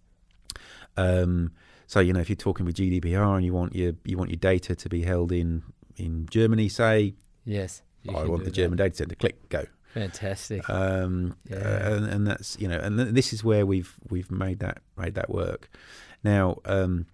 Um, 0.97 1.53
so 1.87 2.01
you 2.01 2.13
know, 2.13 2.21
if 2.21 2.29
you're 2.29 2.37
talking 2.37 2.67
with 2.67 2.77
GDPR 2.77 3.37
and 3.37 3.45
you 3.45 3.53
want 3.53 3.75
your 3.75 3.93
you 4.05 4.17
want 4.17 4.31
your 4.31 4.39
data 4.39 4.75
to 4.75 4.89
be 4.89 5.03
held 5.03 5.33
in 5.33 5.63
in 5.97 6.27
Germany, 6.31 6.69
say, 6.69 7.15
Yes. 7.45 7.83
I 8.09 8.25
want 8.25 8.41
the 8.45 8.51
that. 8.51 8.55
German 8.57 8.79
data 8.79 8.95
center. 8.97 9.15
Click 9.15 9.49
go. 9.49 9.65
Fantastic. 9.95 10.69
Um, 10.71 11.37
Yeah. 11.49 11.57
uh, 11.59 11.95
and, 11.97 12.07
and 12.07 12.27
that's 12.27 12.57
you 12.59 12.67
know, 12.69 12.79
and 12.79 12.99
th- 12.99 13.15
this 13.15 13.33
is 13.33 13.45
where 13.45 13.67
we've 13.67 13.95
we've 14.11 14.31
made 14.31 14.59
that 14.61 14.83
made 14.97 15.15
that 15.15 15.29
work. 15.31 15.69
Now, 16.25 16.59
um, 16.65 17.07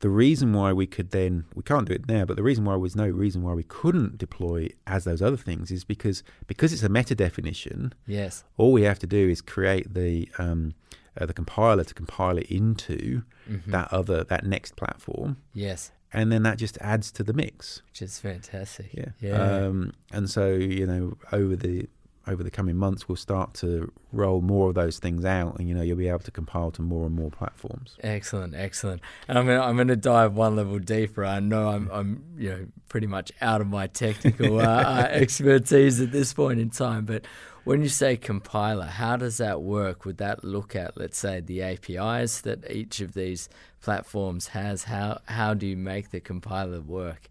the 0.00 0.08
reason 0.08 0.52
why 0.52 0.72
we 0.72 0.86
could 0.86 1.10
then 1.10 1.44
we 1.54 1.62
can't 1.62 1.86
do 1.88 1.92
it 1.94 2.08
now, 2.08 2.24
but 2.24 2.36
the 2.36 2.42
reason 2.42 2.64
why 2.64 2.76
was 2.76 2.94
no 2.94 3.08
reason 3.08 3.42
why 3.42 3.52
we 3.52 3.64
couldn't 3.64 4.16
deploy 4.18 4.68
as 4.86 5.04
those 5.04 5.20
other 5.20 5.36
things 5.36 5.70
is 5.70 5.84
because 5.84 6.22
because 6.46 6.72
it's 6.72 6.82
a 6.84 6.88
meta 6.88 7.14
definition. 7.14 7.92
yes. 8.06 8.44
All 8.56 8.72
we 8.72 8.82
have 8.82 8.98
to 9.00 9.06
do 9.06 9.28
is 9.28 9.40
create 9.40 9.92
the 9.94 10.28
um, 10.38 10.74
uh, 11.20 11.26
the 11.26 11.32
compiler 11.34 11.82
to 11.84 11.94
compile 11.94 12.38
it 12.38 12.46
into 12.50 13.22
Mhm. 13.50 13.64
that 13.72 13.92
other 13.92 14.22
that 14.24 14.44
next 14.44 14.76
platform, 14.76 15.38
Yes. 15.52 15.90
and 16.12 16.30
then 16.30 16.42
that 16.44 16.58
just 16.58 16.78
adds 16.80 17.10
to 17.12 17.24
the 17.24 17.32
mix. 17.32 17.82
Which 17.90 18.02
is 18.02 18.20
fantastic. 18.20 18.90
Yeah. 18.94 19.10
Yeah. 19.20 19.40
Um, 19.66 19.92
and 20.12 20.28
so 20.30 20.48
you 20.54 20.86
know 20.86 21.16
over 21.32 21.56
the 21.56 21.88
over 22.28 22.42
the 22.42 22.50
coming 22.50 22.76
months 22.76 23.08
we'll 23.08 23.16
start 23.16 23.54
to 23.54 23.90
roll 24.12 24.40
more 24.40 24.68
of 24.68 24.74
those 24.74 24.98
things 24.98 25.24
out, 25.24 25.58
and 25.58 25.68
you 25.68 25.74
know 25.74 25.82
you'll 25.82 25.96
be 25.96 26.08
able 26.08 26.18
to 26.20 26.30
compile 26.30 26.70
to 26.72 26.82
more 26.82 27.06
and 27.06 27.14
more 27.14 27.30
platforms. 27.30 27.96
Excellent, 28.02 28.54
excellent. 28.54 29.00
And 29.26 29.38
I'm 29.38 29.46
gonna, 29.46 29.62
I'm 29.62 29.76
going 29.76 29.88
to 29.88 29.96
dive 29.96 30.34
one 30.34 30.56
level 30.56 30.78
deeper. 30.78 31.24
I 31.24 31.40
know 31.40 31.68
I'm 31.68 31.88
I'm 31.90 32.24
you 32.36 32.50
know 32.50 32.66
pretty 32.88 33.06
much 33.06 33.32
out 33.40 33.60
of 33.60 33.66
my 33.66 33.86
technical 33.86 34.60
uh, 34.60 34.64
uh, 34.64 35.08
expertise 35.10 36.00
at 36.00 36.12
this 36.12 36.32
point 36.32 36.60
in 36.60 36.70
time, 36.70 37.04
but 37.04 37.24
when 37.64 37.82
you 37.82 37.88
say 37.88 38.16
compiler, 38.16 38.86
how 38.86 39.16
does 39.16 39.38
that 39.38 39.60
work? 39.60 40.04
Would 40.04 40.18
that 40.18 40.44
look 40.44 40.74
at 40.76 40.96
let's 40.96 41.18
say 41.18 41.40
the 41.40 41.62
APIs 41.62 42.40
that 42.42 42.70
each 42.70 43.00
of 43.00 43.14
these 43.14 43.48
platforms 43.80 44.48
has? 44.48 44.84
How 44.84 45.20
how 45.26 45.54
do 45.54 45.66
you 45.66 45.76
make 45.76 46.10
the 46.10 46.20
compiler 46.20 46.80
work? 46.80 47.30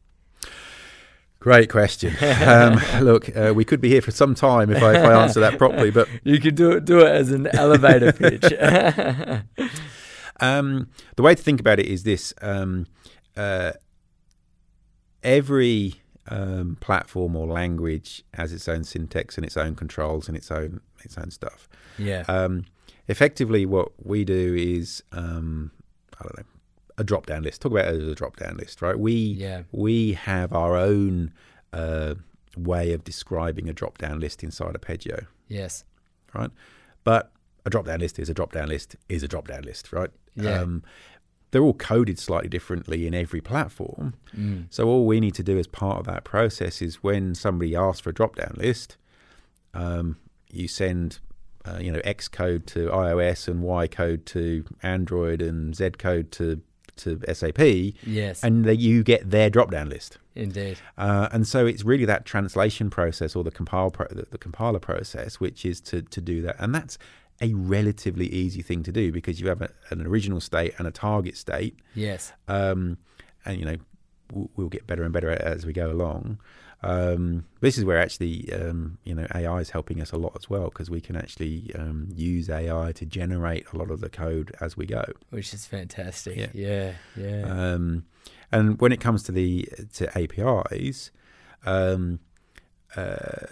Great 1.47 1.69
question. 1.69 2.13
Um, 2.45 2.81
look, 3.01 3.35
uh, 3.37 3.53
we 3.55 3.63
could 3.63 3.79
be 3.79 3.87
here 3.87 4.01
for 4.01 4.11
some 4.11 4.35
time 4.35 4.69
if 4.69 4.83
I, 4.83 4.97
if 4.97 5.05
I 5.05 5.23
answer 5.23 5.39
that 5.39 5.57
properly, 5.57 5.91
but 5.91 6.09
You 6.25 6.41
could 6.41 6.55
do 6.55 6.71
it 6.71 6.83
do 6.83 6.99
it 6.99 7.07
as 7.07 7.31
an 7.31 7.47
elevator 7.47 8.11
pitch. 8.11 8.43
Um, 10.41 10.89
the 11.15 11.23
way 11.23 11.33
to 11.33 11.41
think 11.41 11.61
about 11.61 11.79
it 11.79 11.85
is 11.87 12.03
this: 12.03 12.33
um, 12.41 12.85
uh, 13.37 13.71
every 15.23 15.95
um, 16.27 16.77
platform 16.81 17.35
or 17.35 17.47
language 17.47 18.23
has 18.33 18.51
its 18.51 18.67
own 18.67 18.83
syntax 18.83 19.37
and 19.37 19.45
its 19.45 19.55
own 19.57 19.73
controls 19.73 20.27
and 20.27 20.35
its 20.35 20.51
own 20.51 20.81
its 21.05 21.17
own 21.17 21.31
stuff. 21.31 21.69
yeah. 21.97 22.23
Um, 22.27 22.65
effectively, 23.07 23.65
what 23.65 23.93
we 24.05 24.25
do 24.25 24.53
is 24.53 25.01
um, 25.13 25.71
I 26.19 26.23
don't 26.23 26.37
know 26.39 26.56
a 26.97 27.03
drop 27.03 27.25
down 27.27 27.43
list. 27.43 27.61
Talk 27.61 27.71
about 27.71 27.93
it 27.93 28.01
as 28.01 28.07
a 28.07 28.15
drop 28.15 28.37
down 28.37 28.57
list, 28.57 28.81
right? 28.81 28.97
We 28.99 29.13
Yeah. 29.13 29.63
we 29.71 30.13
have 30.13 30.53
our 30.53 30.75
own 30.75 31.31
uh, 31.73 32.15
way 32.55 32.91
of 32.93 33.03
describing 33.03 33.69
a 33.69 33.73
drop 33.73 33.97
down 33.97 34.19
list 34.19 34.43
inside 34.43 34.73
Appeggio 34.73 35.27
yes. 35.47 35.83
right? 36.33 36.49
But 37.03 37.31
a 37.65 37.69
drop 37.69 37.85
down 37.85 37.99
list 37.99 38.17
is 38.19 38.29
a 38.29 38.33
drop 38.33 38.51
down 38.51 38.69
list 38.69 38.95
is 39.09 39.23
a 39.23 39.27
drop 39.27 39.47
down 39.47 39.61
list, 39.63 39.91
right? 39.93 40.09
Yeah. 40.35 40.61
Um, 40.61 40.83
they're 41.51 41.61
all 41.61 41.73
coded 41.73 42.19
slightly 42.19 42.49
differently 42.49 43.07
in 43.07 43.13
every 43.13 43.41
platform. 43.41 44.15
Mm. 44.35 44.65
So 44.69 44.87
all 44.87 45.05
we 45.05 45.19
need 45.19 45.35
to 45.35 45.43
do 45.43 45.57
as 45.57 45.67
part 45.67 45.99
of 45.99 46.05
that 46.05 46.23
process 46.23 46.81
is 46.81 47.03
when 47.03 47.35
somebody 47.35 47.75
asks 47.75 48.01
for 48.01 48.09
a 48.09 48.13
drop 48.13 48.35
down 48.35 48.55
list, 48.57 48.97
um, 49.73 50.17
you 50.51 50.67
send 50.67 51.19
uh, 51.65 51.77
you 51.79 51.91
know 51.91 52.01
X 52.03 52.27
code 52.27 52.65
to 52.67 52.89
iOS 52.89 53.47
and 53.47 53.61
Y 53.61 53.87
code 53.87 54.25
to 54.27 54.65
Android 54.83 55.41
and 55.41 55.75
Z 55.75 55.91
code 55.97 56.31
to 56.33 56.61
to 56.97 57.19
SAP, 57.33 57.59
Yes. 58.05 58.43
and 58.43 58.65
that 58.65 58.77
you 58.77 59.03
get 59.03 59.29
their 59.29 59.49
drop 59.49 59.71
down 59.71 59.89
list. 59.89 60.17
Indeed. 60.35 60.77
Uh, 60.97 61.29
and 61.31 61.47
so 61.47 61.65
it's 61.65 61.83
really 61.83 62.05
that 62.05 62.25
translation 62.25 62.89
process 62.89 63.35
or 63.35 63.43
the 63.43 63.51
compile 63.51 63.89
pro- 63.91 64.07
the, 64.07 64.27
the 64.29 64.37
compiler 64.37 64.79
process, 64.79 65.39
which 65.39 65.65
is 65.65 65.81
to 65.81 66.01
to 66.03 66.21
do 66.21 66.41
that, 66.43 66.55
and 66.59 66.73
that's 66.75 66.97
a 67.41 67.53
relatively 67.53 68.27
easy 68.27 68.61
thing 68.63 68.81
to 68.83 68.91
do 68.91 69.11
because 69.11 69.39
you 69.39 69.47
have 69.47 69.61
a, 69.61 69.69
an 69.91 70.05
original 70.05 70.41
state 70.41 70.73
and 70.79 70.87
a 70.87 70.91
target 70.91 71.37
state, 71.37 71.75
Yes. 71.95 72.33
um, 72.47 72.97
and 73.45 73.59
you 73.59 73.65
know 73.65 73.77
we'll, 74.33 74.49
we'll 74.55 74.69
get 74.69 74.85
better 74.87 75.03
and 75.03 75.13
better 75.13 75.29
as 75.31 75.65
we 75.65 75.73
go 75.73 75.91
along. 75.91 76.39
Um, 76.83 77.45
this 77.59 77.77
is 77.77 77.85
where 77.85 77.97
actually 77.97 78.53
um, 78.53 78.99
you 79.03 79.15
know 79.15 79.25
AI 79.33 79.57
is 79.57 79.71
helping 79.71 80.01
us 80.01 80.11
a 80.11 80.17
lot 80.17 80.33
as 80.37 80.49
well 80.49 80.65
because 80.65 80.89
we 80.89 81.01
can 81.01 81.15
actually 81.15 81.71
um, 81.75 82.07
use 82.13 82.49
AI 82.49 82.91
to 82.93 83.05
generate 83.05 83.65
a 83.73 83.77
lot 83.77 83.89
of 83.89 83.99
the 83.99 84.09
code 84.09 84.55
as 84.61 84.77
we 84.77 84.85
go. 84.85 85.03
Which 85.31 85.53
is 85.53 85.65
fantastic. 85.65 86.37
Yeah. 86.37 86.49
Yeah. 86.53 86.93
Yeah. 87.15 87.43
Um, 87.45 88.05
and 88.51 88.79
when 88.79 88.91
it 88.91 88.99
comes 88.99 89.23
to 89.23 89.31
the 89.31 89.67
to 89.93 90.17
APIs, 90.17 91.11
um, 91.65 92.19
uh, 92.95 93.47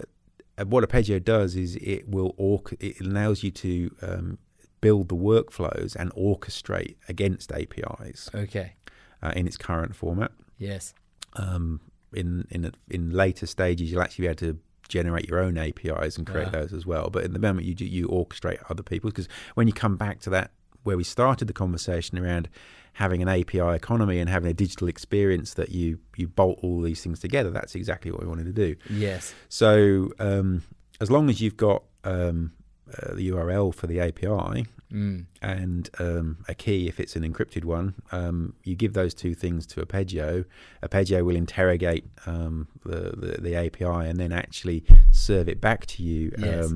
what 0.64 0.84
Appeggio 0.84 1.22
does 1.22 1.56
is 1.56 1.76
it 1.76 2.08
will 2.08 2.34
orc- 2.36 2.76
it 2.80 3.00
allows 3.00 3.42
you 3.42 3.50
to 3.50 3.94
um, 4.02 4.38
build 4.80 5.08
the 5.08 5.16
workflows 5.16 5.94
and 5.96 6.12
orchestrate 6.14 6.96
against 7.08 7.52
APIs 7.52 8.30
okay. 8.34 8.74
uh, 9.22 9.32
in 9.36 9.46
its 9.46 9.56
current 9.56 9.94
format. 9.94 10.32
Yes. 10.58 10.94
Um, 11.34 11.80
in 12.16 12.46
in 12.50 12.72
in 12.90 13.10
later 13.10 13.46
stages, 13.46 13.90
you'll 13.90 14.02
actually 14.02 14.24
be 14.24 14.28
able 14.28 14.36
to 14.38 14.58
generate 14.88 15.28
your 15.28 15.40
own 15.40 15.58
APIs 15.58 16.16
and 16.16 16.26
create 16.26 16.46
Wow. 16.46 16.60
those 16.60 16.72
as 16.72 16.86
well. 16.86 17.10
But 17.10 17.24
at 17.24 17.32
the 17.32 17.38
moment, 17.40 17.66
you 17.66 17.74
do, 17.74 17.84
you 17.84 18.06
orchestrate 18.08 18.58
other 18.70 18.82
people's 18.84 19.12
because 19.12 19.28
when 19.54 19.66
you 19.66 19.72
come 19.72 19.96
back 19.96 20.20
to 20.20 20.30
that 20.30 20.50
where 20.84 20.96
we 20.96 21.02
started 21.04 21.48
the 21.48 21.52
conversation 21.52 22.16
around 22.16 22.48
having 22.92 23.20
an 23.20 23.28
API 23.28 23.74
economy 23.74 24.20
and 24.20 24.30
having 24.30 24.48
a 24.48 24.54
digital 24.54 24.86
experience 24.88 25.54
that 25.54 25.70
you 25.70 25.98
you 26.16 26.28
bolt 26.28 26.58
all 26.62 26.80
these 26.82 27.02
things 27.02 27.18
together, 27.18 27.50
that's 27.50 27.74
exactly 27.74 28.10
what 28.12 28.20
we 28.20 28.26
wanted 28.28 28.46
to 28.46 28.52
do. 28.52 28.76
Yes. 28.88 29.34
So 29.48 30.12
um, 30.20 30.62
as 31.00 31.10
long 31.10 31.28
as 31.28 31.40
you've 31.40 31.56
got 31.56 31.82
um, 32.04 32.52
uh, 32.92 33.14
the 33.14 33.30
URL 33.30 33.74
for 33.74 33.86
the 33.86 34.00
API 34.00 34.66
Mm. 34.92 35.26
and 35.42 35.90
um, 35.98 36.38
a 36.46 36.54
key 36.54 36.86
if 36.86 37.00
it's 37.00 37.16
an 37.16 37.24
encrypted 37.28 37.64
one. 37.64 37.94
Um, 38.12 38.54
you 38.62 38.76
give 38.76 38.92
those 38.92 39.14
two 39.14 39.34
things 39.34 39.66
to 39.66 39.84
Appeggio. 39.84 40.44
Appeggio 40.80 41.24
will 41.24 41.34
interrogate 41.34 42.04
um, 42.24 42.68
the, 42.84 43.10
the 43.16 43.40
the 43.40 43.56
API 43.56 44.08
and 44.08 44.20
then 44.20 44.30
actually 44.30 44.84
serve 45.10 45.48
it 45.48 45.60
back 45.60 45.86
to 45.86 46.04
you 46.04 46.30
Yes. 46.38 46.66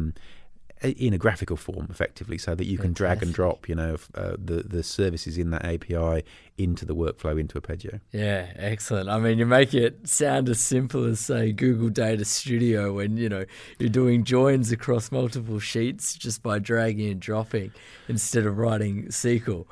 In 0.83 1.13
a 1.13 1.19
graphical 1.19 1.59
form, 1.59 1.89
effectively, 1.91 2.39
so 2.39 2.55
that 2.55 2.65
you 2.65 2.79
can 2.79 2.95
drag 2.95 3.23
and 3.23 3.35
drop, 3.35 3.69
you 3.69 3.75
know, 3.75 3.97
uh, 4.15 4.37
the 4.43 4.63
the 4.63 4.83
services 4.83 5.37
in 5.37 5.51
that 5.51 5.63
API 5.63 6.25
into 6.57 6.87
the 6.87 6.95
workflow 6.95 7.39
into 7.39 7.61
Appeggio. 7.61 8.01
Yeah, 8.13 8.47
excellent. 8.57 9.11
I 9.11 9.19
mean, 9.19 9.39
you 9.39 9.45
make 9.45 9.75
it 9.75 10.09
sound 10.09 10.49
as 10.49 10.59
simple 10.59 11.05
as 11.05 11.21
say 11.21 11.53
Google 11.53 11.91
Data 11.91 12.25
Studio 12.25 12.95
when 12.95 13.19
you 13.19 13.29
know 13.29 13.45
you're 13.79 13.91
doing 13.91 14.25
joins 14.25 14.73
across 14.73 15.13
multiple 15.13 15.59
sheets 15.59 16.15
just 16.15 16.43
by 16.43 16.59
dragging 16.59 17.11
and 17.11 17.21
dropping 17.21 17.73
instead 18.09 18.47
of 18.47 18.57
writing 18.57 19.09
SQL. 19.09 19.67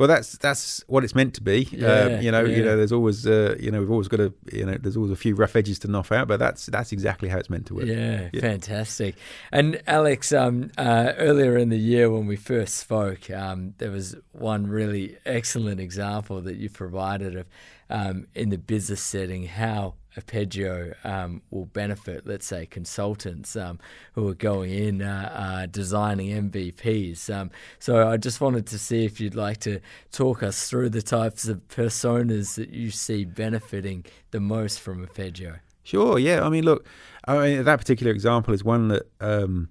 Well, 0.00 0.08
that's 0.08 0.38
that's 0.38 0.82
what 0.86 1.04
it's 1.04 1.14
meant 1.14 1.34
to 1.34 1.42
be. 1.42 1.68
Yeah, 1.70 1.86
uh, 1.86 2.20
you 2.22 2.32
know, 2.32 2.42
yeah. 2.42 2.56
you 2.56 2.64
know, 2.64 2.74
there's 2.74 2.90
always, 2.90 3.26
uh, 3.26 3.54
you 3.60 3.70
know, 3.70 3.80
we've 3.80 3.90
always 3.90 4.08
got 4.08 4.16
to, 4.16 4.32
you 4.50 4.64
know, 4.64 4.78
there's 4.80 4.96
always 4.96 5.12
a 5.12 5.16
few 5.16 5.34
rough 5.34 5.54
edges 5.54 5.78
to 5.80 5.88
knock 5.88 6.10
out, 6.10 6.26
but 6.26 6.38
that's 6.38 6.64
that's 6.64 6.90
exactly 6.90 7.28
how 7.28 7.36
it's 7.36 7.50
meant 7.50 7.66
to 7.66 7.74
work. 7.74 7.84
Yeah, 7.84 8.30
Yeah. 8.32 8.40
fantastic. 8.40 9.14
And 9.52 9.82
Alex, 9.86 10.32
um, 10.32 10.70
uh, 10.78 11.12
earlier 11.18 11.58
in 11.58 11.68
the 11.68 11.76
year 11.78 12.10
when 12.10 12.26
we 12.26 12.36
first 12.36 12.76
spoke, 12.76 13.30
um, 13.30 13.74
there 13.76 13.90
was 13.90 14.16
one 14.32 14.68
really 14.68 15.18
excellent 15.26 15.80
example 15.80 16.40
that 16.40 16.56
you 16.56 16.70
provided 16.70 17.36
of 17.36 17.46
um, 17.90 18.26
in 18.34 18.48
the 18.48 18.58
business 18.58 19.02
setting 19.02 19.46
how 19.46 19.94
Appeggio 20.16 20.94
um, 21.04 21.42
will 21.50 21.66
benefit, 21.66 22.26
let's 22.26 22.46
say, 22.46 22.66
consultants 22.66 23.54
um, 23.54 23.78
who 24.14 24.28
are 24.28 24.34
going 24.34 24.70
in 24.70 25.02
uh, 25.02 25.32
uh, 25.32 25.66
designing 25.66 26.50
MVPs. 26.50 27.32
Um, 27.32 27.50
so 27.78 28.08
I 28.08 28.16
just 28.16 28.40
wanted 28.40 28.66
to 28.68 28.78
see 28.78 29.04
if 29.04 29.20
you'd 29.20 29.34
like 29.34 29.58
to 29.58 29.80
talk 30.10 30.42
us 30.42 30.68
through 30.68 30.90
the 30.90 31.02
types 31.02 31.46
of 31.46 31.66
personas 31.68 32.56
that 32.56 32.70
you 32.70 32.90
see 32.90 33.24
benefiting 33.24 34.04
the 34.30 34.40
most 34.40 34.80
from 34.80 35.06
Appeggio. 35.06 35.58
Sure. 35.82 36.18
Yeah. 36.18 36.44
I 36.44 36.48
mean, 36.48 36.64
look, 36.64 36.86
I 37.26 37.38
mean, 37.38 37.64
that 37.64 37.78
particular 37.78 38.12
example 38.12 38.52
is 38.52 38.64
one 38.64 38.88
that 38.88 39.10
um, 39.20 39.68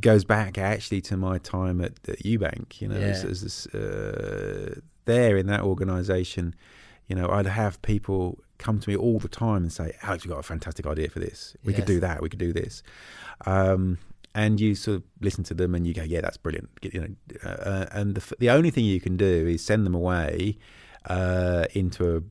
goes 0.00 0.24
back 0.24 0.58
actually 0.58 1.00
to 1.02 1.16
my 1.16 1.38
time 1.38 1.80
at, 1.80 1.92
at 2.08 2.18
UBank. 2.20 2.80
You 2.80 2.88
know, 2.88 2.96
as, 2.96 3.24
as 3.24 3.42
this, 3.42 3.66
uh, 3.68 4.80
there 5.04 5.36
in 5.36 5.46
that 5.46 5.62
organisation, 5.62 6.54
you 7.10 7.14
know, 7.16 7.28
I'd 7.28 7.46
have 7.46 7.82
people 7.82 8.38
come 8.58 8.78
to 8.80 8.88
me 8.88 8.94
all 8.96 9.18
the 9.18 9.28
time 9.28 9.62
and 9.64 9.72
say, 9.72 9.92
"Alex, 10.02 10.24
we've 10.24 10.30
got 10.32 10.38
a 10.40 10.42
fantastic 10.54 10.86
idea 10.86 11.08
for 11.10 11.18
this. 11.18 11.56
We 11.64 11.72
could 11.74 11.84
do 11.94 12.00
that. 12.00 12.22
We 12.22 12.28
could 12.30 12.38
do 12.38 12.52
this." 12.52 12.82
Um, 13.46 13.98
and 14.34 14.60
you 14.60 14.74
sort 14.76 14.98
of 14.98 15.02
listen 15.20 15.42
to 15.44 15.54
them 15.54 15.74
and 15.74 15.86
you 15.86 15.92
go, 15.92 16.02
"Yeah, 16.04 16.20
that's 16.20 16.36
brilliant." 16.36 16.68
You 16.82 17.00
know, 17.00 17.08
uh, 17.50 17.86
and 17.92 18.14
the, 18.14 18.34
the 18.38 18.50
only 18.50 18.70
thing 18.70 18.84
you 18.84 19.00
can 19.00 19.16
do 19.16 19.46
is 19.48 19.64
send 19.64 19.84
them 19.86 19.94
away 19.94 20.56
uh, 21.08 21.64
into 21.74 22.16
a 22.16 22.22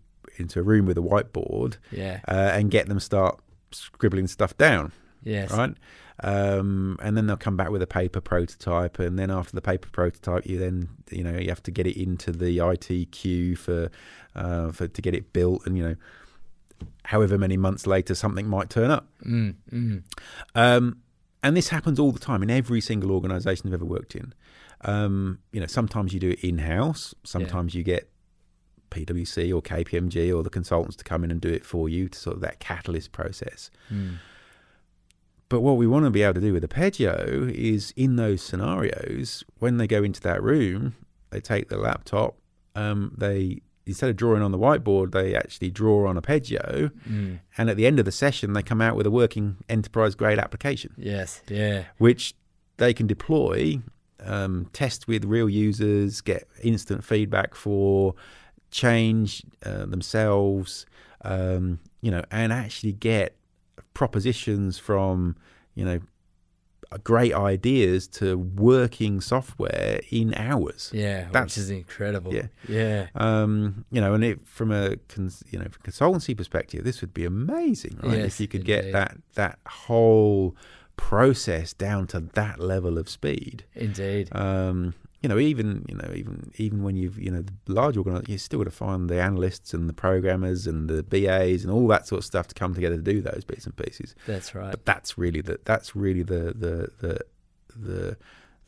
into 0.41 0.59
a 0.59 0.63
room 0.63 0.85
with 0.85 0.97
a 0.97 1.01
whiteboard 1.01 1.75
Yeah. 1.91 2.21
uh, 2.27 2.31
and 2.53 2.71
get 2.71 2.87
them 2.87 2.99
start 3.01 3.41
scribbling 3.71 4.27
stuff 4.27 4.57
down, 4.57 4.93
Yes. 5.23 5.51
right? 5.51 5.73
Um, 6.21 6.97
and 7.01 7.15
then 7.15 7.27
they'll 7.27 7.37
come 7.37 7.55
back 7.55 7.69
with 7.69 7.81
a 7.81 7.87
paper 7.87 8.19
prototype, 8.19 8.99
and 8.99 9.17
then 9.17 9.31
after 9.31 9.55
the 9.55 9.61
paper 9.61 9.89
prototype, 9.89 10.45
you 10.45 10.57
then 10.57 10.89
you 11.11 11.23
know 11.23 11.37
you 11.37 11.49
have 11.49 11.63
to 11.63 11.71
get 11.71 11.87
it 11.87 11.97
into 12.01 12.31
the 12.31 12.59
IT 12.59 13.11
queue 13.11 13.55
for 13.55 13.89
uh, 14.35 14.71
for 14.71 14.87
to 14.87 15.01
get 15.01 15.13
it 15.13 15.31
built, 15.31 15.65
and 15.65 15.77
you 15.77 15.83
know 15.83 15.95
however 17.05 17.37
many 17.37 17.57
months 17.57 17.87
later 17.87 18.15
something 18.15 18.47
might 18.47 18.69
turn 18.69 18.91
up. 18.91 19.07
Mm, 19.25 19.55
mm. 19.71 20.03
Um, 20.55 21.01
and 21.41 21.55
this 21.55 21.69
happens 21.69 21.99
all 21.99 22.11
the 22.11 22.19
time 22.19 22.43
in 22.43 22.49
every 22.49 22.81
single 22.81 23.11
organisation 23.11 23.67
I've 23.67 23.73
ever 23.73 23.85
worked 23.85 24.15
in. 24.15 24.33
Um, 24.81 25.39
you 25.51 25.59
know, 25.59 25.67
sometimes 25.67 26.13
you 26.13 26.19
do 26.19 26.31
it 26.31 26.39
in 26.43 26.59
house. 26.59 27.13
Sometimes 27.23 27.73
you 27.75 27.83
get 27.83 28.09
PwC 28.91 29.53
or 29.53 29.61
KPMG 29.61 30.35
or 30.35 30.43
the 30.43 30.49
consultants 30.49 30.95
to 30.97 31.03
come 31.03 31.23
in 31.23 31.31
and 31.31 31.39
do 31.39 31.49
it 31.49 31.65
for 31.65 31.87
you 31.89 32.09
to 32.09 32.17
sort 32.17 32.35
of 32.35 32.41
that 32.41 32.59
catalyst 32.59 33.11
process. 33.11 33.71
Mm. 33.91 34.17
But 35.49 35.61
what 35.61 35.77
we 35.77 35.87
want 35.87 36.05
to 36.05 36.11
be 36.11 36.21
able 36.21 36.35
to 36.35 36.41
do 36.41 36.53
with 36.53 36.63
Appeggio 36.63 37.51
is 37.53 37.91
in 37.95 38.15
those 38.17 38.41
scenarios, 38.41 39.43
when 39.57 39.77
they 39.77 39.87
go 39.87 40.03
into 40.03 40.21
that 40.21 40.41
room, 40.43 40.95
they 41.31 41.41
take 41.41 41.69
the 41.69 41.77
laptop, 41.77 42.35
um, 42.75 43.13
they 43.17 43.61
instead 43.87 44.07
of 44.11 44.15
drawing 44.15 44.43
on 44.43 44.51
the 44.51 44.57
whiteboard, 44.59 45.11
they 45.11 45.33
actually 45.35 45.71
draw 45.71 46.07
on 46.07 46.15
Appeggio, 46.15 46.91
Mm. 47.09 47.39
and 47.57 47.71
at 47.71 47.75
the 47.75 47.87
end 47.87 47.97
of 47.97 48.05
the 48.05 48.11
session, 48.11 48.53
they 48.53 48.61
come 48.61 48.81
out 48.81 48.95
with 48.95 49.07
a 49.07 49.11
working 49.11 49.55
enterprise 49.67 50.13
grade 50.13 50.37
application, 50.37 50.93
Yes. 50.95 51.41
Yeah. 51.49 51.85
which 51.97 52.35
they 52.77 52.93
can 52.93 53.07
deploy, 53.07 53.81
um, 54.23 54.67
test 54.73 55.07
with 55.07 55.25
real 55.25 55.49
users, 55.49 56.21
get 56.21 56.47
instant 56.61 57.03
feedback 57.03 57.55
for, 57.55 58.13
change 58.69 59.41
uh, 59.65 59.87
themselves, 59.87 60.85
um, 61.25 61.79
you 62.01 62.11
know, 62.11 62.23
and 62.29 62.53
actually 62.53 62.91
get 62.93 63.35
propositions 63.93 64.77
from, 64.79 65.35
you 65.75 65.85
know, 65.85 65.99
great 67.03 67.33
ideas 67.33 68.07
to 68.07 68.35
working 68.37 69.21
software 69.21 69.99
in 70.09 70.33
hours. 70.33 70.89
Yeah. 70.93 71.25
That's- 71.31 71.43
which 71.55 71.57
is 71.59 71.69
incredible. 71.69 72.33
yeah. 72.33 72.47
Yeah. 72.67 73.07
Um, 73.15 73.85
you 73.91 74.01
know, 74.01 74.15
and 74.15 74.23
it, 74.23 74.47
from 74.47 74.71
a 74.71 74.95
cons, 75.07 75.43
you 75.51 75.59
know 75.59 75.65
from 75.65 75.81
a 75.85 75.87
consultancy 75.87 76.35
perspective, 76.35 76.83
this 76.83 77.01
would 77.01 77.13
be 77.13 77.25
amazing, 77.25 77.99
right? 78.01 78.17
Yes, 78.17 78.25
if 78.33 78.39
you 78.39 78.47
could 78.47 78.61
indeed. 78.61 78.83
get 78.83 78.91
that 78.93 79.17
that 79.35 79.59
whole 79.67 80.55
process 80.97 81.73
down 81.73 82.07
to 82.07 82.19
that 82.33 82.59
level 82.59 82.97
of 82.97 83.07
speed. 83.07 83.65
Indeed. 83.75 84.29
Um, 84.31 84.95
you 85.21 85.27
know, 85.27 85.37
even 85.37 85.85
you 85.89 85.95
know, 85.95 86.11
even 86.13 86.51
even 86.57 86.83
when 86.83 86.95
you've 86.95 87.19
you 87.19 87.29
know 87.29 87.43
the 87.65 87.73
large 87.73 87.97
organization, 87.97 88.31
you 88.31 88.37
still 88.37 88.59
got 88.59 88.65
to 88.65 88.71
find 88.71 89.09
the 89.09 89.21
analysts 89.21 89.73
and 89.73 89.89
the 89.89 89.93
programmers 89.93 90.65
and 90.65 90.89
the 90.89 91.03
BAs 91.03 91.63
and 91.63 91.73
all 91.73 91.87
that 91.87 92.07
sort 92.07 92.19
of 92.19 92.25
stuff 92.25 92.47
to 92.47 92.55
come 92.55 92.73
together 92.73 92.95
to 92.95 93.01
do 93.01 93.21
those 93.21 93.43
bits 93.45 93.65
and 93.65 93.75
pieces. 93.75 94.15
That's 94.25 94.55
right. 94.55 94.71
But 94.71 94.85
that's 94.85 95.17
really 95.17 95.41
the 95.41 95.59
that's 95.65 95.95
really 95.95 96.23
the 96.23 96.53
the 96.55 96.89
the 96.99 97.19
the 97.75 98.17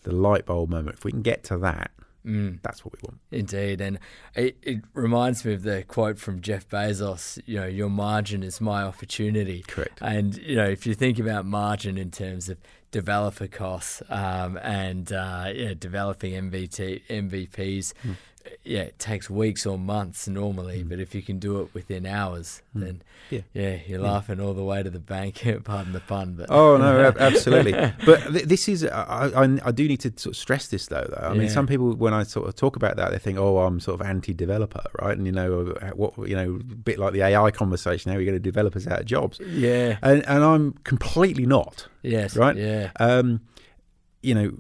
the 0.04 0.12
light 0.12 0.46
bulb 0.46 0.70
moment. 0.70 0.98
If 0.98 1.06
we 1.06 1.12
can 1.12 1.22
get 1.22 1.44
to 1.46 1.58
that, 1.60 1.92
Mm. 2.26 2.60
that's 2.62 2.86
what 2.86 2.94
we 2.94 3.00
want. 3.04 3.20
Indeed, 3.32 3.82
and 3.82 3.98
it, 4.36 4.58
it 4.62 4.80
reminds 4.94 5.44
me 5.44 5.54
of 5.54 5.64
the 5.64 5.84
quote 5.84 6.20
from 6.20 6.42
Jeff 6.42 6.68
Bezos. 6.70 7.42
You 7.46 7.62
know, 7.62 7.68
your 7.68 7.90
margin 7.90 8.44
is 8.44 8.62
my 8.62 8.84
opportunity. 8.84 9.64
Correct. 9.68 10.00
And 10.02 10.38
you 10.38 10.56
know, 10.56 10.66
if 10.68 10.86
you 10.86 10.94
think 10.94 11.18
about 11.20 11.46
margin 11.46 11.98
in 11.98 12.12
terms 12.12 12.48
of 12.50 12.58
developer 12.92 13.48
costs 13.48 14.04
um, 14.10 14.58
and 14.62 15.12
uh, 15.12 15.52
yeah, 15.54 15.74
developing 15.78 16.34
MVP 16.34 17.02
MVPs, 17.10 17.94
Hmm. 18.02 18.12
Yeah, 18.64 18.82
it 18.82 19.00
takes 19.00 19.30
weeks 19.30 19.66
or 19.66 19.78
months 19.78 20.28
normally. 20.28 20.84
Mm. 20.84 20.90
But 20.90 21.00
if 21.00 21.14
you 21.16 21.22
can 21.22 21.40
do 21.40 21.62
it 21.62 21.74
within 21.74 22.06
hours, 22.06 22.62
Mm. 22.76 22.82
then 22.82 23.02
Yeah. 23.30 23.42
yeah, 23.54 23.78
you're 23.88 24.00
Yeah. 24.02 24.12
laughing 24.12 24.40
all 24.40 24.54
the 24.54 24.64
way 24.64 24.82
to 24.84 24.90
the 24.90 25.00
bank. 25.00 25.42
Pardon 25.64 25.94
the 25.94 26.00
pun, 26.00 26.34
but 26.36 26.48
Oh 26.50 26.78
no, 26.78 27.02
ab- 27.08 27.18
absolutely. 27.20 27.74
But 28.06 28.32
th- 28.34 28.46
this 28.46 28.68
is 28.68 28.84
I, 28.86 29.32
I, 29.36 29.60
I 29.66 29.72
do 29.72 29.88
need 29.88 30.00
to 30.02 30.10
sort 30.18 30.34
of 30.34 30.38
stress 30.38 30.68
this 30.68 30.88
though. 30.88 31.08
Though 31.10 31.28
I 31.30 31.34
mean, 31.34 31.50
some 31.50 31.68
people 31.68 31.94
when 31.96 32.14
I 32.14 32.24
sort 32.24 32.48
of 32.48 32.56
talk 32.56 32.76
about 32.76 32.96
that, 32.98 33.12
they 33.12 33.20
think, 33.20 33.38
oh, 33.38 33.60
I'm 33.60 33.80
sort 33.80 34.00
of 34.02 34.08
anti-developer, 34.08 34.84
right? 35.02 35.18
And 35.18 35.26
you 35.26 35.32
know 35.32 35.76
what 35.96 36.18
you 36.30 36.36
know, 36.36 36.56
a 36.56 36.76
bit 36.76 37.00
like 37.00 37.14
the 37.14 37.22
AI 37.24 37.52
conversation, 37.52 38.12
how 38.12 38.18
we 38.18 38.26
get 38.26 38.42
developers 38.42 38.88
out 38.88 39.00
of 39.02 39.06
jobs, 39.06 39.40
yeah, 39.46 39.98
and 40.02 40.26
and 40.28 40.44
I'm 40.44 40.74
completely 40.84 41.46
not. 41.46 41.88
yes, 42.04 42.36
Right. 42.36 42.56
yeah, 42.58 42.92
Um, 43.00 43.42
you 44.24 44.36
know, 44.36 44.52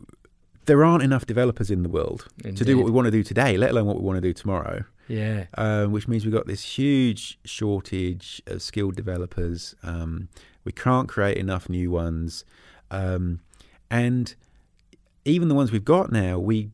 there 0.65 0.83
aren't 0.83 1.03
enough 1.03 1.25
developers 1.25 1.71
in 1.71 1.83
the 1.83 1.89
world 1.89 2.27
to 2.43 2.63
do 2.65 2.77
what 2.77 2.85
we 2.85 2.91
want 2.91 3.05
to 3.05 3.11
do 3.11 3.23
today, 3.23 3.57
let 3.57 3.71
alone 3.71 3.85
what 3.85 3.97
we 3.97 4.03
want 4.03 4.17
to 4.17 4.21
do 4.21 4.33
tomorrow. 4.33 4.83
yeah, 5.07 5.45
um, 5.57 5.91
which 5.91 6.07
means 6.07 6.25
we've 6.25 6.33
got 6.33 6.47
this 6.47 6.63
huge 6.77 7.39
shortage 7.43 8.41
of 8.45 8.61
skilled 8.61 8.95
developers. 8.95 9.75
Um, 9.83 10.29
we 10.63 10.71
can't 10.71 11.09
create 11.09 11.37
enough 11.37 11.69
new 11.69 11.89
ones, 11.91 12.45
um, 12.91 13.39
and 13.89 14.35
even 15.25 15.47
the 15.47 15.55
ones 15.55 15.71
we've 15.71 15.85
got 15.85 16.11
now, 16.11 16.39
we, 16.39 16.69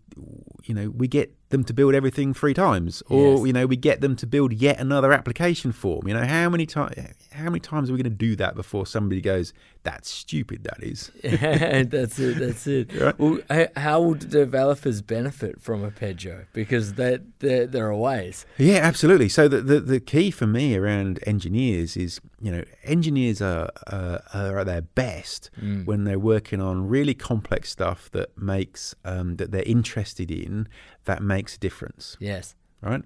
you 0.65 0.73
know, 0.73 0.89
we 0.89 1.07
get 1.07 1.33
them 1.49 1.63
to 1.63 1.73
build 1.73 1.95
everything 1.95 2.33
three 2.33 2.53
times, 2.53 3.01
or 3.09 3.37
Yes. 3.37 3.47
you 3.47 3.53
know, 3.53 3.65
we 3.65 3.77
get 3.77 4.01
them 4.01 4.15
to 4.17 4.27
build 4.27 4.51
yet 4.51 4.79
another 4.79 5.13
application 5.13 5.71
form. 5.71 6.07
You 6.07 6.13
know, 6.13 6.25
how 6.25 6.49
many 6.49 6.65
times? 6.65 6.95
How 7.31 7.45
many 7.45 7.59
times 7.59 7.89
are 7.89 7.93
we 7.93 7.97
going 8.03 8.11
to 8.11 8.17
do 8.17 8.35
that 8.35 8.55
before 8.55 8.85
somebody 8.85 9.21
goes, 9.21 9.53
"That's 9.83 10.09
stupid"? 10.09 10.63
That 10.65 10.83
is. 10.83 11.09
that's 11.23 12.19
it. 12.19 12.37
That's 12.39 12.67
it. 12.67 12.91
Right. 12.99 13.17
Well, 13.19 13.39
how 13.77 14.01
will 14.01 14.15
developers 14.15 15.01
benefit 15.01 15.61
from 15.61 15.83
Appeggio? 15.89 16.45
Because 16.53 16.93
there, 16.95 17.19
there, 17.39 17.65
there 17.67 17.87
are 17.87 17.95
ways. 17.95 18.45
Yeah, 18.57 18.77
absolutely. 18.77 19.29
So 19.29 19.47
the, 19.47 19.61
the 19.61 19.79
the 19.79 19.99
key 19.99 20.31
for 20.31 20.47
me 20.47 20.75
around 20.75 21.19
engineers 21.25 21.95
is, 21.95 22.19
you 22.39 22.51
know, 22.51 22.63
engineers 22.83 23.41
are 23.41 23.69
uh, 23.87 24.19
are 24.33 24.59
at 24.59 24.65
their 24.67 24.81
best 24.81 25.49
Mm. 25.61 25.85
when 25.85 26.03
they're 26.03 26.19
working 26.19 26.61
on 26.61 26.87
really 26.87 27.13
complex 27.15 27.69
stuff 27.71 28.11
that 28.11 28.37
makes 28.37 28.93
um, 29.05 29.37
that 29.37 29.51
they're 29.51 29.63
interested 29.63 30.29
in 30.29 30.67
that 31.05 31.21
makes 31.23 31.55
a 31.55 31.59
difference, 31.59 32.15
Yes. 32.19 32.55
right? 32.81 33.03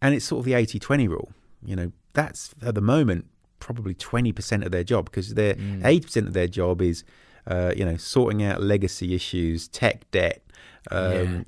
And 0.00 0.14
it's 0.14 0.24
sort 0.24 0.40
of 0.40 0.44
the 0.46 0.52
80-20 0.52 1.08
rule. 1.08 1.32
You 1.64 1.76
know, 1.76 1.92
that's 2.14 2.54
at 2.62 2.74
the 2.74 2.80
moment 2.80 3.26
probably 3.60 3.94
twenty 3.94 4.32
percent 4.32 4.64
of 4.64 4.72
their 4.72 4.82
job 4.84 5.04
because 5.04 5.34
their 5.34 5.54
Mm. 5.54 5.84
eighty 5.84 6.04
percent 6.06 6.26
of 6.26 6.32
their 6.32 6.48
job 6.48 6.82
is, 6.82 7.04
uh, 7.46 7.72
you 7.76 7.84
know, 7.84 7.96
sorting 7.96 8.42
out 8.42 8.62
legacy 8.62 9.14
issues, 9.14 9.68
tech 9.68 10.10
debt. 10.10 10.42
Um, 10.90 11.46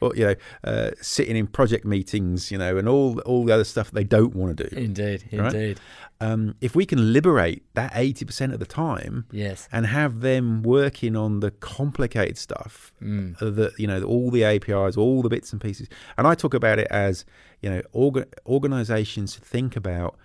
or, 0.00 0.14
you 0.16 0.24
know, 0.26 0.34
uh, 0.64 0.90
sitting 1.00 1.36
in 1.36 1.46
project 1.46 1.84
meetings, 1.84 2.50
you 2.50 2.58
know, 2.58 2.76
and 2.76 2.88
all 2.88 3.20
all 3.20 3.44
the 3.44 3.52
other 3.54 3.64
stuff 3.64 3.90
they 3.92 4.04
don't 4.04 4.34
want 4.34 4.56
to 4.56 4.68
do. 4.68 4.76
Indeed. 4.76 5.24
Right? 5.32 5.54
Indeed. 5.54 5.80
Um, 6.20 6.54
if 6.60 6.74
we 6.74 6.86
can 6.86 7.12
liberate 7.12 7.62
that 7.74 7.92
eighty 7.94 8.24
percent 8.24 8.52
of 8.52 8.58
the 8.58 8.66
time 8.66 9.26
Yes. 9.30 9.68
and 9.70 9.86
have 9.86 10.20
them 10.20 10.62
working 10.62 11.14
on 11.14 11.40
the 11.40 11.50
complicated 11.50 12.38
stuff, 12.38 12.92
Mm. 13.02 13.40
uh, 13.40 13.50
the 13.50 13.72
you 13.78 13.86
know 13.86 14.02
all 14.02 14.30
the 14.30 14.42
APIs, 14.44 14.96
all 14.96 15.22
the 15.22 15.28
bits 15.28 15.52
and 15.52 15.60
pieces, 15.60 15.88
and 16.18 16.26
I 16.26 16.34
talk 16.34 16.54
about 16.54 16.78
it 16.78 16.88
as 16.90 17.24
you 17.62 17.70
know 17.70 17.82
orga- 17.94 18.32
organizations 18.46 19.36
think 19.36 19.76
about 19.76 20.16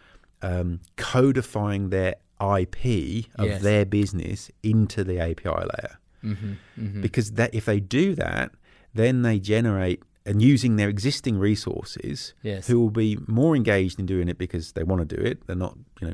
um, 0.41 0.79
codifying 0.97 1.89
their 1.91 2.15
IP 2.41 3.27
of 3.35 3.45
Yes. 3.45 3.61
their 3.61 3.85
business 3.85 4.49
into 4.63 5.03
the 5.03 5.19
API 5.19 5.49
layer 5.49 5.99
hmm 6.21 6.53
hmm 6.75 7.01
because 7.01 7.31
that 7.33 7.53
if 7.53 7.65
they 7.65 7.79
do 7.79 8.15
that, 8.15 8.51
then 8.93 9.21
they 9.23 9.39
generate 9.39 10.01
and 10.25 10.41
using 10.41 10.75
their 10.75 10.89
existing 10.89 11.39
resources, 11.39 12.33
Yes. 12.43 12.67
who 12.67 12.79
will 12.79 12.91
be 12.91 13.17
more 13.27 13.55
engaged 13.55 13.99
in 13.99 14.05
doing 14.05 14.29
it 14.29 14.37
because 14.37 14.73
they 14.73 14.83
want 14.83 15.07
to 15.09 15.15
do 15.17 15.21
it. 15.21 15.45
They're 15.47 15.55
not 15.55 15.77
you 15.99 16.07
know 16.07 16.13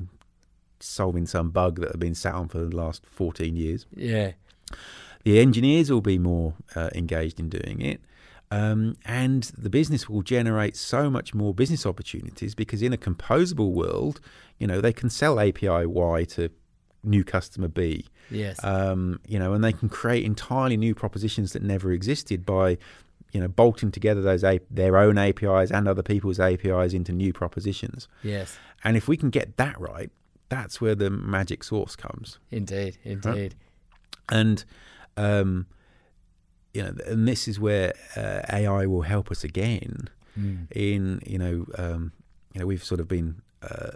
solving 0.80 1.26
some 1.26 1.50
bug 1.50 1.80
that 1.82 1.92
have 1.92 2.00
been 2.00 2.16
sat 2.16 2.34
on 2.36 2.48
for 2.48 2.60
the 2.60 2.76
last 2.76 3.06
14 3.06 3.56
years. 3.56 3.86
Yeah. 3.96 4.34
The 5.24 5.40
engineers 5.40 5.92
will 5.92 6.02
be 6.02 6.18
more 6.20 6.54
uh, 6.76 6.90
engaged 6.96 7.40
in 7.40 7.50
doing 7.50 7.82
it. 7.82 8.00
Um, 8.50 8.96
and 9.04 9.44
the 9.58 9.70
business 9.70 10.08
will 10.08 10.22
generate 10.22 10.78
so 10.78 11.10
much 11.10 11.34
more 11.34 11.54
business 11.54 11.86
opportunities 11.86 12.56
because 12.56 12.82
in 12.82 12.94
a 12.94 12.98
composable 12.98 13.72
world, 13.74 14.22
you 14.58 14.68
know, 14.68 14.80
they 14.80 14.94
can 14.94 15.10
sell 15.10 15.38
API 15.40 15.86
Y 15.86 16.24
to 16.36 16.50
new 17.04 17.24
customer 17.26 17.68
B, 17.68 18.06
Yes. 18.30 18.64
um, 18.64 19.20
you 19.28 19.40
know, 19.40 19.54
and 19.54 19.64
they 19.64 19.74
can 19.74 19.90
create 19.90 20.26
entirely 20.26 20.78
new 20.78 20.94
propositions 20.96 21.54
that 21.54 21.62
never 21.64 21.92
existed 21.92 22.46
by, 22.46 22.78
you 23.32 23.40
know, 23.42 23.48
bolting 23.48 23.92
together 23.92 24.22
those 24.22 24.44
A- 24.44 24.60
their 24.70 24.98
own 24.98 25.18
APIs 25.18 25.72
and 25.72 25.88
other 25.88 26.04
people's 26.04 26.40
APIs 26.40 26.94
into 26.94 27.12
new 27.12 27.34
propositions. 27.34 28.08
yes. 28.24 28.58
And 28.84 28.96
if 28.96 29.08
we 29.08 29.18
can 29.18 29.30
get 29.32 29.58
that 29.58 29.80
right, 29.80 30.12
that's 30.50 30.80
where 30.80 30.94
the 30.96 31.10
magic 31.10 31.64
sauce 31.64 31.96
comes. 31.96 32.40
Indeed. 32.52 32.98
Indeed. 33.04 33.56
and 34.30 34.64
um, 35.18 35.66
you 36.74 36.84
know, 36.84 36.94
and 37.08 37.28
this 37.28 37.48
is 37.48 37.60
where 37.60 37.94
uh, 38.16 38.42
AI 38.54 38.86
will 38.86 39.02
help 39.02 39.32
us 39.32 39.44
again. 39.44 40.10
Mm. 40.40 40.68
In 40.72 41.20
you 41.26 41.40
know, 41.40 41.66
um, 41.78 42.12
you 42.54 42.60
know, 42.60 42.68
we've 42.68 42.84
sort 42.84 43.00
of 43.00 43.08
been 43.08 43.42
uh, 43.64 43.92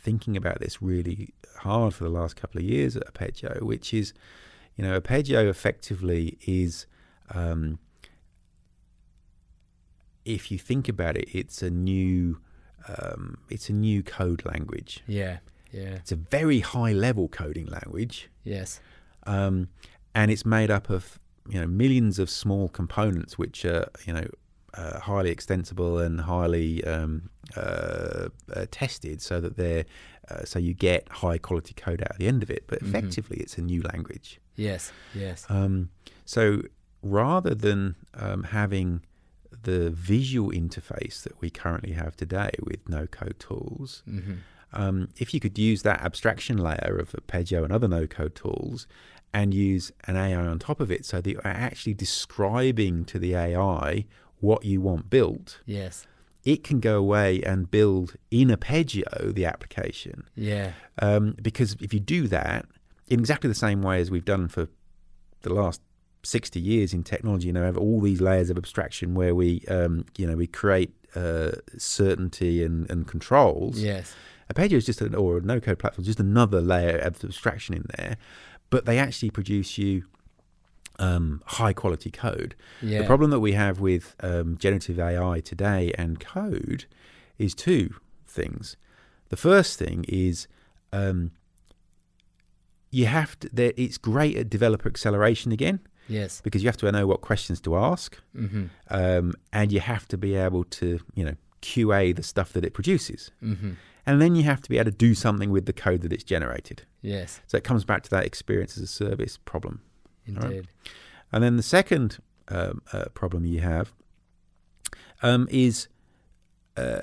thinking 0.00 0.36
about 0.36 0.60
this 0.60 0.80
really 0.82 1.32
hard 1.58 1.94
for 1.94 2.04
the 2.04 2.10
last 2.10 2.36
couple 2.36 2.58
of 2.60 2.64
years 2.64 2.96
at 2.96 3.06
Appeggio, 3.06 3.62
which 3.62 3.92
is, 3.94 4.12
you 4.76 4.84
know, 4.84 4.98
Appeggio 5.00 5.48
effectively 5.48 6.38
is. 6.46 6.86
Um, 7.32 7.78
if 10.24 10.50
you 10.50 10.58
think 10.58 10.88
about 10.88 11.16
it, 11.16 11.28
it's 11.34 11.62
a 11.62 11.70
new, 11.70 12.40
um, 12.88 13.38
it's 13.48 13.68
a 13.68 13.72
new 13.72 14.02
code 14.02 14.44
language. 14.44 15.02
Yeah. 15.06 15.38
Yeah. 15.72 15.94
It's 15.94 16.12
a 16.12 16.16
very 16.16 16.60
high 16.60 16.92
level 16.92 17.28
coding 17.28 17.66
language, 17.66 18.28
Yes. 18.44 18.80
um, 19.26 19.68
and 20.14 20.30
it's 20.30 20.44
made 20.44 20.70
up 20.70 20.90
of 20.90 21.18
you 21.48 21.60
know 21.60 21.66
millions 21.66 22.18
of 22.18 22.28
small 22.28 22.68
components 22.68 23.38
which 23.38 23.64
are 23.64 23.88
you 24.04 24.12
know 24.12 24.26
uh, 24.74 25.00
highly 25.00 25.30
extensible 25.30 25.98
and 25.98 26.20
highly 26.22 26.82
um, 26.84 27.30
uh, 27.56 28.28
uh, 28.54 28.66
tested 28.70 29.20
so 29.20 29.40
that 29.40 29.56
they're 29.56 29.84
uh, 30.30 30.44
so 30.44 30.58
you 30.60 30.72
get 30.74 31.08
high 31.08 31.38
quality 31.38 31.74
code 31.74 32.00
out 32.02 32.12
at 32.12 32.18
the 32.18 32.28
end 32.28 32.42
of 32.42 32.50
it. 32.50 32.64
But 32.68 32.80
Mhm. 32.82 32.88
effectively, 32.88 33.38
it's 33.38 33.58
a 33.58 33.62
new 33.62 33.82
language. 33.82 34.40
Yes. 34.54 34.92
Yes. 35.12 35.44
Um, 35.48 35.90
so 36.24 36.62
rather 37.02 37.54
than 37.54 37.96
um, 38.14 38.44
having 38.44 39.02
the 39.62 39.90
visual 39.90 40.50
interface 40.52 41.22
that 41.24 41.40
we 41.40 41.50
currently 41.50 41.92
have 41.92 42.16
today 42.16 42.50
with 42.62 42.88
no 42.88 43.06
code 43.06 43.38
tools, 43.40 44.02
hmm 44.06 44.34
um, 44.72 45.08
if 45.16 45.34
you 45.34 45.40
could 45.40 45.58
use 45.58 45.82
that 45.82 46.00
abstraction 46.00 46.56
layer 46.56 46.96
of 47.00 47.10
Appeggio 47.12 47.64
and 47.64 47.72
other 47.72 47.88
no-code 47.88 48.36
tools 48.36 48.86
and 49.34 49.52
use 49.52 49.90
an 50.06 50.14
AI 50.16 50.46
on 50.46 50.60
top 50.60 50.78
of 50.78 50.92
it 50.92 51.04
so 51.04 51.20
that 51.20 51.28
you're 51.28 51.44
actually 51.44 51.92
describing 51.92 53.04
to 53.06 53.18
the 53.18 53.34
AI 53.34 54.04
what 54.40 54.64
you 54.64 54.80
want 54.80 55.08
built, 55.10 55.60
Yes. 55.66 56.06
it 56.44 56.64
can 56.64 56.80
go 56.80 56.96
away 56.98 57.42
and 57.42 57.70
build 57.70 58.14
in 58.30 58.48
Appeggio 58.48 59.34
the 59.34 59.44
application. 59.44 60.24
Yeah. 60.34 60.72
Um, 61.00 61.36
because 61.42 61.76
if 61.80 61.92
you 61.94 62.00
do 62.00 62.26
that 62.28 62.66
in 63.08 63.20
exactly 63.20 63.48
the 63.48 63.54
same 63.54 63.82
way 63.82 64.00
as 64.00 64.10
we've 64.10 64.24
done 64.24 64.48
for 64.48 64.68
the 65.42 65.52
last 65.52 65.80
60 66.22 66.60
years 66.60 66.92
in 66.92 67.02
technology, 67.02 67.46
you 67.48 67.52
know, 67.52 67.64
have 67.64 67.76
all 67.78 68.00
these 68.00 68.20
layers 68.20 68.50
of 68.50 68.56
abstraction 68.58 69.14
where 69.14 69.34
we, 69.34 69.64
um, 69.68 70.04
you 70.18 70.26
know, 70.26 70.36
we 70.36 70.46
create 70.46 70.92
uh, 71.14 71.52
certainty 71.78 72.62
and, 72.64 72.90
and 72.90 73.06
controls. 73.06 73.80
Yes. 73.80 74.14
Appeggio 74.52 74.76
is 74.78 74.86
just 74.86 75.00
an, 75.00 75.14
or 75.14 75.38
a 75.38 75.40
no-code 75.40 75.78
platform, 75.78 76.04
just 76.04 76.20
another 76.20 76.60
layer 76.60 76.98
of 76.98 77.22
abstraction 77.24 77.74
in 77.74 77.84
there, 77.96 78.16
but 78.68 78.84
they 78.84 78.98
actually 78.98 79.30
produce 79.30 79.78
you 79.78 80.04
um, 81.00 81.42
high 81.46 81.72
quality 81.72 82.10
code. 82.10 82.54
Yeah. 82.82 82.98
The 83.00 83.06
problem 83.06 83.30
that 83.30 83.40
we 83.40 83.52
have 83.52 83.80
with 83.80 84.14
um, 84.20 84.56
generative 84.58 84.98
AI 85.00 85.40
today 85.40 85.92
and 85.98 86.20
code 86.20 86.84
is 87.38 87.54
two 87.54 87.94
things. 88.26 88.76
The 89.30 89.36
first 89.36 89.78
thing 89.78 90.04
is 90.08 90.46
um, 90.92 91.32
you 92.90 93.06
have 93.06 93.38
to. 93.40 93.48
There, 93.52 93.72
it's 93.76 93.98
great 93.98 94.36
at 94.36 94.50
developer 94.50 94.88
acceleration 94.88 95.52
again 95.52 95.80
Yes. 96.08 96.40
because 96.42 96.62
you 96.62 96.68
have 96.68 96.76
to 96.78 96.90
know 96.90 97.06
what 97.06 97.20
questions 97.20 97.60
to 97.62 97.76
ask, 97.76 98.16
Mm-hmm. 98.36 98.64
um, 98.88 99.34
and 99.52 99.70
you 99.72 99.80
have 99.80 100.06
to 100.08 100.18
be 100.18 100.34
able 100.34 100.64
to, 100.64 100.98
you 101.14 101.24
know, 101.24 101.34
QA 101.62 102.14
the 102.14 102.22
stuff 102.22 102.52
that 102.54 102.64
it 102.64 102.74
produces, 102.74 103.30
Mm-hmm. 103.42 103.72
and 104.06 104.20
then 104.20 104.34
you 104.34 104.42
have 104.42 104.60
to 104.62 104.68
be 104.68 104.78
able 104.78 104.90
to 104.90 104.96
do 104.96 105.14
something 105.14 105.50
with 105.50 105.66
the 105.66 105.72
code 105.72 106.00
that 106.02 106.12
it's 106.12 106.24
generated. 106.24 106.82
Yes. 107.00 107.40
So 107.46 107.56
it 107.56 107.64
comes 107.64 107.84
back 107.84 108.02
to 108.04 108.10
that 108.10 108.24
experience 108.26 108.76
as 108.76 108.82
a 108.82 108.86
service 108.88 109.38
problem. 109.44 109.82
Right. 110.28 110.44
Indeed. 110.44 110.68
And 111.32 111.44
then 111.44 111.56
the 111.56 111.62
second 111.62 112.18
um, 112.48 112.82
uh, 112.92 113.06
problem 113.14 113.44
you 113.44 113.60
have 113.60 113.92
um, 115.22 115.46
is 115.50 115.88
uh, 116.76 117.02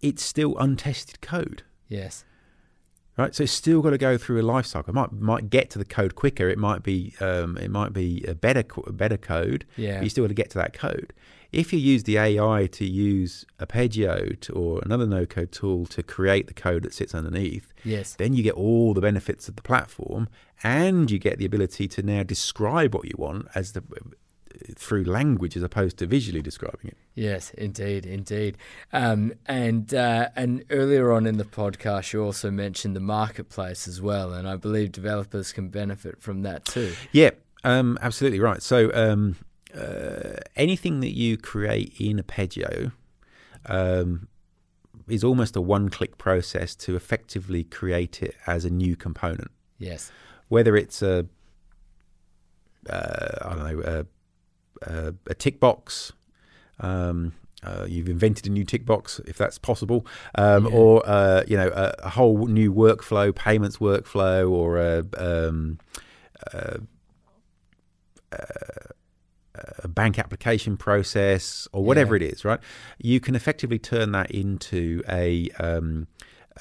it's 0.00 0.22
still 0.22 0.56
untested 0.58 1.20
code, 1.20 1.62
Yes. 1.88 2.24
Right? 3.18 3.34
So 3.34 3.44
it's 3.44 3.52
still 3.52 3.80
got 3.80 3.90
to 3.90 3.98
go 3.98 4.18
through 4.18 4.40
a 4.40 4.44
life 4.44 4.66
cycle. 4.66 4.90
It 4.90 4.94
might 4.94 5.12
might 5.12 5.48
get 5.50 5.70
to 5.70 5.78
the 5.78 5.84
code 5.86 6.14
quicker. 6.14 6.48
It 6.48 6.58
might 6.58 6.82
be 6.82 7.14
um, 7.20 7.56
it 7.56 7.70
might 7.70 7.92
be 7.92 8.24
a 8.28 8.34
better 8.34 8.62
better 8.90 9.16
code. 9.16 9.64
Yeah. 9.76 9.94
But 9.98 10.04
you 10.04 10.10
still 10.10 10.24
got 10.24 10.28
to 10.28 10.34
get 10.34 10.50
to 10.50 10.58
that 10.58 10.72
code. 10.74 11.12
If 11.52 11.72
you 11.72 11.78
use 11.78 12.02
the 12.02 12.18
AI 12.18 12.66
to 12.72 12.84
use 12.84 13.46
Appeggio 13.60 14.38
to, 14.40 14.52
or 14.52 14.80
another 14.84 15.06
no-code 15.06 15.52
tool 15.52 15.86
to 15.86 16.02
create 16.02 16.48
the 16.48 16.52
code 16.54 16.82
that 16.82 16.92
sits 16.92 17.14
underneath, 17.14 17.72
Yes. 17.84 18.14
then 18.16 18.34
you 18.34 18.42
get 18.42 18.54
all 18.54 18.92
the 18.92 19.00
benefits 19.00 19.48
of 19.48 19.56
the 19.56 19.62
platform 19.62 20.28
and 20.64 21.10
you 21.10 21.18
get 21.18 21.38
the 21.38 21.46
ability 21.46 21.86
to 21.88 22.02
now 22.02 22.24
describe 22.24 22.94
what 22.94 23.04
you 23.04 23.14
want 23.16 23.46
as 23.54 23.72
the 23.72 23.82
through 24.74 25.04
language 25.04 25.56
as 25.56 25.62
opposed 25.62 25.98
to 25.98 26.06
visually 26.06 26.42
describing 26.42 26.88
it 26.88 26.96
Yes, 27.14 27.50
indeed, 27.56 28.04
indeed. 28.04 28.58
Um, 28.92 29.32
and 29.46 29.94
uh, 29.94 30.28
and 30.36 30.64
earlier 30.70 31.12
on 31.12 31.26
in 31.26 31.38
the 31.38 31.44
podcast, 31.44 32.12
you 32.12 32.22
also 32.22 32.50
mentioned 32.50 32.94
the 32.94 33.00
marketplace 33.00 33.88
as 33.88 34.02
well, 34.02 34.34
and 34.34 34.46
I 34.46 34.56
believe 34.56 34.92
developers 34.92 35.50
can 35.52 35.68
benefit 35.68 36.20
from 36.20 36.42
that 36.42 36.64
too. 36.66 36.92
yeah 37.12 37.30
um, 37.64 37.98
absolutely 38.02 38.38
right 38.40 38.62
so 38.62 38.90
um, 38.94 39.36
uh, 39.74 40.36
anything 40.56 41.00
that 41.00 41.14
you 41.14 41.36
create 41.38 41.94
in 41.98 42.18
Appeggio 42.18 42.92
um, 43.64 44.28
is 45.08 45.24
almost 45.24 45.56
a 45.56 45.60
one-click 45.60 46.18
process 46.18 46.74
to 46.76 46.96
effectively 46.96 47.64
create 47.64 48.22
it 48.22 48.34
as 48.46 48.64
a 48.64 48.70
new 48.70 48.94
component 48.96 49.50
Yes. 49.78 50.12
whether 50.48 50.76
it's 50.76 51.00
a 51.02 51.26
uh, 52.88 53.38
I 53.42 53.54
don't 53.54 53.58
know 53.82 54.04
a, 54.82 55.08
a, 55.08 55.14
a 55.28 55.34
tick 55.34 55.60
box. 55.60 56.12
Um, 56.80 57.32
uh, 57.62 57.86
you've 57.88 58.08
invented 58.08 58.46
a 58.46 58.50
new 58.50 58.64
tick 58.64 58.84
box, 58.84 59.20
if 59.26 59.38
that's 59.38 59.58
possible, 59.58 60.06
um, 60.36 60.66
Yeah. 60.66 60.72
or 60.72 61.02
uh, 61.08 61.42
you 61.48 61.56
know 61.56 61.68
a, 61.74 61.94
a 62.04 62.10
whole 62.10 62.46
new 62.46 62.72
workflow, 62.72 63.34
payments 63.34 63.78
workflow, 63.78 64.50
or 64.50 64.78
a, 64.78 65.04
um, 65.16 65.78
a, 66.52 66.78
a 69.82 69.88
bank 69.88 70.18
application 70.18 70.76
process, 70.76 71.66
or 71.72 71.82
whatever 71.82 72.16
Yeah. 72.16 72.26
it 72.26 72.32
is. 72.34 72.44
Right? 72.44 72.60
You 72.98 73.20
can 73.20 73.34
effectively 73.34 73.78
turn 73.78 74.12
that 74.12 74.30
into 74.30 75.02
a 75.08 75.48
um, 75.58 76.06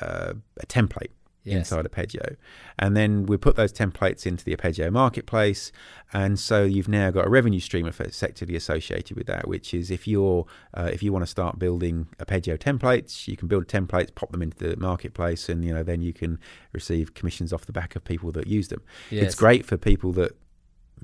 uh, 0.02 0.34
a 0.60 0.66
template 0.66 1.12
Yes. 1.46 1.58
inside 1.72 1.86
Appeggio. 1.86 2.36
And 2.80 2.98
then 2.98 3.26
we 3.28 3.38
put 3.38 3.56
those 3.56 3.72
templates 3.72 4.26
into 4.26 4.44
the 4.44 4.56
Appeggio 4.56 4.92
marketplace. 4.92 5.72
And 6.12 6.40
so 6.40 6.64
you've 6.64 6.88
now 6.88 7.12
got 7.12 7.28
a 7.28 7.30
revenue 7.30 7.60
stream 7.60 7.86
effectively 7.86 8.56
associated 8.56 9.16
with 9.16 9.28
that, 9.28 9.48
which 9.48 9.74
is 9.74 9.92
if 9.92 10.08
you're 10.08 10.46
uh, 10.74 10.90
if 10.92 11.04
you 11.04 11.14
want 11.14 11.24
to 11.24 11.28
start 11.28 11.60
building 11.60 12.08
Appeggio 12.20 12.58
templates, 12.58 13.28
you 13.28 13.38
can 13.38 13.48
build 13.48 13.68
templates, 13.68 14.14
pop 14.16 14.32
them 14.32 14.42
into 14.42 14.58
the 14.58 14.76
marketplace, 14.78 15.48
and 15.48 15.64
you 15.64 15.74
know 15.74 15.84
then 15.84 16.02
you 16.02 16.14
can 16.14 16.40
receive 16.74 17.14
commissions 17.14 17.54
off 17.54 17.66
the 17.66 17.72
back 17.74 17.96
of 17.96 18.04
people 18.04 18.32
that 18.34 18.48
use 18.48 18.68
them. 18.70 18.82
Yes. 19.12 19.24
It's 19.26 19.36
great 19.36 19.66
for 19.66 19.78
people 19.78 20.12
that 20.14 20.36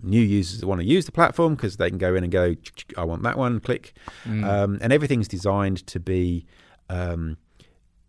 new 0.01 0.21
users 0.21 0.61
that 0.61 0.67
want 0.67 0.81
to 0.81 0.87
use 0.87 1.05
the 1.05 1.11
platform 1.11 1.53
because 1.53 1.77
they 1.77 1.89
can 1.89 1.97
go 1.99 2.15
in 2.15 2.23
and 2.23 2.31
go, 2.31 2.55
I 2.97 3.03
want 3.03 3.23
that 3.23 3.37
one, 3.37 3.59
click, 3.59 3.93
Mm. 4.25 4.43
um, 4.43 4.79
and 4.81 4.91
everything's 4.93 5.27
designed 5.27 5.85
to 5.87 5.99
be. 5.99 6.45
Um, 6.89 7.37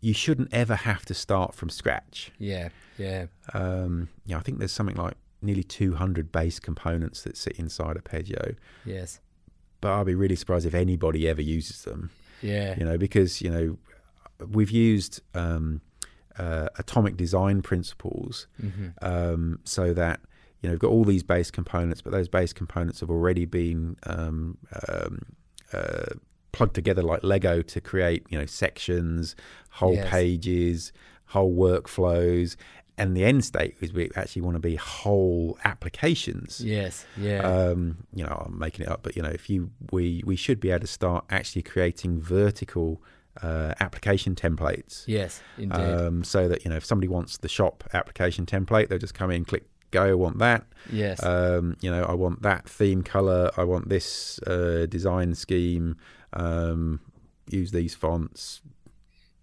you 0.02 0.12
shouldn't 0.12 0.52
ever 0.52 0.74
have 0.74 1.04
to 1.06 1.14
start 1.14 1.54
from 1.54 1.70
scratch. 1.70 2.30
yeah. 2.38 2.68
Yeah. 2.98 3.26
Um, 3.54 4.10
yeah, 4.26 4.36
I 4.36 4.40
think 4.40 4.58
there's 4.58 4.70
something 4.72 4.96
like 4.96 5.14
nearly 5.40 5.62
200 5.64 6.30
base 6.30 6.60
components 6.60 7.22
that 7.22 7.36
sit 7.38 7.58
inside 7.58 7.96
Appeggio, 7.96 8.54
Yes. 8.84 9.18
but 9.80 9.88
I'll 9.92 10.04
be 10.04 10.14
really 10.14 10.36
surprised 10.36 10.66
if 10.66 10.74
anybody 10.74 11.26
ever 11.26 11.40
uses 11.40 11.82
them. 11.84 12.10
Yeah. 12.42 12.76
You 12.78 12.84
know, 12.84 12.98
because 12.98 13.40
you 13.40 13.50
know 13.50 13.78
we've 14.46 14.70
used 14.70 15.20
um, 15.34 15.80
uh, 16.38 16.68
atomic 16.78 17.16
design 17.16 17.62
principles 17.62 18.46
hmm 18.60 18.88
um, 19.00 19.58
so 19.64 19.92
that 19.94 20.20
you 20.60 20.68
know 20.68 20.72
we've 20.74 20.80
got 20.80 20.90
all 20.90 21.04
these 21.04 21.22
base 21.22 21.50
components, 21.50 22.02
but 22.02 22.12
those 22.12 22.28
base 22.28 22.52
components 22.52 23.00
have 23.00 23.10
already 23.10 23.46
been 23.46 23.96
um, 24.04 24.58
um, 24.88 25.18
uh, 25.72 26.14
plugged 26.52 26.74
together 26.74 27.02
like 27.02 27.22
Lego 27.22 27.62
to 27.62 27.80
create 27.80 28.24
you 28.30 28.38
know 28.38 28.46
sections, 28.46 29.34
whole 29.70 29.94
Yes. 29.94 30.08
pages, 30.10 30.92
whole 31.26 31.54
workflows, 31.54 32.56
and 32.98 33.16
the 33.16 33.24
end 33.24 33.44
state 33.44 33.74
is 33.80 33.92
we 33.92 34.10
actually 34.16 34.42
want 34.42 34.54
to 34.54 34.60
be 34.60 34.76
whole 34.76 35.58
applications. 35.64 36.60
Yes. 36.64 37.06
Yeah. 37.16 37.38
Um, 37.40 38.06
you 38.14 38.24
know, 38.24 38.44
I'm 38.46 38.58
making 38.58 38.84
it 38.86 38.88
up, 38.88 39.02
but 39.02 39.16
you 39.16 39.22
know, 39.22 39.30
if 39.30 39.48
you 39.50 39.70
we 39.90 40.22
we 40.26 40.36
should 40.36 40.60
be 40.60 40.70
able 40.70 40.80
to 40.80 40.86
start 40.86 41.24
actually 41.30 41.62
creating 41.62 42.20
vertical 42.20 43.02
uh, 43.42 43.72
application 43.80 44.34
templates. 44.34 45.04
yes. 45.06 45.40
Indeed. 45.56 45.74
Um, 45.80 46.22
so 46.22 46.48
that 46.48 46.64
you 46.64 46.70
know, 46.70 46.76
if 46.76 46.84
somebody 46.84 47.08
wants 47.08 47.38
the 47.38 47.48
shop 47.48 47.82
application 47.94 48.44
template, 48.44 48.88
they'll 48.88 48.98
just 48.98 49.14
come 49.14 49.30
in, 49.30 49.44
click 49.46 49.64
go. 49.90 50.04
I 50.10 50.14
want 50.14 50.38
that. 50.38 50.64
yes. 50.90 51.22
Um, 51.22 51.76
you 51.80 51.90
know, 51.90 52.04
I 52.04 52.12
want 52.14 52.42
that 52.42 52.68
theme 52.68 53.02
color. 53.02 53.50
I 53.56 53.64
want 53.64 53.88
this 53.88 54.38
uh, 54.46 54.86
design 54.88 55.34
scheme. 55.34 55.96
Um, 56.32 57.00
use 57.48 57.70
these 57.72 57.94
fonts. 57.94 58.62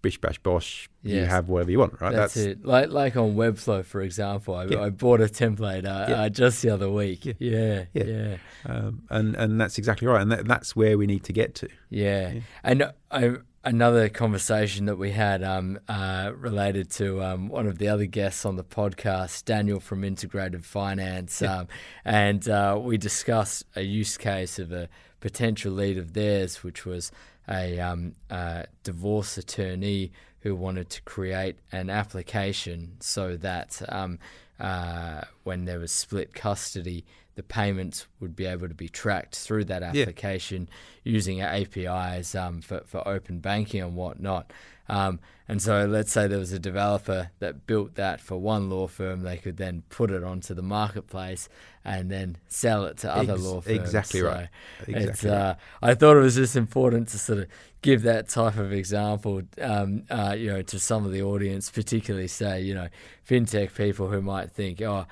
Bish 0.02 0.18
bash 0.18 0.38
bosh. 0.38 0.88
You 1.02 1.24
have 1.26 1.50
whatever 1.50 1.70
you 1.70 1.78
want, 1.78 2.00
right? 2.00 2.14
That's, 2.14 2.34
it. 2.34 2.64
Like 2.64 2.88
like 2.88 3.16
on 3.18 3.34
Webflow, 3.34 3.84
for 3.84 4.00
example, 4.00 4.54
I, 4.54 4.64
Yeah. 4.64 4.80
I 4.84 4.88
bought 4.88 5.20
a 5.20 5.24
template 5.26 5.84
uh, 5.84 6.06
Yeah. 6.08 6.22
uh, 6.22 6.28
just 6.30 6.62
the 6.62 6.70
other 6.70 6.90
week. 6.90 7.26
Yeah. 7.26 7.34
Yeah. 7.38 7.84
Yeah. 7.92 8.04
Yeah. 8.04 8.36
Um, 8.64 9.02
and 9.10 9.34
and 9.36 9.60
that's 9.60 9.76
exactly 9.76 10.06
right. 10.08 10.22
And 10.22 10.32
that, 10.32 10.48
that's 10.48 10.74
where 10.74 10.96
we 10.96 11.06
need 11.06 11.24
to 11.24 11.34
get 11.34 11.54
to. 11.56 11.68
Yeah. 11.90 12.30
Yeah. 12.32 12.40
And 12.64 12.90
I, 13.10 13.34
another 13.62 14.08
conversation 14.08 14.86
that 14.86 14.96
we 14.96 15.10
had 15.10 15.42
um, 15.42 15.78
uh, 15.86 16.32
related 16.34 16.90
to 16.92 17.22
um, 17.22 17.48
one 17.50 17.66
of 17.66 17.76
the 17.76 17.88
other 17.88 18.06
guests 18.06 18.46
on 18.46 18.56
the 18.56 18.64
podcast, 18.64 19.44
Daniel 19.44 19.80
from 19.80 20.02
Integrated 20.02 20.64
Finance. 20.64 21.42
Um, 21.42 21.68
and 22.06 22.48
uh, 22.48 22.78
we 22.82 22.96
discussed 22.96 23.64
a 23.76 23.82
use 23.82 24.16
case 24.16 24.58
of 24.58 24.72
a 24.72 24.88
potential 25.20 25.72
lead 25.72 25.98
of 25.98 26.12
theirs, 26.14 26.62
which 26.62 26.84
was 26.86 27.12
a 27.48 27.78
um, 27.80 28.14
uh, 28.30 28.64
divorce 28.82 29.36
attorney 29.38 30.12
who 30.40 30.54
wanted 30.54 30.88
to 30.90 31.02
create 31.02 31.56
an 31.72 31.90
application 31.90 32.96
so 33.00 33.36
that 33.36 33.82
um, 33.88 34.18
uh, 34.58 35.22
when 35.44 35.64
there 35.66 35.78
was 35.78 35.92
split 35.92 36.34
custody, 36.34 37.04
the 37.34 37.42
payments 37.42 38.06
would 38.20 38.34
be 38.34 38.46
able 38.46 38.68
to 38.68 38.74
be 38.74 38.88
tracked 38.88 39.36
through 39.36 39.64
that 39.64 39.82
Yeah. 39.94 40.02
application 40.02 40.68
using 41.04 41.40
APIs 41.40 42.34
um, 42.34 42.60
for, 42.60 42.80
for 42.86 43.06
open 43.06 43.38
banking 43.40 43.82
and 43.82 43.94
whatnot. 43.96 44.52
Um, 44.90 45.20
and 45.46 45.62
so, 45.62 45.86
let's 45.86 46.10
say 46.10 46.26
there 46.26 46.38
was 46.38 46.52
a 46.52 46.58
developer 46.58 47.30
that 47.38 47.66
built 47.66 47.94
that 47.94 48.20
for 48.20 48.36
one 48.38 48.68
law 48.68 48.88
firm, 48.88 49.22
they 49.22 49.36
could 49.36 49.56
then 49.56 49.82
put 49.88 50.10
it 50.10 50.22
onto 50.24 50.52
the 50.52 50.62
marketplace 50.62 51.48
and 51.84 52.10
then 52.10 52.36
sell 52.48 52.84
it 52.84 52.98
to 52.98 53.14
other 53.14 53.34
Ex- 53.34 53.42
law 53.42 53.60
firms. 53.60 53.78
exactly 53.78 54.20
right. 54.20 54.48
Exactly 54.86 55.30
uh, 55.30 55.54
I 55.80 55.94
thought 55.94 56.16
it 56.16 56.20
was 56.20 56.34
just 56.34 56.56
important 56.56 57.08
to 57.08 57.18
sort 57.18 57.38
of 57.38 57.46
give 57.82 58.02
that 58.02 58.28
type 58.28 58.56
of 58.56 58.72
example, 58.72 59.42
um, 59.60 60.04
uh, 60.10 60.34
you 60.36 60.48
know, 60.48 60.62
to 60.62 60.78
some 60.78 61.06
of 61.06 61.12
the 61.12 61.22
audience, 61.22 61.70
particularly 61.70 62.28
say, 62.28 62.60
you 62.60 62.74
know, 62.74 62.88
fintech 63.28 63.74
people 63.74 64.08
who 64.08 64.20
might 64.20 64.50
think, 64.50 64.82
oh, 64.82 65.06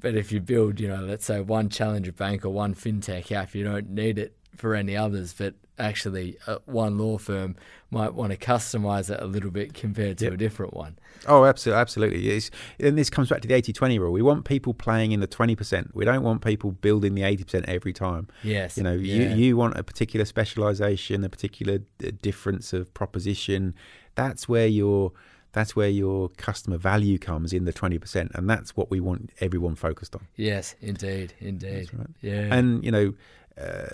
but 0.00 0.14
if 0.14 0.32
you 0.32 0.40
build, 0.40 0.80
you 0.80 0.88
know, 0.88 1.02
let's 1.02 1.26
say 1.26 1.40
one 1.40 1.68
challenger 1.68 2.12
bank 2.12 2.44
or 2.44 2.50
one 2.50 2.74
fintech 2.74 3.30
app, 3.32 3.54
you 3.54 3.64
don't 3.64 3.90
need 3.90 4.18
it 4.18 4.34
for 4.56 4.74
any 4.74 4.96
others. 4.96 5.34
But 5.36 5.54
actually 5.78 6.36
uh, 6.46 6.58
one 6.66 6.98
law 6.98 7.18
firm 7.18 7.56
might 7.90 8.12
want 8.14 8.32
to 8.32 8.36
customize 8.38 9.10
it 9.10 9.20
a 9.20 9.26
little 9.26 9.50
bit 9.50 9.72
compared 9.74 10.18
to 10.18 10.24
Yep. 10.26 10.34
a 10.34 10.36
different 10.36 10.74
one. 10.74 10.98
Oh, 11.26 11.44
absolutely, 11.44 11.80
absolutely. 11.80 12.28
It's, 12.30 12.50
and 12.78 12.96
this 12.98 13.10
comes 13.10 13.28
back 13.28 13.40
to 13.42 13.48
the 13.48 13.54
80-20 13.54 13.98
rule. 13.98 14.12
We 14.12 14.22
want 14.22 14.44
people 14.44 14.74
playing 14.74 15.12
in 15.12 15.20
the 15.20 15.26
twenty 15.26 15.56
percent. 15.56 15.94
We 15.94 16.04
don't 16.04 16.22
want 16.22 16.42
people 16.44 16.72
building 16.72 17.14
the 17.14 17.22
eighty 17.22 17.44
percent 17.44 17.66
every 17.68 17.92
time. 17.92 18.28
Yes. 18.42 18.76
You 18.76 18.82
know, 18.82 18.92
yeah. 18.94 19.34
you, 19.34 19.44
you 19.46 19.56
want 19.56 19.76
a 19.76 19.82
particular 19.82 20.24
specialization, 20.26 21.24
a 21.24 21.28
particular 21.28 21.80
uh, 22.04 22.10
difference 22.22 22.72
of 22.72 22.92
proposition. 22.94 23.74
That's 24.14 24.48
where 24.48 24.66
your 24.66 25.12
that's 25.52 25.74
where 25.74 25.88
your 25.88 26.28
customer 26.36 26.76
value 26.76 27.18
comes 27.18 27.52
in 27.52 27.64
the 27.64 27.72
twenty 27.72 27.98
percent, 27.98 28.32
and 28.34 28.48
that's 28.48 28.76
what 28.76 28.90
we 28.90 29.00
want 29.00 29.30
everyone 29.40 29.74
focused 29.76 30.14
on. 30.14 30.26
Yes, 30.36 30.74
indeed, 30.80 31.32
indeed. 31.40 31.88
That's 31.88 31.94
right. 31.94 32.08
Yeah. 32.20 32.54
And 32.54 32.84
you 32.84 32.90
know, 32.90 33.14
uh, 33.60 33.86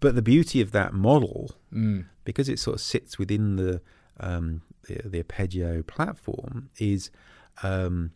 but 0.00 0.14
the 0.14 0.22
beauty 0.22 0.60
of 0.60 0.72
that 0.72 0.92
model, 0.92 1.50
mm, 1.72 2.04
because 2.24 2.48
it 2.48 2.58
sort 2.58 2.76
of 2.76 2.80
sits 2.80 3.18
within 3.18 3.56
the 3.56 3.80
um, 4.20 4.62
the, 4.86 5.08
the 5.08 5.22
Appeggio 5.22 5.86
platform, 5.86 6.70
is 6.78 7.10
um, 7.62 8.12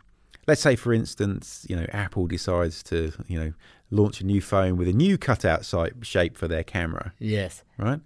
let's 0.46 0.60
say, 0.60 0.76
for 0.76 0.92
instance, 0.92 1.66
you 1.68 1.76
know, 1.76 1.86
Apple 1.92 2.26
decides 2.26 2.82
to 2.84 3.12
you 3.26 3.38
know 3.38 3.52
launch 3.90 4.20
a 4.20 4.26
new 4.26 4.40
phone 4.40 4.76
with 4.76 4.88
a 4.88 4.92
new 4.92 5.18
cutout 5.18 5.64
site 5.64 5.92
shape 6.02 6.36
for 6.36 6.48
their 6.48 6.64
camera, 6.64 7.12
yes. 7.18 7.62
right? 7.76 8.00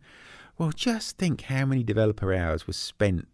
Well, 0.59 0.71
just 0.71 1.19
think 1.19 1.43
how 1.43 1.67
many 1.67 1.83
developer 1.83 2.35
hours 2.35 2.67
was 2.67 2.77
spent 2.77 3.29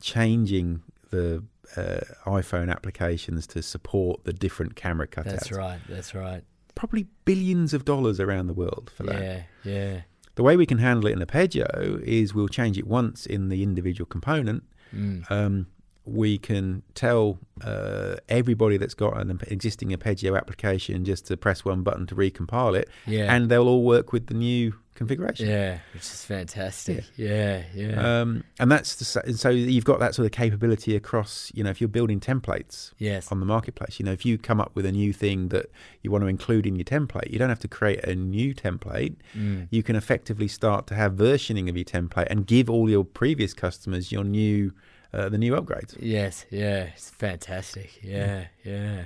changing 0.00 0.82
the 1.10 1.44
uh, 1.76 2.00
iPhone 2.26 2.70
applications 2.70 3.46
to 3.48 3.62
support 3.62 4.24
the 4.24 4.32
different 4.32 4.76
camera 4.76 5.06
cutouts. 5.06 5.24
That's 5.24 5.52
right. 5.52 5.80
That's 5.88 6.14
right. 6.14 6.44
Probably 6.84 7.06
billions 7.24 7.72
of 7.72 7.86
dollars 7.86 8.20
around 8.20 8.46
the 8.46 8.52
world 8.52 8.92
for 8.94 9.04
that. 9.04 9.22
Yeah. 9.22 9.42
Yeah. 9.64 10.00
The 10.34 10.42
way 10.42 10.54
we 10.58 10.66
can 10.66 10.76
handle 10.78 11.06
it 11.08 11.12
in 11.12 11.20
Appeggio 11.22 12.02
is 12.04 12.34
we'll 12.34 12.48
change 12.48 12.76
it 12.76 12.86
once 12.86 13.24
in 13.24 13.48
the 13.48 13.62
individual 13.62 14.06
component. 14.06 14.64
Mm, 14.94 15.30
Um, 15.30 15.66
we 16.04 16.36
can 16.36 16.82
tell 16.94 17.38
uh, 17.64 18.16
everybody 18.28 18.76
that's 18.76 18.92
got 18.92 19.18
an 19.18 19.40
existing 19.46 19.88
Appeggio 19.92 20.36
application 20.36 21.06
just 21.06 21.26
to 21.28 21.38
press 21.38 21.64
one 21.64 21.82
button 21.82 22.06
to 22.08 22.14
recompile 22.14 22.76
it, 22.78 22.90
yeah. 23.06 23.34
and 23.34 23.48
they'll 23.48 23.66
all 23.66 23.82
work 23.84 24.12
with 24.12 24.26
the 24.26 24.34
new 24.34 24.74
configuration. 24.94 25.48
yeah. 25.48 25.78
Which 25.92 26.02
is 26.02 26.24
fantastic. 26.24 27.04
Yeah. 27.16 27.62
Yeah. 27.74 28.20
Um, 28.20 28.44
and 28.58 28.70
that's 28.70 28.96
the, 28.96 29.22
and 29.26 29.38
so 29.38 29.48
you've 29.50 29.84
got 29.84 29.98
that 30.00 30.14
sort 30.14 30.26
of 30.26 30.32
capability 30.32 30.96
across. 30.96 31.50
You 31.54 31.64
know, 31.64 31.70
if 31.70 31.80
you're 31.80 31.88
building 31.88 32.20
templates 32.20 32.92
yes. 32.98 33.30
on 33.32 33.40
the 33.40 33.46
marketplace, 33.46 33.98
you 33.98 34.04
know, 34.06 34.12
if 34.12 34.24
you 34.24 34.38
come 34.38 34.60
up 34.60 34.72
with 34.74 34.86
a 34.86 34.92
new 34.92 35.12
thing 35.12 35.48
that 35.48 35.66
you 36.02 36.10
want 36.10 36.22
to 36.22 36.28
include 36.28 36.66
in 36.66 36.76
your 36.76 36.84
template, 36.84 37.30
you 37.30 37.38
don't 37.38 37.48
have 37.48 37.58
to 37.60 37.68
create 37.68 38.04
a 38.04 38.14
new 38.14 38.54
template. 38.54 39.16
Mm, 39.36 39.68
You 39.70 39.82
can 39.82 39.96
effectively 39.96 40.48
start 40.48 40.86
to 40.88 40.94
have 40.94 41.12
versioning 41.14 41.68
of 41.68 41.76
your 41.76 41.84
template 41.84 42.28
and 42.30 42.46
give 42.46 42.70
all 42.70 42.88
your 42.88 43.04
previous 43.04 43.54
customers 43.54 44.12
your 44.12 44.24
new 44.24 44.72
uh, 45.12 45.28
the 45.28 45.38
new 45.38 45.52
upgrades. 45.54 45.94
Yes, 46.00 46.44
yeah, 46.50 46.88
it's 46.92 47.08
fantastic. 47.10 48.02
Yeah, 48.02 48.46
yeah. 48.64 49.04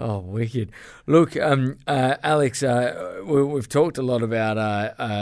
Oh, 0.00 0.18
wicked. 0.18 0.72
Look, 1.06 1.36
um, 1.36 1.78
uh, 1.86 2.16
Alex, 2.24 2.64
uh, 2.64 3.22
we, 3.24 3.44
we've 3.44 3.68
talked 3.68 3.96
a 3.96 4.02
lot 4.02 4.22
about, 4.24 4.58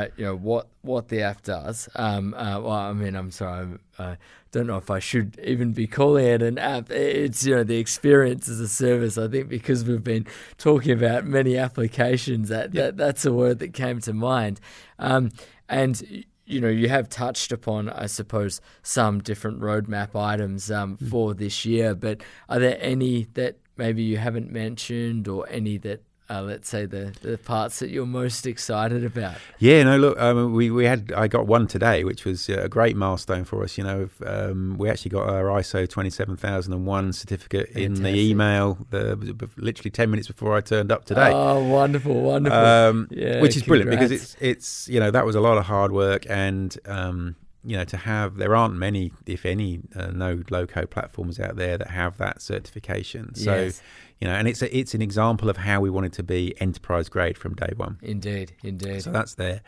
uh, 0.03 0.13
you 0.17 0.25
know, 0.25 0.37
what 0.37 0.69
what 0.83 1.09
the 1.09 1.23
app 1.23 1.43
does. 1.43 1.89
Um, 1.95 2.35
uh, 2.35 2.61
well, 2.61 2.73
I 2.73 2.93
mean, 2.93 3.15
I'm 3.15 3.31
sorry, 3.31 3.79
I 3.99 4.17
don't 4.51 4.67
know 4.67 4.77
if 4.77 4.91
I 4.91 4.99
should 4.99 5.41
even 5.43 5.73
be 5.73 5.87
calling 5.87 6.27
it 6.27 6.43
an 6.43 6.59
app. 6.59 6.91
It's 6.91 7.45
you 7.45 7.55
know 7.55 7.65
the 7.65 7.79
experience 7.79 8.49
as 8.49 8.61
a 8.61 8.69
service. 8.69 9.19
I 9.19 9.29
think 9.29 9.49
because 9.49 9.85
we've 9.85 10.05
been 10.05 10.27
talking 10.59 10.93
about 10.93 11.25
many 11.25 11.57
applications, 11.57 12.49
that, 12.49 12.73
that 12.73 12.97
that's 12.97 13.25
a 13.25 13.33
word 13.33 13.59
that 13.61 13.73
came 13.75 14.01
to 14.01 14.13
mind. 14.13 14.61
Um, 14.99 15.31
and 15.69 16.25
you 16.45 16.61
know, 16.61 16.69
you 16.69 16.89
have 16.89 17.09
touched 17.09 17.53
upon, 17.53 17.89
I 17.89 18.07
suppose, 18.07 18.61
some 18.83 19.21
different 19.21 19.61
roadmap 19.61 20.15
items 20.15 20.71
um, 20.71 20.97
for 20.97 21.35
this 21.35 21.65
year, 21.65 21.95
but 21.95 22.23
are 22.49 22.59
there 22.59 22.79
any 22.81 23.25
that 23.35 23.57
maybe 23.77 24.03
you 24.03 24.19
haven't 24.19 24.51
mentioned 24.51 25.29
or 25.29 25.49
any 25.49 25.79
that, 25.79 26.03
uh, 26.33 26.43
let's 26.43 26.69
say, 26.69 26.87
the, 26.87 27.13
the 27.21 27.37
parts 27.37 27.79
that 27.81 27.91
you're 27.91 28.07
most 28.07 28.47
excited 28.47 29.05
about? 29.05 29.37
Yeah, 29.59 29.83
no, 29.83 29.99
look, 29.99 30.21
um, 30.21 30.53
we 30.55 30.71
we 30.71 30.87
had 30.87 31.13
I 31.13 31.29
got 31.29 31.47
one 31.47 31.67
today, 31.67 32.05
which 32.05 32.25
was 32.25 32.49
a 32.49 32.69
great 32.69 32.97
milestone 32.97 33.45
for 33.45 33.63
us. 33.63 33.77
You 33.77 33.85
know, 33.85 34.09
um, 34.25 34.77
we 34.79 34.89
actually 34.89 35.11
got 35.11 35.29
our 35.29 35.45
ISO 35.45 35.89
twenty 35.89 36.11
seven 36.11 36.37
thousand 36.37 36.73
and 36.73 36.87
one 36.87 37.13
certificate 37.13 37.69
in 37.71 37.95
the 37.95 38.15
email, 38.31 38.79
the, 38.91 39.49
literally 39.57 39.91
ten 39.91 40.11
minutes 40.11 40.29
before 40.29 40.57
I 40.57 40.61
turned 40.61 40.91
up 40.91 41.05
today. 41.05 41.31
Oh, 41.33 41.65
wonderful, 41.69 42.21
wonderful. 42.23 42.59
um, 42.59 43.09
Yeah, 43.11 43.41
which 43.41 43.57
is 43.57 43.63
brilliant 43.65 43.91
because 43.91 44.11
it's 44.11 44.37
it's 44.41 44.89
you 44.89 45.01
know 45.01 45.11
that 45.11 45.27
was 45.27 45.35
a 45.35 45.41
lot 45.41 45.59
of 45.59 45.67
hard 45.67 45.93
work 45.93 46.25
and 46.31 46.77
um, 46.87 47.37
you 47.65 47.77
know 47.77 47.85
to 47.85 47.97
have 47.97 48.37
there 48.37 48.57
aren't 48.57 48.75
many 48.75 49.13
if 49.27 49.45
any 49.45 49.81
uh, 49.95 50.07
no 50.07 50.43
low 50.51 50.67
code 50.67 50.91
platforms 50.91 51.39
out 51.39 51.57
there 51.57 51.77
that 51.77 51.91
have 51.91 52.17
that 52.19 52.41
certification. 52.41 53.35
So 53.35 53.55
Yes. 53.55 53.83
You 54.23 54.29
know 54.29 54.35
and 54.35 54.47
it's 54.47 54.63
a, 54.63 54.77
it's 54.77 54.95
an 54.95 55.03
example 55.03 55.51
of 55.51 55.57
how 55.57 55.81
we 55.81 55.91
wanted 55.91 56.13
to 56.13 56.23
be 56.23 56.55
enterprise 56.61 57.09
grade 57.09 57.37
from 57.37 57.55
day 57.55 57.73
one. 57.75 57.99
indeed, 58.03 58.53
indeed. 58.63 59.03
So 59.03 59.11
that's 59.11 59.35
there. 59.35 59.63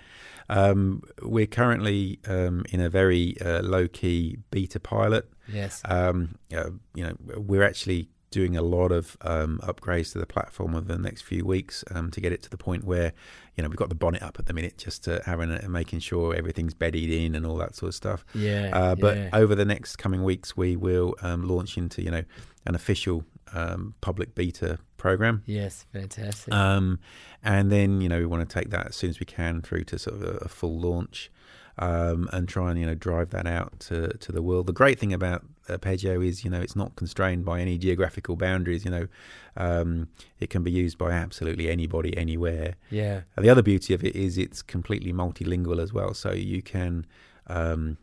Um, 0.48 1.02
we're 1.22 1.48
currently 1.48 2.20
um, 2.28 2.64
in 2.70 2.80
a 2.80 2.88
very 2.88 3.36
uh, 3.40 3.62
low 3.62 3.88
key 3.88 4.38
beta 4.52 4.78
pilot. 4.78 5.28
yes. 5.52 5.82
Um, 5.86 6.36
uh, 6.56 6.70
you 6.94 7.02
know, 7.02 7.16
we're 7.36 7.64
actually 7.64 8.10
doing 8.30 8.56
a 8.56 8.62
lot 8.62 8.92
of 8.92 9.16
um, 9.22 9.58
upgrades 9.64 10.12
to 10.12 10.18
the 10.18 10.26
platform 10.26 10.76
over 10.76 10.86
the 10.86 10.98
next 11.02 11.22
few 11.22 11.44
weeks 11.44 11.82
um, 11.90 12.12
to 12.12 12.20
get 12.20 12.30
it 12.30 12.42
to 12.44 12.50
the 12.50 12.56
point 12.56 12.84
where, 12.84 13.12
you 13.56 13.62
know, 13.62 13.68
we've 13.68 13.76
got 13.76 13.88
the 13.88 13.94
bonnet 13.96 14.22
up 14.22 14.38
at 14.38 14.46
the 14.46 14.52
minute, 14.52 14.78
just 14.78 15.02
to 15.02 15.20
having 15.26 15.50
a, 15.50 15.68
making 15.68 15.98
sure 15.98 16.32
everything's 16.32 16.74
bedded 16.74 17.10
in 17.10 17.34
and 17.34 17.44
all 17.44 17.56
that 17.56 17.74
sort 17.74 17.88
of 17.88 17.94
stuff. 17.96 18.24
yeah. 18.36 18.70
Uh, 18.72 18.94
but 18.94 19.16
yeah. 19.16 19.30
over 19.32 19.56
the 19.56 19.64
next 19.64 19.96
coming 19.96 20.22
weeks, 20.22 20.56
we 20.56 20.76
will 20.76 21.16
um, 21.22 21.48
launch 21.48 21.76
into, 21.76 22.02
you 22.02 22.10
know, 22.12 22.22
an 22.66 22.76
official 22.76 23.24
um, 23.54 23.94
public 24.00 24.34
beta 24.34 24.78
program. 24.96 25.42
yes, 25.46 25.86
fantastic. 25.92 26.52
Um, 26.52 26.98
and 27.42 27.70
then 27.70 28.00
you 28.00 28.08
know 28.08 28.18
we 28.18 28.26
want 28.26 28.48
to 28.48 28.52
take 28.52 28.70
that 28.70 28.88
as 28.88 28.96
soon 28.96 29.10
as 29.10 29.20
we 29.20 29.26
can 29.26 29.62
through 29.62 29.84
to 29.84 29.98
sort 29.98 30.16
of 30.16 30.22
a, 30.22 30.36
a 30.38 30.48
full 30.48 30.78
launch, 30.78 31.30
um, 31.78 32.28
and 32.32 32.48
try 32.48 32.70
and 32.70 32.78
you 32.78 32.86
know 32.86 32.94
drive 32.94 33.30
that 33.30 33.46
out 33.46 33.80
to 33.80 34.08
to 34.18 34.32
the 34.32 34.42
world. 34.42 34.66
The 34.66 34.72
great 34.72 34.98
thing 34.98 35.12
about 35.12 35.44
Appeggio 35.68 36.20
is 36.26 36.44
you 36.44 36.50
know 36.50 36.60
it's 36.60 36.76
not 36.76 36.96
constrained 36.96 37.44
by 37.44 37.60
any 37.60 37.78
geographical 37.78 38.36
boundaries. 38.36 38.84
You 38.84 38.90
know, 38.90 39.08
um, 39.56 40.08
it 40.40 40.50
can 40.50 40.62
be 40.62 40.70
used 40.70 40.98
by 40.98 41.12
absolutely 41.12 41.70
anybody 41.70 42.16
anywhere. 42.16 42.74
yeah. 42.90 43.22
And 43.36 43.44
the 43.44 43.50
other 43.50 43.62
beauty 43.62 43.94
of 43.94 44.04
it 44.04 44.16
is 44.16 44.36
it's 44.36 44.62
completely 44.62 45.12
multilingual 45.12 45.80
as 45.80 45.92
well. 45.92 46.12
So 46.14 46.32
you 46.32 46.62
can, 46.62 47.06
um, 47.46 47.98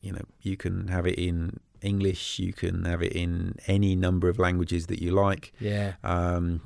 you 0.00 0.12
know, 0.12 0.24
you 0.42 0.56
can 0.56 0.88
have 0.88 1.06
it 1.06 1.18
in 1.18 1.58
English. 1.82 2.38
You 2.38 2.52
can 2.52 2.84
have 2.84 3.02
it 3.02 3.12
in 3.12 3.56
any 3.66 3.96
number 3.96 4.28
of 4.28 4.38
languages 4.38 4.86
that 4.88 5.00
you 5.02 5.10
like 5.12 5.52
Yeah. 5.60 5.94
um, 6.04 6.60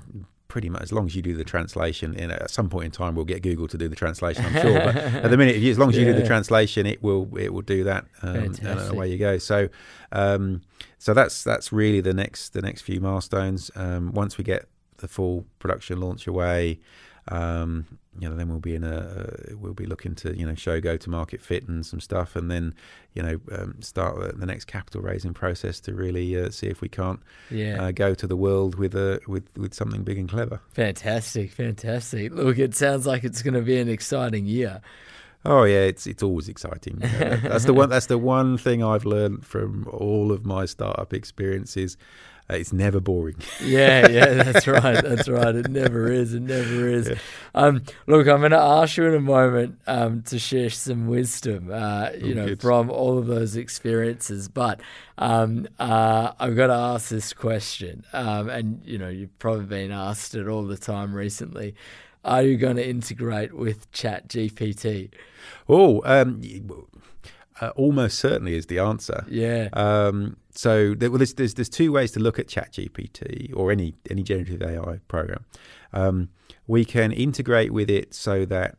pretty 0.48 0.68
much 0.68 0.82
as 0.82 0.92
long 0.92 1.06
as 1.06 1.16
you 1.16 1.22
do 1.22 1.34
the 1.36 1.42
translation. 1.44 2.14
In 2.14 2.30
at 2.30 2.48
some 2.50 2.68
point 2.68 2.84
in 2.86 2.90
time, 2.92 3.14
we'll 3.16 3.24
get 3.24 3.42
Google 3.42 3.66
to 3.68 3.76
do 3.78 3.88
the 3.88 3.96
translation. 3.96 4.44
I'm 4.44 4.52
sure, 4.62 4.74
but 4.78 4.96
at 4.96 5.30
the 5.30 5.36
minute, 5.36 5.56
if 5.56 5.62
you, 5.62 5.70
as 5.72 5.78
long 5.78 5.88
as 5.90 5.96
you 5.96 6.04
do 6.04 6.14
the 6.14 6.26
translation, 6.34 6.86
it 6.86 7.02
will 7.02 7.28
it 7.36 7.52
will 7.52 7.62
do 7.62 7.82
that, 7.84 8.04
um, 8.22 8.36
and 8.62 8.90
away 8.90 9.10
you 9.10 9.18
go. 9.18 9.38
So, 9.38 9.68
um, 10.12 10.60
so 10.98 11.12
that's 11.12 11.42
that's 11.42 11.72
really 11.72 12.00
the 12.00 12.14
next 12.14 12.50
the 12.50 12.62
next 12.62 12.82
few 12.82 13.00
milestones. 13.00 13.70
Um, 13.74 14.12
once 14.12 14.38
we 14.38 14.44
get 14.44 14.66
the 14.98 15.08
full 15.08 15.44
production 15.58 16.00
launch 16.00 16.26
away. 16.28 16.78
Um, 17.28 17.98
you 18.18 18.28
know, 18.28 18.36
then 18.36 18.48
we'll 18.48 18.60
be 18.60 18.74
in 18.74 18.84
a 18.84 19.28
we'll 19.56 19.74
be 19.74 19.86
looking 19.86 20.14
to 20.16 20.36
you 20.36 20.46
know 20.46 20.54
show 20.54 20.80
go 20.80 20.96
to 20.96 21.10
market 21.10 21.40
fit 21.40 21.68
and 21.68 21.84
some 21.84 22.00
stuff, 22.00 22.36
and 22.36 22.50
then 22.50 22.74
you 23.14 23.22
know 23.22 23.40
um, 23.52 23.76
start 23.80 24.38
the- 24.38 24.46
next 24.46 24.66
capital 24.66 25.00
raising 25.00 25.34
process 25.34 25.80
to 25.80 25.94
really 25.94 26.38
uh, 26.40 26.50
see 26.50 26.66
if 26.68 26.80
we 26.80 26.88
can't 26.88 27.20
Yeah. 27.50 27.82
uh, 27.86 27.90
go 27.92 28.14
to 28.14 28.26
the 28.26 28.36
world 28.36 28.76
with 28.76 28.94
a 28.94 29.20
with 29.26 29.44
with 29.56 29.74
something 29.74 30.02
big 30.04 30.18
and 30.18 30.28
clever. 30.28 30.60
fantastic, 30.72 31.50
fantastic. 31.52 32.32
Look, 32.32 32.58
it 32.58 32.74
sounds 32.74 33.06
like 33.06 33.24
it's 33.24 33.42
going 33.42 33.54
to 33.54 33.62
be 33.62 33.78
an 33.78 33.88
exciting 33.88 34.46
year. 34.46 34.80
Oh 35.46 35.64
yeah, 35.64 35.80
it's 35.80 36.06
it's 36.06 36.22
always 36.22 36.48
exciting. 36.48 36.96
That's 37.00 37.64
the 37.66 37.74
one. 37.74 37.88
That's 37.94 38.06
the 38.06 38.16
one 38.18 38.56
thing 38.56 38.82
I've 38.82 39.04
learned 39.04 39.44
from 39.44 39.86
all 39.90 40.32
of 40.32 40.46
my 40.46 40.64
startup 40.64 41.12
experiences. 41.12 41.96
Uh, 42.50 42.56
it's 42.56 42.72
never 42.74 43.00
boring. 43.00 43.36
Yeah, 43.62 44.06
yeah, 44.08 44.42
that's 44.42 44.66
right. 44.66 45.02
That's 45.02 45.28
right. 45.28 45.54
It 45.54 45.70
never 45.70 46.12
is. 46.12 46.34
It 46.34 46.42
never 46.42 46.88
is. 46.88 47.10
Um, 47.54 47.82
look, 48.06 48.26
I'm 48.28 48.40
going 48.40 48.50
to 48.50 48.58
ask 48.58 48.98
you 48.98 49.06
in 49.06 49.14
a 49.14 49.20
moment 49.20 49.78
um, 49.86 50.22
to 50.24 50.38
share 50.38 50.68
some 50.68 51.06
wisdom, 51.06 51.70
uh, 51.72 52.10
you 52.20 52.32
Oh, 52.32 52.36
know, 52.36 52.46
good. 52.48 52.60
from 52.60 52.90
all 52.90 53.16
of 53.16 53.26
those 53.26 53.56
experiences. 53.56 54.48
But 54.48 54.80
um, 55.16 55.66
uh, 55.78 56.32
I've 56.38 56.54
got 56.56 56.66
to 56.66 56.74
ask 56.74 57.08
this 57.08 57.32
question, 57.32 58.04
um, 58.12 58.50
and 58.50 58.82
you 58.84 58.98
know, 58.98 59.08
you've 59.08 59.38
probably 59.38 59.64
been 59.64 59.90
asked 59.92 60.34
it 60.34 60.46
all 60.46 60.64
the 60.64 60.76
time 60.76 61.14
recently. 61.14 61.74
Are 62.26 62.42
you 62.42 62.56
going 62.58 62.76
to 62.76 62.86
integrate 62.86 63.54
with 63.54 63.90
Chat 63.92 64.28
GPT? 64.28 65.10
Oh, 65.68 66.02
um, 66.04 66.40
uh, 67.64 67.72
almost 67.76 68.18
certainly 68.18 68.54
is 68.56 68.66
the 68.66 68.78
answer. 68.78 69.24
Yeah, 69.28 69.68
Um, 69.72 70.36
so 70.54 70.94
there, 70.94 71.10
well, 71.10 71.18
there's, 71.18 71.34
there's 71.34 71.54
there's 71.54 71.68
two 71.68 71.90
ways 71.92 72.12
to 72.12 72.20
look 72.20 72.38
at 72.38 72.46
ChatGPT 72.46 73.52
or 73.56 73.70
any 73.72 73.94
any 74.10 74.22
generative 74.22 74.62
AI 74.62 75.00
program. 75.08 75.44
Um, 75.92 76.28
we 76.66 76.84
can 76.84 77.12
integrate 77.12 77.72
with 77.72 77.90
it 77.90 78.14
so 78.14 78.44
that 78.46 78.76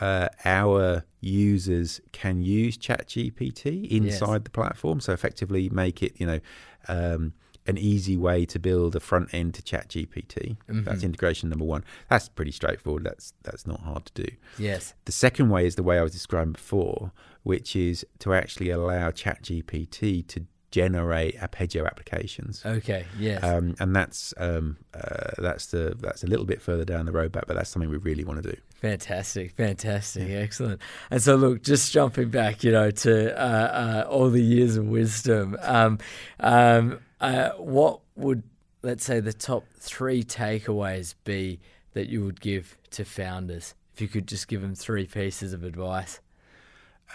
uh, 0.00 0.28
our 0.44 1.04
users 1.20 2.00
can 2.12 2.42
use 2.42 2.76
ChatGPT 2.76 3.88
inside 3.90 4.32
Yes. 4.32 4.40
the 4.44 4.50
platform. 4.50 5.00
So 5.00 5.12
effectively 5.12 5.68
make 5.68 6.02
it, 6.02 6.12
you 6.20 6.26
know, 6.26 6.40
um, 6.88 7.32
an 7.66 7.78
easy 7.78 8.16
way 8.16 8.44
to 8.44 8.58
build 8.58 8.94
a 8.94 9.00
front 9.00 9.32
end 9.32 9.54
to 9.54 9.62
ChatGPT. 9.62 10.56
That's 10.68 11.00
Mhm. 11.00 11.04
integration 11.04 11.48
number 11.48 11.64
one. 11.64 11.82
That's 12.10 12.28
pretty 12.28 12.50
straightforward. 12.52 13.04
That's 13.04 13.32
that's 13.42 13.66
not 13.66 13.80
hard 13.80 14.04
to 14.06 14.22
do. 14.24 14.28
Yes. 14.58 14.94
The 15.06 15.12
second 15.12 15.48
way 15.48 15.66
is 15.66 15.74
the 15.76 15.82
way 15.82 15.98
I 15.98 16.02
was 16.02 16.12
describing 16.12 16.52
before, 16.52 17.12
which 17.44 17.76
is 17.76 18.04
to 18.18 18.34
actually 18.34 18.70
allow 18.70 19.10
ChatGPT 19.10 20.26
to 20.28 20.46
generate 20.74 21.36
Appeggio 21.38 21.86
applications. 21.86 22.60
Okay. 22.66 23.04
Yes. 23.16 23.44
Um, 23.44 23.76
and 23.78 23.94
that's 23.94 24.34
um, 24.38 24.76
uh, 24.92 25.30
that's 25.38 25.66
the 25.66 25.94
that's 26.00 26.24
a 26.24 26.26
little 26.26 26.46
bit 26.46 26.60
further 26.60 26.84
down 26.84 27.06
the 27.06 27.12
roadmap, 27.12 27.44
but 27.46 27.54
that's 27.54 27.70
something 27.70 27.88
we 27.88 27.98
really 27.98 28.24
want 28.24 28.42
to 28.42 28.50
do. 28.50 28.60
Fantastic, 28.80 29.52
fantastic, 29.52 30.28
excellent. 30.28 30.80
And 31.12 31.22
so, 31.22 31.36
look, 31.36 31.62
just 31.62 31.92
jumping 31.92 32.30
back, 32.30 32.64
you 32.64 32.72
know, 32.72 32.90
to 32.90 33.40
uh, 33.40 34.04
uh, 34.04 34.06
all 34.10 34.30
the 34.30 34.42
years 34.42 34.76
of 34.76 34.86
wisdom. 34.86 35.56
Um, 35.62 35.98
um, 36.40 36.98
uh, 37.20 37.50
what 37.50 38.00
would, 38.16 38.42
let's 38.82 39.04
say, 39.04 39.20
the 39.20 39.32
top 39.32 39.64
three 39.78 40.24
takeaways 40.24 41.14
be 41.22 41.60
that 41.92 42.08
you 42.08 42.24
would 42.24 42.40
give 42.40 42.76
to 42.90 43.04
founders? 43.04 43.74
If 43.94 44.00
you 44.00 44.08
could 44.08 44.26
just 44.26 44.48
give 44.48 44.60
them 44.60 44.74
three 44.74 45.06
pieces 45.06 45.52
of 45.52 45.62
advice. 45.62 46.20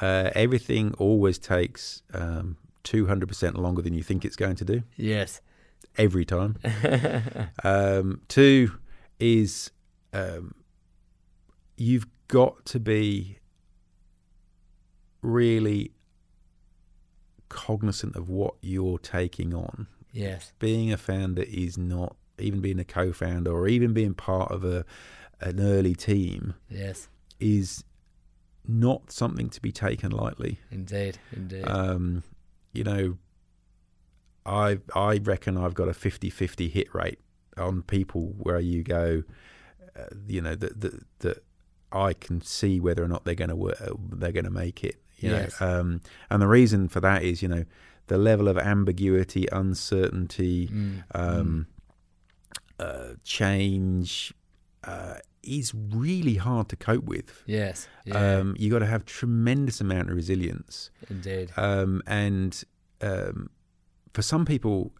Uh, 0.02 0.30
everything 0.36 0.94
always 0.98 1.38
takes 1.38 2.02
um, 2.14 2.58
200% 2.84 3.58
longer 3.58 3.82
than 3.82 3.94
you 3.94 4.04
think 4.04 4.24
it's 4.26 4.36
going 4.38 4.56
to 4.56 4.66
do 4.66 4.84
Yes. 4.96 5.42
every 5.98 6.24
time. 6.26 6.58
um, 7.64 8.22
two 8.30 8.72
is 9.20 9.72
um, 10.14 10.54
you've 11.78 12.08
got 12.30 12.66
to 12.66 12.80
be 12.80 13.38
really 15.22 15.92
cognizant 17.50 18.16
of 18.16 18.30
what 18.30 18.56
you're 18.62 19.00
taking 19.00 19.54
on. 19.54 19.88
yes. 20.14 20.54
Being 20.60 20.94
a 20.94 20.98
founder 20.98 21.44
is 21.48 21.78
not 21.78 22.16
even 22.38 22.62
being 22.62 22.80
a 22.80 22.86
co-founder 22.86 23.52
or 23.52 23.68
even 23.68 23.92
being 23.94 24.14
part 24.14 24.52
of 24.52 24.64
a 24.64 24.86
an 25.42 25.60
early 25.60 25.96
team 25.96 26.54
Yes. 26.70 27.08
is 27.40 27.84
not 28.72 29.12
something 29.12 29.50
to 29.50 29.60
be 29.62 29.72
taken 29.72 30.12
lightly. 30.12 30.60
Indeed. 30.70 31.18
Indeed. 31.32 31.66
Um, 31.66 32.24
you 32.72 32.84
know, 32.84 33.18
I 34.46 34.80
I 34.96 35.18
reckon 35.18 35.58
I've 35.58 35.74
got 35.74 35.88
a 35.88 35.92
50-50 35.94 36.70
hit 36.72 36.94
rate 36.94 37.20
on 37.58 37.82
people 37.82 38.34
where 38.38 38.60
you 38.60 38.84
go, 38.84 39.24
uh, 39.98 40.06
you 40.28 40.42
know, 40.42 40.56
that 40.56 40.80
that 40.82 41.04
that 41.20 41.44
I 41.92 42.14
can 42.14 42.42
see 42.42 42.80
whether 42.80 43.04
or 43.04 43.08
not 43.08 43.26
they're 43.26 43.34
going 43.36 43.50
to 43.50 43.56
work, 43.56 43.78
they're 44.12 44.32
going 44.32 44.46
to 44.46 44.52
make 44.52 44.84
it. 44.84 44.96
You 45.18 45.32
Yes. 45.32 45.60
know, 45.60 45.80
um, 45.80 46.02
and 46.30 46.42
the 46.42 46.48
reason 46.48 46.88
for 46.88 47.00
that 47.02 47.24
is, 47.24 47.42
you 47.42 47.48
know, 47.50 47.66
the 48.08 48.18
level 48.18 48.48
of 48.48 48.58
ambiguity, 48.58 49.48
uncertainty, 49.52 50.68
Mm, 50.68 51.04
um, 51.14 51.68
uh, 52.80 53.14
change 53.24 54.34
uh, 54.86 55.16
is 55.50 55.74
really 55.74 56.36
hard 56.36 56.70
to 56.70 56.76
cope 56.76 57.04
with. 57.06 57.44
yes. 57.46 57.88
Yeah. 58.06 58.38
Um, 58.38 58.56
you 58.58 58.70
got 58.72 58.80
to 58.80 58.86
have 58.88 59.06
tremendous 59.06 59.82
amount 59.82 60.10
of 60.10 60.16
resilience, 60.16 60.90
indeed. 61.10 61.52
um, 61.58 62.02
and 62.08 62.64
um, 63.02 63.50
for 64.14 64.22
some 64.22 64.46
people, 64.46 64.92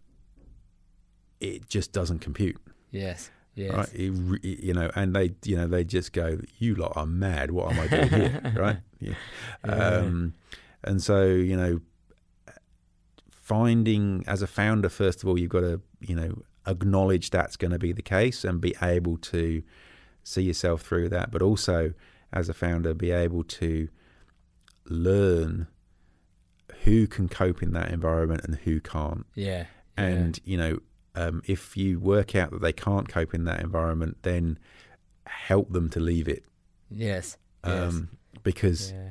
it 1.40 1.68
just 1.68 1.92
doesn't 1.92 2.20
compute. 2.20 2.56
Yes. 2.90 3.30
Yes. 3.54 3.74
Right? 3.74 3.94
It 3.94 4.10
re- 4.14 4.40
you 4.42 4.74
know, 4.74 4.90
and 4.94 5.14
they, 5.14 5.32
you 5.44 5.56
know, 5.56 5.66
they 5.66 5.84
just 5.84 6.12
go, 6.12 6.38
"You 6.58 6.74
lot 6.76 6.92
are 6.96 7.06
mad. 7.06 7.50
What 7.50 7.72
am 7.72 7.80
I 7.80 7.86
doing 7.88 8.08
here?" 8.08 8.52
right? 8.56 8.76
Yeah. 9.00 9.14
Yeah. 9.66 9.72
Um, 9.72 10.34
and 10.84 11.02
so, 11.02 11.24
you 11.26 11.56
know, 11.56 11.80
finding 13.30 14.24
as 14.26 14.42
a 14.42 14.46
founder, 14.46 14.88
first 14.88 15.22
of 15.22 15.28
all, 15.28 15.38
you've 15.38 15.50
got 15.50 15.60
to, 15.60 15.80
you 16.00 16.14
know, 16.14 16.42
acknowledge 16.66 17.30
that's 17.30 17.56
going 17.56 17.72
to 17.72 17.78
be 17.78 17.92
the 17.92 18.02
case 18.02 18.44
and 18.44 18.60
be 18.60 18.74
able 18.82 19.16
to 19.18 19.62
see 20.22 20.42
yourself 20.42 20.82
through 20.82 21.08
that. 21.10 21.30
But 21.30 21.42
also, 21.42 21.94
as 22.32 22.48
a 22.48 22.54
founder, 22.54 22.94
be 22.94 23.10
able 23.10 23.44
to 23.44 23.88
learn 24.86 25.66
who 26.84 27.06
can 27.06 27.28
cope 27.28 27.62
in 27.62 27.72
that 27.72 27.90
environment 27.90 28.42
and 28.44 28.56
who 28.56 28.80
can't. 28.80 29.26
yeah. 29.34 29.66
yeah. 29.98 30.04
And, 30.04 30.40
you 30.44 30.56
know, 30.56 30.78
um, 31.14 31.42
if 31.46 31.76
you 31.76 31.98
work 32.00 32.34
out 32.34 32.50
that 32.52 32.62
they 32.62 32.72
can't 32.72 33.08
cope 33.08 33.34
in 33.34 33.44
that 33.44 33.60
environment, 33.60 34.18
then 34.22 34.58
help 35.26 35.72
them 35.72 35.90
to 35.90 36.00
leave 36.00 36.28
it. 36.28 36.44
yes. 36.90 37.36
Yes. 37.66 37.92
Um, 37.92 38.08
because 38.42 38.92
yeah. 38.92 39.10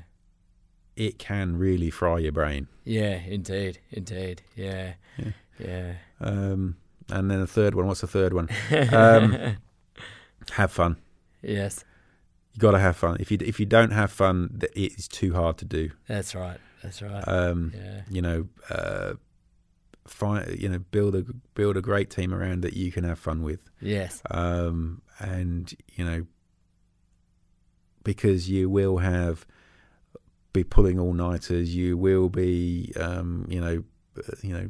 it 0.96 1.20
can 1.20 1.58
really 1.58 1.92
fry 1.92 2.18
your 2.18 2.32
brain. 2.32 2.68
Yeah, 2.84 3.20
indeed, 3.28 3.78
indeed. 3.92 4.42
Yeah, 4.56 4.94
Yeah. 5.20 5.32
yeah. 5.60 5.94
Um, 6.20 6.78
and 7.10 7.30
then 7.30 7.42
a 7.42 7.46
third 7.48 7.76
one. 7.76 7.86
What's 7.86 8.02
the 8.02 8.08
third 8.08 8.34
one? 8.34 8.50
Have 10.52 10.72
fun. 10.72 10.98
yes, 11.42 11.84
You 12.54 12.60
got 12.60 12.72
to 12.72 12.80
have 12.80 12.96
fun. 12.98 13.18
If 13.20 13.32
you 13.32 13.38
if 13.42 13.60
you 13.60 13.66
don't 13.66 13.92
have 13.92 14.12
fun, 14.12 14.60
it 14.76 14.94
is 14.98 15.08
too 15.08 15.34
hard 15.34 15.58
to 15.60 15.66
do. 15.66 15.92
that's 16.08 16.34
right. 16.36 16.60
That's 16.84 17.02
right. 17.02 17.24
Um, 17.28 17.74
yeah, 17.76 18.02
You 18.10 18.22
know, 18.22 18.48
uh, 18.70 19.14
find 20.08 20.60
you 20.60 20.70
know 20.70 20.80
build 20.92 21.16
a 21.16 21.24
build 21.54 21.78
a 21.78 21.82
great 21.82 22.10
team 22.10 22.34
around 22.34 22.62
that 22.62 22.74
you 22.74 22.92
can 22.92 23.04
have 23.04 23.20
fun 23.20 23.42
with. 23.44 23.70
yes, 23.82 24.22
Um, 24.32 25.02
and 25.20 25.74
you 25.94 26.06
know, 26.06 26.26
because 28.04 28.50
you 28.50 28.70
will 28.70 28.98
have 29.00 29.46
be 30.54 30.64
pulling 30.64 31.00
all 31.00 31.14
nighters. 31.14 31.76
You 31.76 31.98
will 31.98 32.30
be, 32.30 32.92
um, 32.96 33.46
you 33.50 33.62
know, 33.62 33.84
uh, 34.18 34.32
you 34.42 34.54
know. 34.54 34.70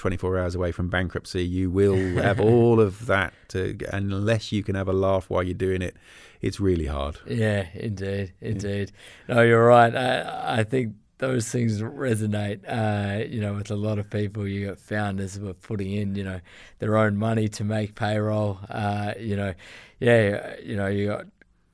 24 0.00 0.38
hours 0.38 0.54
away 0.54 0.72
from 0.72 0.88
bankruptcy 0.88 1.44
you 1.44 1.70
will 1.70 1.96
have 2.22 2.40
all 2.50 2.80
of 2.80 3.06
that 3.06 3.32
to, 3.48 3.76
unless 3.92 4.50
you 4.50 4.62
can 4.62 4.74
have 4.74 4.88
a 4.88 4.92
laugh 4.92 5.30
while 5.30 5.42
you're 5.42 5.54
doing 5.54 5.82
it 5.82 5.96
it's 6.40 6.58
really 6.58 6.86
hard 6.86 7.18
yeah. 7.26 7.66
Indeed, 7.74 8.32
indeed. 8.40 8.92
No, 9.28 9.42
you're 9.42 9.64
right. 9.64 9.94
I 9.94 10.60
I 10.60 10.64
think 10.64 10.94
those 11.18 11.48
things 11.48 11.80
resonate. 11.80 12.60
Uh, 12.66 13.24
you 13.24 13.40
know, 13.40 13.54
with 13.54 13.70
a 13.70 13.76
lot 13.76 13.98
of 13.98 14.10
people. 14.10 14.46
You 14.46 14.68
got 14.68 14.78
founders 14.78 15.34
who 15.36 15.48
are 15.48 15.54
putting 15.54 15.92
in, 15.92 16.14
you 16.14 16.24
know, 16.24 16.40
their 16.78 16.96
own 16.96 17.16
money 17.16 17.48
to 17.48 17.64
make 17.64 17.94
payroll. 17.94 18.58
Uh, 18.68 19.14
you 19.18 19.36
know, 19.36 19.54
yeah. 19.98 20.56
You 20.62 20.76
know, 20.76 20.86
you 20.86 21.08
got 21.08 21.26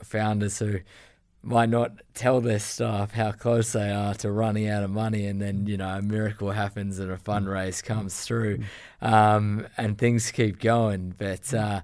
founders 0.03 0.59
who 0.59 0.81
might 1.47 1.69
not 1.69 1.93
tell 2.15 2.41
their 2.41 2.59
staff 2.59 3.13
how 3.13 3.33
close 3.33 3.73
they 3.73 3.91
are 3.91 4.15
to 4.15 4.31
running 4.31 4.69
out 4.69 4.83
of 4.83 4.91
money, 4.91 5.27
and 5.27 5.41
then 5.41 5.67
you 5.67 5.77
know 5.77 5.89
a 5.89 6.03
miracle 6.03 6.51
happens 6.51 6.99
and 6.99 7.11
a 7.11 7.17
fundraise 7.17 7.83
comes 7.83 8.21
through, 8.21 8.61
um, 9.01 9.67
and 9.77 9.97
things 9.99 10.31
keep 10.31 10.61
going. 10.61 11.15
But 11.17 11.55
uh, 11.55 11.83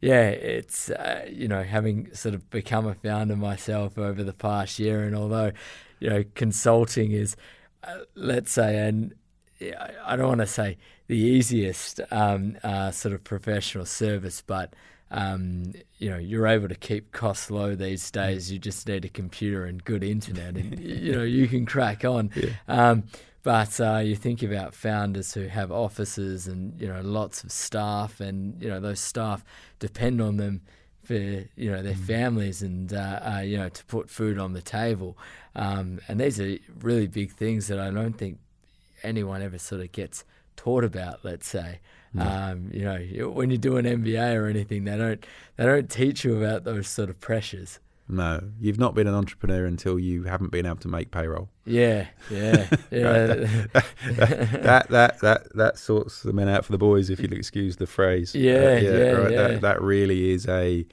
yeah, 0.00 0.28
it's 0.28 0.90
uh, 0.90 1.26
you 1.30 1.48
know 1.48 1.62
having 1.62 2.12
sort 2.14 2.34
of 2.34 2.50
become 2.50 2.86
a 2.86 2.94
founder 2.94 3.36
myself 3.36 3.96
over 3.98 4.22
the 4.24 4.34
past 4.34 4.78
year, 4.78 5.04
and 5.04 5.14
although 5.16 5.52
you 6.00 6.10
know 6.10 6.24
consulting 6.34 7.12
is, 7.12 7.36
uh, 7.84 7.98
let's 8.14 8.52
say, 8.52 8.76
and 8.86 9.14
I- 9.60 9.92
I 10.06 10.16
don't 10.16 10.28
want 10.28 10.40
to 10.40 10.46
say 10.46 10.76
the 11.06 11.16
easiest 11.16 12.00
um, 12.10 12.56
uh, 12.64 12.90
sort 12.90 13.14
of 13.14 13.22
professional 13.24 13.84
service, 13.86 14.42
but 14.46 14.74
um, 15.14 15.72
you 15.98 16.10
know 16.10 16.18
you're 16.18 16.46
able 16.46 16.68
to 16.68 16.74
keep 16.74 17.12
costs 17.12 17.50
low 17.50 17.76
these 17.76 18.10
days. 18.10 18.50
You 18.50 18.58
just 18.58 18.86
need 18.88 19.04
a 19.04 19.08
computer 19.08 19.64
and 19.64 19.82
good 19.82 20.02
internet, 20.02 20.56
and 20.56 20.78
you 20.80 21.12
know 21.12 21.22
you 21.22 21.46
can 21.46 21.64
crack 21.64 22.04
on. 22.04 22.30
Um, 22.66 23.04
but 23.44 23.78
uh, 23.80 23.98
you 23.98 24.16
think 24.16 24.42
about 24.42 24.74
founders 24.74 25.32
who 25.32 25.46
have 25.46 25.70
offices 25.70 26.48
and 26.48 26.78
you 26.80 26.88
know 26.88 27.00
lots 27.00 27.44
of 27.44 27.52
staff, 27.52 28.20
and 28.20 28.60
you 28.60 28.68
know 28.68 28.80
those 28.80 28.98
staff 28.98 29.44
depend 29.78 30.20
on 30.20 30.36
them 30.36 30.62
for 31.04 31.14
you 31.14 31.70
know 31.70 31.80
their 31.80 31.94
families 31.94 32.62
and 32.62 32.92
uh, 32.92 33.20
uh, 33.36 33.40
you 33.40 33.56
know 33.56 33.68
to 33.68 33.84
put 33.84 34.10
food 34.10 34.36
on 34.36 34.52
the 34.52 34.62
table. 34.62 35.16
Um, 35.54 36.00
and 36.08 36.18
these 36.18 36.40
are 36.40 36.58
really 36.80 37.06
big 37.06 37.30
things 37.30 37.68
that 37.68 37.78
I 37.78 37.90
don't 37.90 38.18
think 38.18 38.38
anyone 39.04 39.42
ever 39.42 39.58
sort 39.58 39.80
of 39.80 39.92
gets 39.92 40.24
taught 40.56 40.82
about. 40.82 41.20
Let's 41.22 41.46
say, 41.46 41.78
um, 42.18 42.70
you 42.72 42.84
know, 42.84 43.30
when 43.30 43.50
you 43.50 43.58
do 43.58 43.76
an 43.76 43.84
MBA 43.84 44.34
or 44.34 44.46
anything, 44.46 44.84
they 44.84 44.96
don't 44.96 45.24
they 45.56 45.64
don't 45.64 45.90
teach 45.90 46.24
you 46.24 46.36
about 46.42 46.64
those 46.64 46.86
sort 46.88 47.10
of 47.10 47.18
pressures. 47.20 47.80
no 48.08 48.38
you've 48.60 48.78
not 48.78 48.94
been 48.94 49.06
an 49.06 49.14
entrepreneur 49.14 49.64
until 49.64 49.98
you 49.98 50.24
haven't 50.24 50.50
been 50.52 50.66
able 50.66 50.76
to 50.76 50.88
make 50.88 51.10
payroll 51.10 51.48
Yeah, 51.64 52.06
yeah, 52.30 52.66
yeah, 52.90 53.36
that 54.62 54.86
that 54.90 55.20
that 55.20 55.56
that 55.56 55.78
sorts 55.78 56.22
the 56.22 56.32
men 56.32 56.48
out 56.48 56.64
for 56.64 56.72
the 56.72 56.78
boys, 56.78 57.10
if 57.10 57.20
you'll 57.20 57.32
excuse 57.32 57.76
the 57.76 57.86
phrase. 57.86 58.34
Uh, 58.34 58.38
Yeah, 58.38 58.78
yeah, 58.78 59.10
right. 59.12 59.30
yeah. 59.32 59.42
That 59.48 59.60
that 59.62 59.82
really 59.82 60.30
is 60.32 60.46
a 60.46 60.86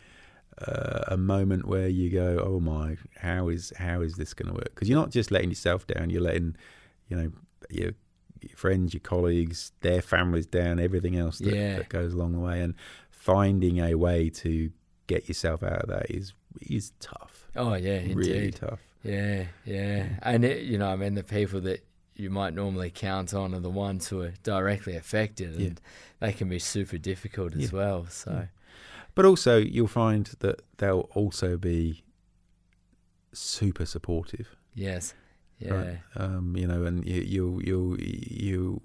uh, 0.67 1.03
a 1.07 1.17
moment 1.17 1.65
where 1.65 1.87
you 1.87 2.09
go, 2.11 2.43
oh 2.45 2.59
my, 2.59 2.97
how 3.17 3.49
is 3.49 3.73
how 3.77 4.01
is 4.01 4.15
this 4.15 4.33
going 4.33 4.47
to 4.49 4.53
work? 4.53 4.69
Because 4.75 4.87
you're 4.89 4.99
not 4.99 5.09
just 5.09 5.31
letting 5.31 5.49
yourself 5.49 5.87
down; 5.87 6.09
you're 6.11 6.21
letting 6.21 6.55
you 7.09 7.17
know 7.17 7.31
your, 7.69 7.91
your 8.41 8.55
friends, 8.57 8.93
your 8.93 9.01
colleagues, 9.01 9.71
their 9.81 10.01
families 10.01 10.45
down, 10.45 10.79
everything 10.79 11.15
else 11.17 11.37
that, 11.39 11.53
Yeah. 11.55 11.77
that 11.77 11.89
goes 11.89 12.13
along 12.13 12.33
the 12.33 12.39
way, 12.39 12.61
and 12.61 12.73
finding 13.09 13.79
a 13.79 13.95
way 13.95 14.29
to 14.29 14.71
get 15.07 15.27
yourself 15.27 15.61
out 15.63 15.83
of 15.83 15.89
that 15.89 16.09
is 16.09 16.33
is 16.61 16.91
tough. 16.99 17.47
Oh 17.55 17.73
yeah, 17.75 17.99
indeed. 17.99 18.15
Really 18.17 18.51
tough. 18.51 18.79
Yeah, 19.03 19.45
yeah, 19.65 20.19
and 20.21 20.43
it, 20.45 20.63
you 20.63 20.77
know, 20.77 20.87
I 20.89 20.95
mean, 20.95 21.15
the 21.15 21.23
people 21.23 21.61
that 21.61 21.83
you 22.15 22.29
might 22.29 22.53
normally 22.53 22.91
count 22.91 23.33
on 23.33 23.53
are 23.55 23.59
the 23.59 23.69
ones 23.69 24.07
who 24.09 24.21
are 24.21 24.33
directly 24.43 24.95
affected, 24.95 25.55
and 25.55 25.61
Yeah. 25.61 25.69
they 26.19 26.33
can 26.33 26.49
be 26.49 26.59
super 26.59 26.97
difficult 26.97 27.55
as 27.55 27.71
Yeah. 27.71 27.77
well. 27.77 28.05
So 28.07 28.31
Yeah. 28.31 28.45
But 29.15 29.25
also, 29.25 29.57
you'll 29.57 29.87
find 29.87 30.25
that 30.39 30.61
they'll 30.77 31.09
also 31.13 31.57
be 31.57 32.03
super 33.33 33.85
supportive. 33.85 34.55
yes, 34.73 35.13
yeah, 35.61 35.73
right? 35.73 35.99
Um, 36.15 36.55
you 36.57 36.67
know, 36.67 36.83
and 36.83 37.05
you, 37.05 37.21
you, 37.21 37.61
you, 37.63 37.97
you, 37.99 38.81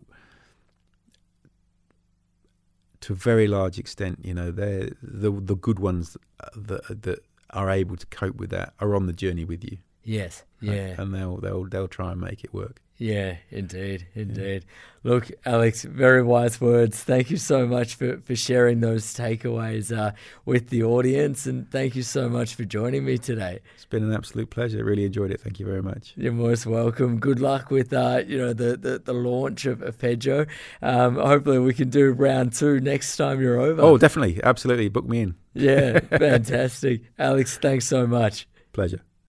to 3.01 3.13
a 3.13 3.17
very 3.17 3.47
large 3.47 3.79
extent, 3.79 4.21
you 4.23 4.35
know, 4.35 4.51
they're 4.51 4.91
the 5.03 5.31
the 5.31 5.57
good 5.57 5.79
ones 5.79 6.17
that 6.55 7.03
that 7.03 7.21
are 7.51 7.71
able 7.71 7.97
to 7.97 8.07
cope 8.07 8.37
with 8.37 8.51
that 8.51 8.75
are 8.81 8.95
on 8.95 9.07
the 9.07 9.13
journey 9.13 9.45
with 9.45 9.65
you. 9.65 9.79
Yes, 10.07 10.45
yeah. 10.61 10.95
and 10.99 11.15
they'll 11.15 11.37
they'll 11.37 11.65
they'll 11.65 11.89
try 11.89 12.13
and 12.13 12.21
make 12.21 12.45
it 12.45 12.55
work. 12.55 12.81
Yeah, 12.99 13.37
indeed, 13.51 14.07
indeed. 14.15 14.65
Look, 15.05 15.31
Alex, 15.45 15.83
very 15.83 16.23
wise 16.23 16.61
words. 16.61 17.03
Thank 17.03 17.31
you 17.31 17.37
so 17.37 17.67
much 17.67 17.95
for, 17.95 18.19
for 18.23 18.35
sharing 18.35 18.81
those 18.81 19.15
takeaways 19.15 19.97
uh, 19.97 20.13
with 20.47 20.71
the 20.71 20.83
audience, 20.83 21.47
and 21.47 21.71
thank 21.71 21.95
you 21.95 22.03
so 22.03 22.29
much 22.31 22.55
for 22.55 22.65
joining 22.65 23.05
me 23.05 23.19
today. 23.19 23.61
It's 23.75 23.85
been 23.85 24.03
an 24.03 24.15
absolute 24.15 24.49
pleasure. 24.49 24.83
Really 24.83 25.05
enjoyed 25.05 25.31
it. 25.31 25.43
Thank 25.43 25.61
you 25.61 25.67
very 25.67 25.83
much. 25.83 26.15
You're 26.17 26.33
most 26.33 26.65
welcome. 26.65 27.21
Good 27.21 27.39
luck 27.39 27.71
with 27.71 27.93
uh, 27.93 28.23
you 28.27 28.39
know 28.39 28.55
the, 28.55 28.79
the, 28.79 28.99
the 28.99 29.13
launch 29.13 29.67
of 29.67 29.99
Pedro. 29.99 30.47
Um, 30.81 31.17
hopefully, 31.17 31.59
we 31.59 31.75
can 31.75 31.91
do 31.91 32.13
round 32.13 32.55
two 32.55 32.81
next 32.81 33.15
time 33.19 33.41
you're 33.41 33.61
over. 33.61 33.83
Oh, 33.83 33.99
definitely, 33.99 34.43
absolutely. 34.43 34.89
Book 34.89 35.07
me 35.07 35.21
in. 35.21 35.35
yeah, 35.53 36.01
fantastic, 36.11 37.03
Alex. 37.19 37.59
Thanks 37.59 37.87
so 37.87 38.07
much. 38.07 38.49
Pleasure. 38.73 39.03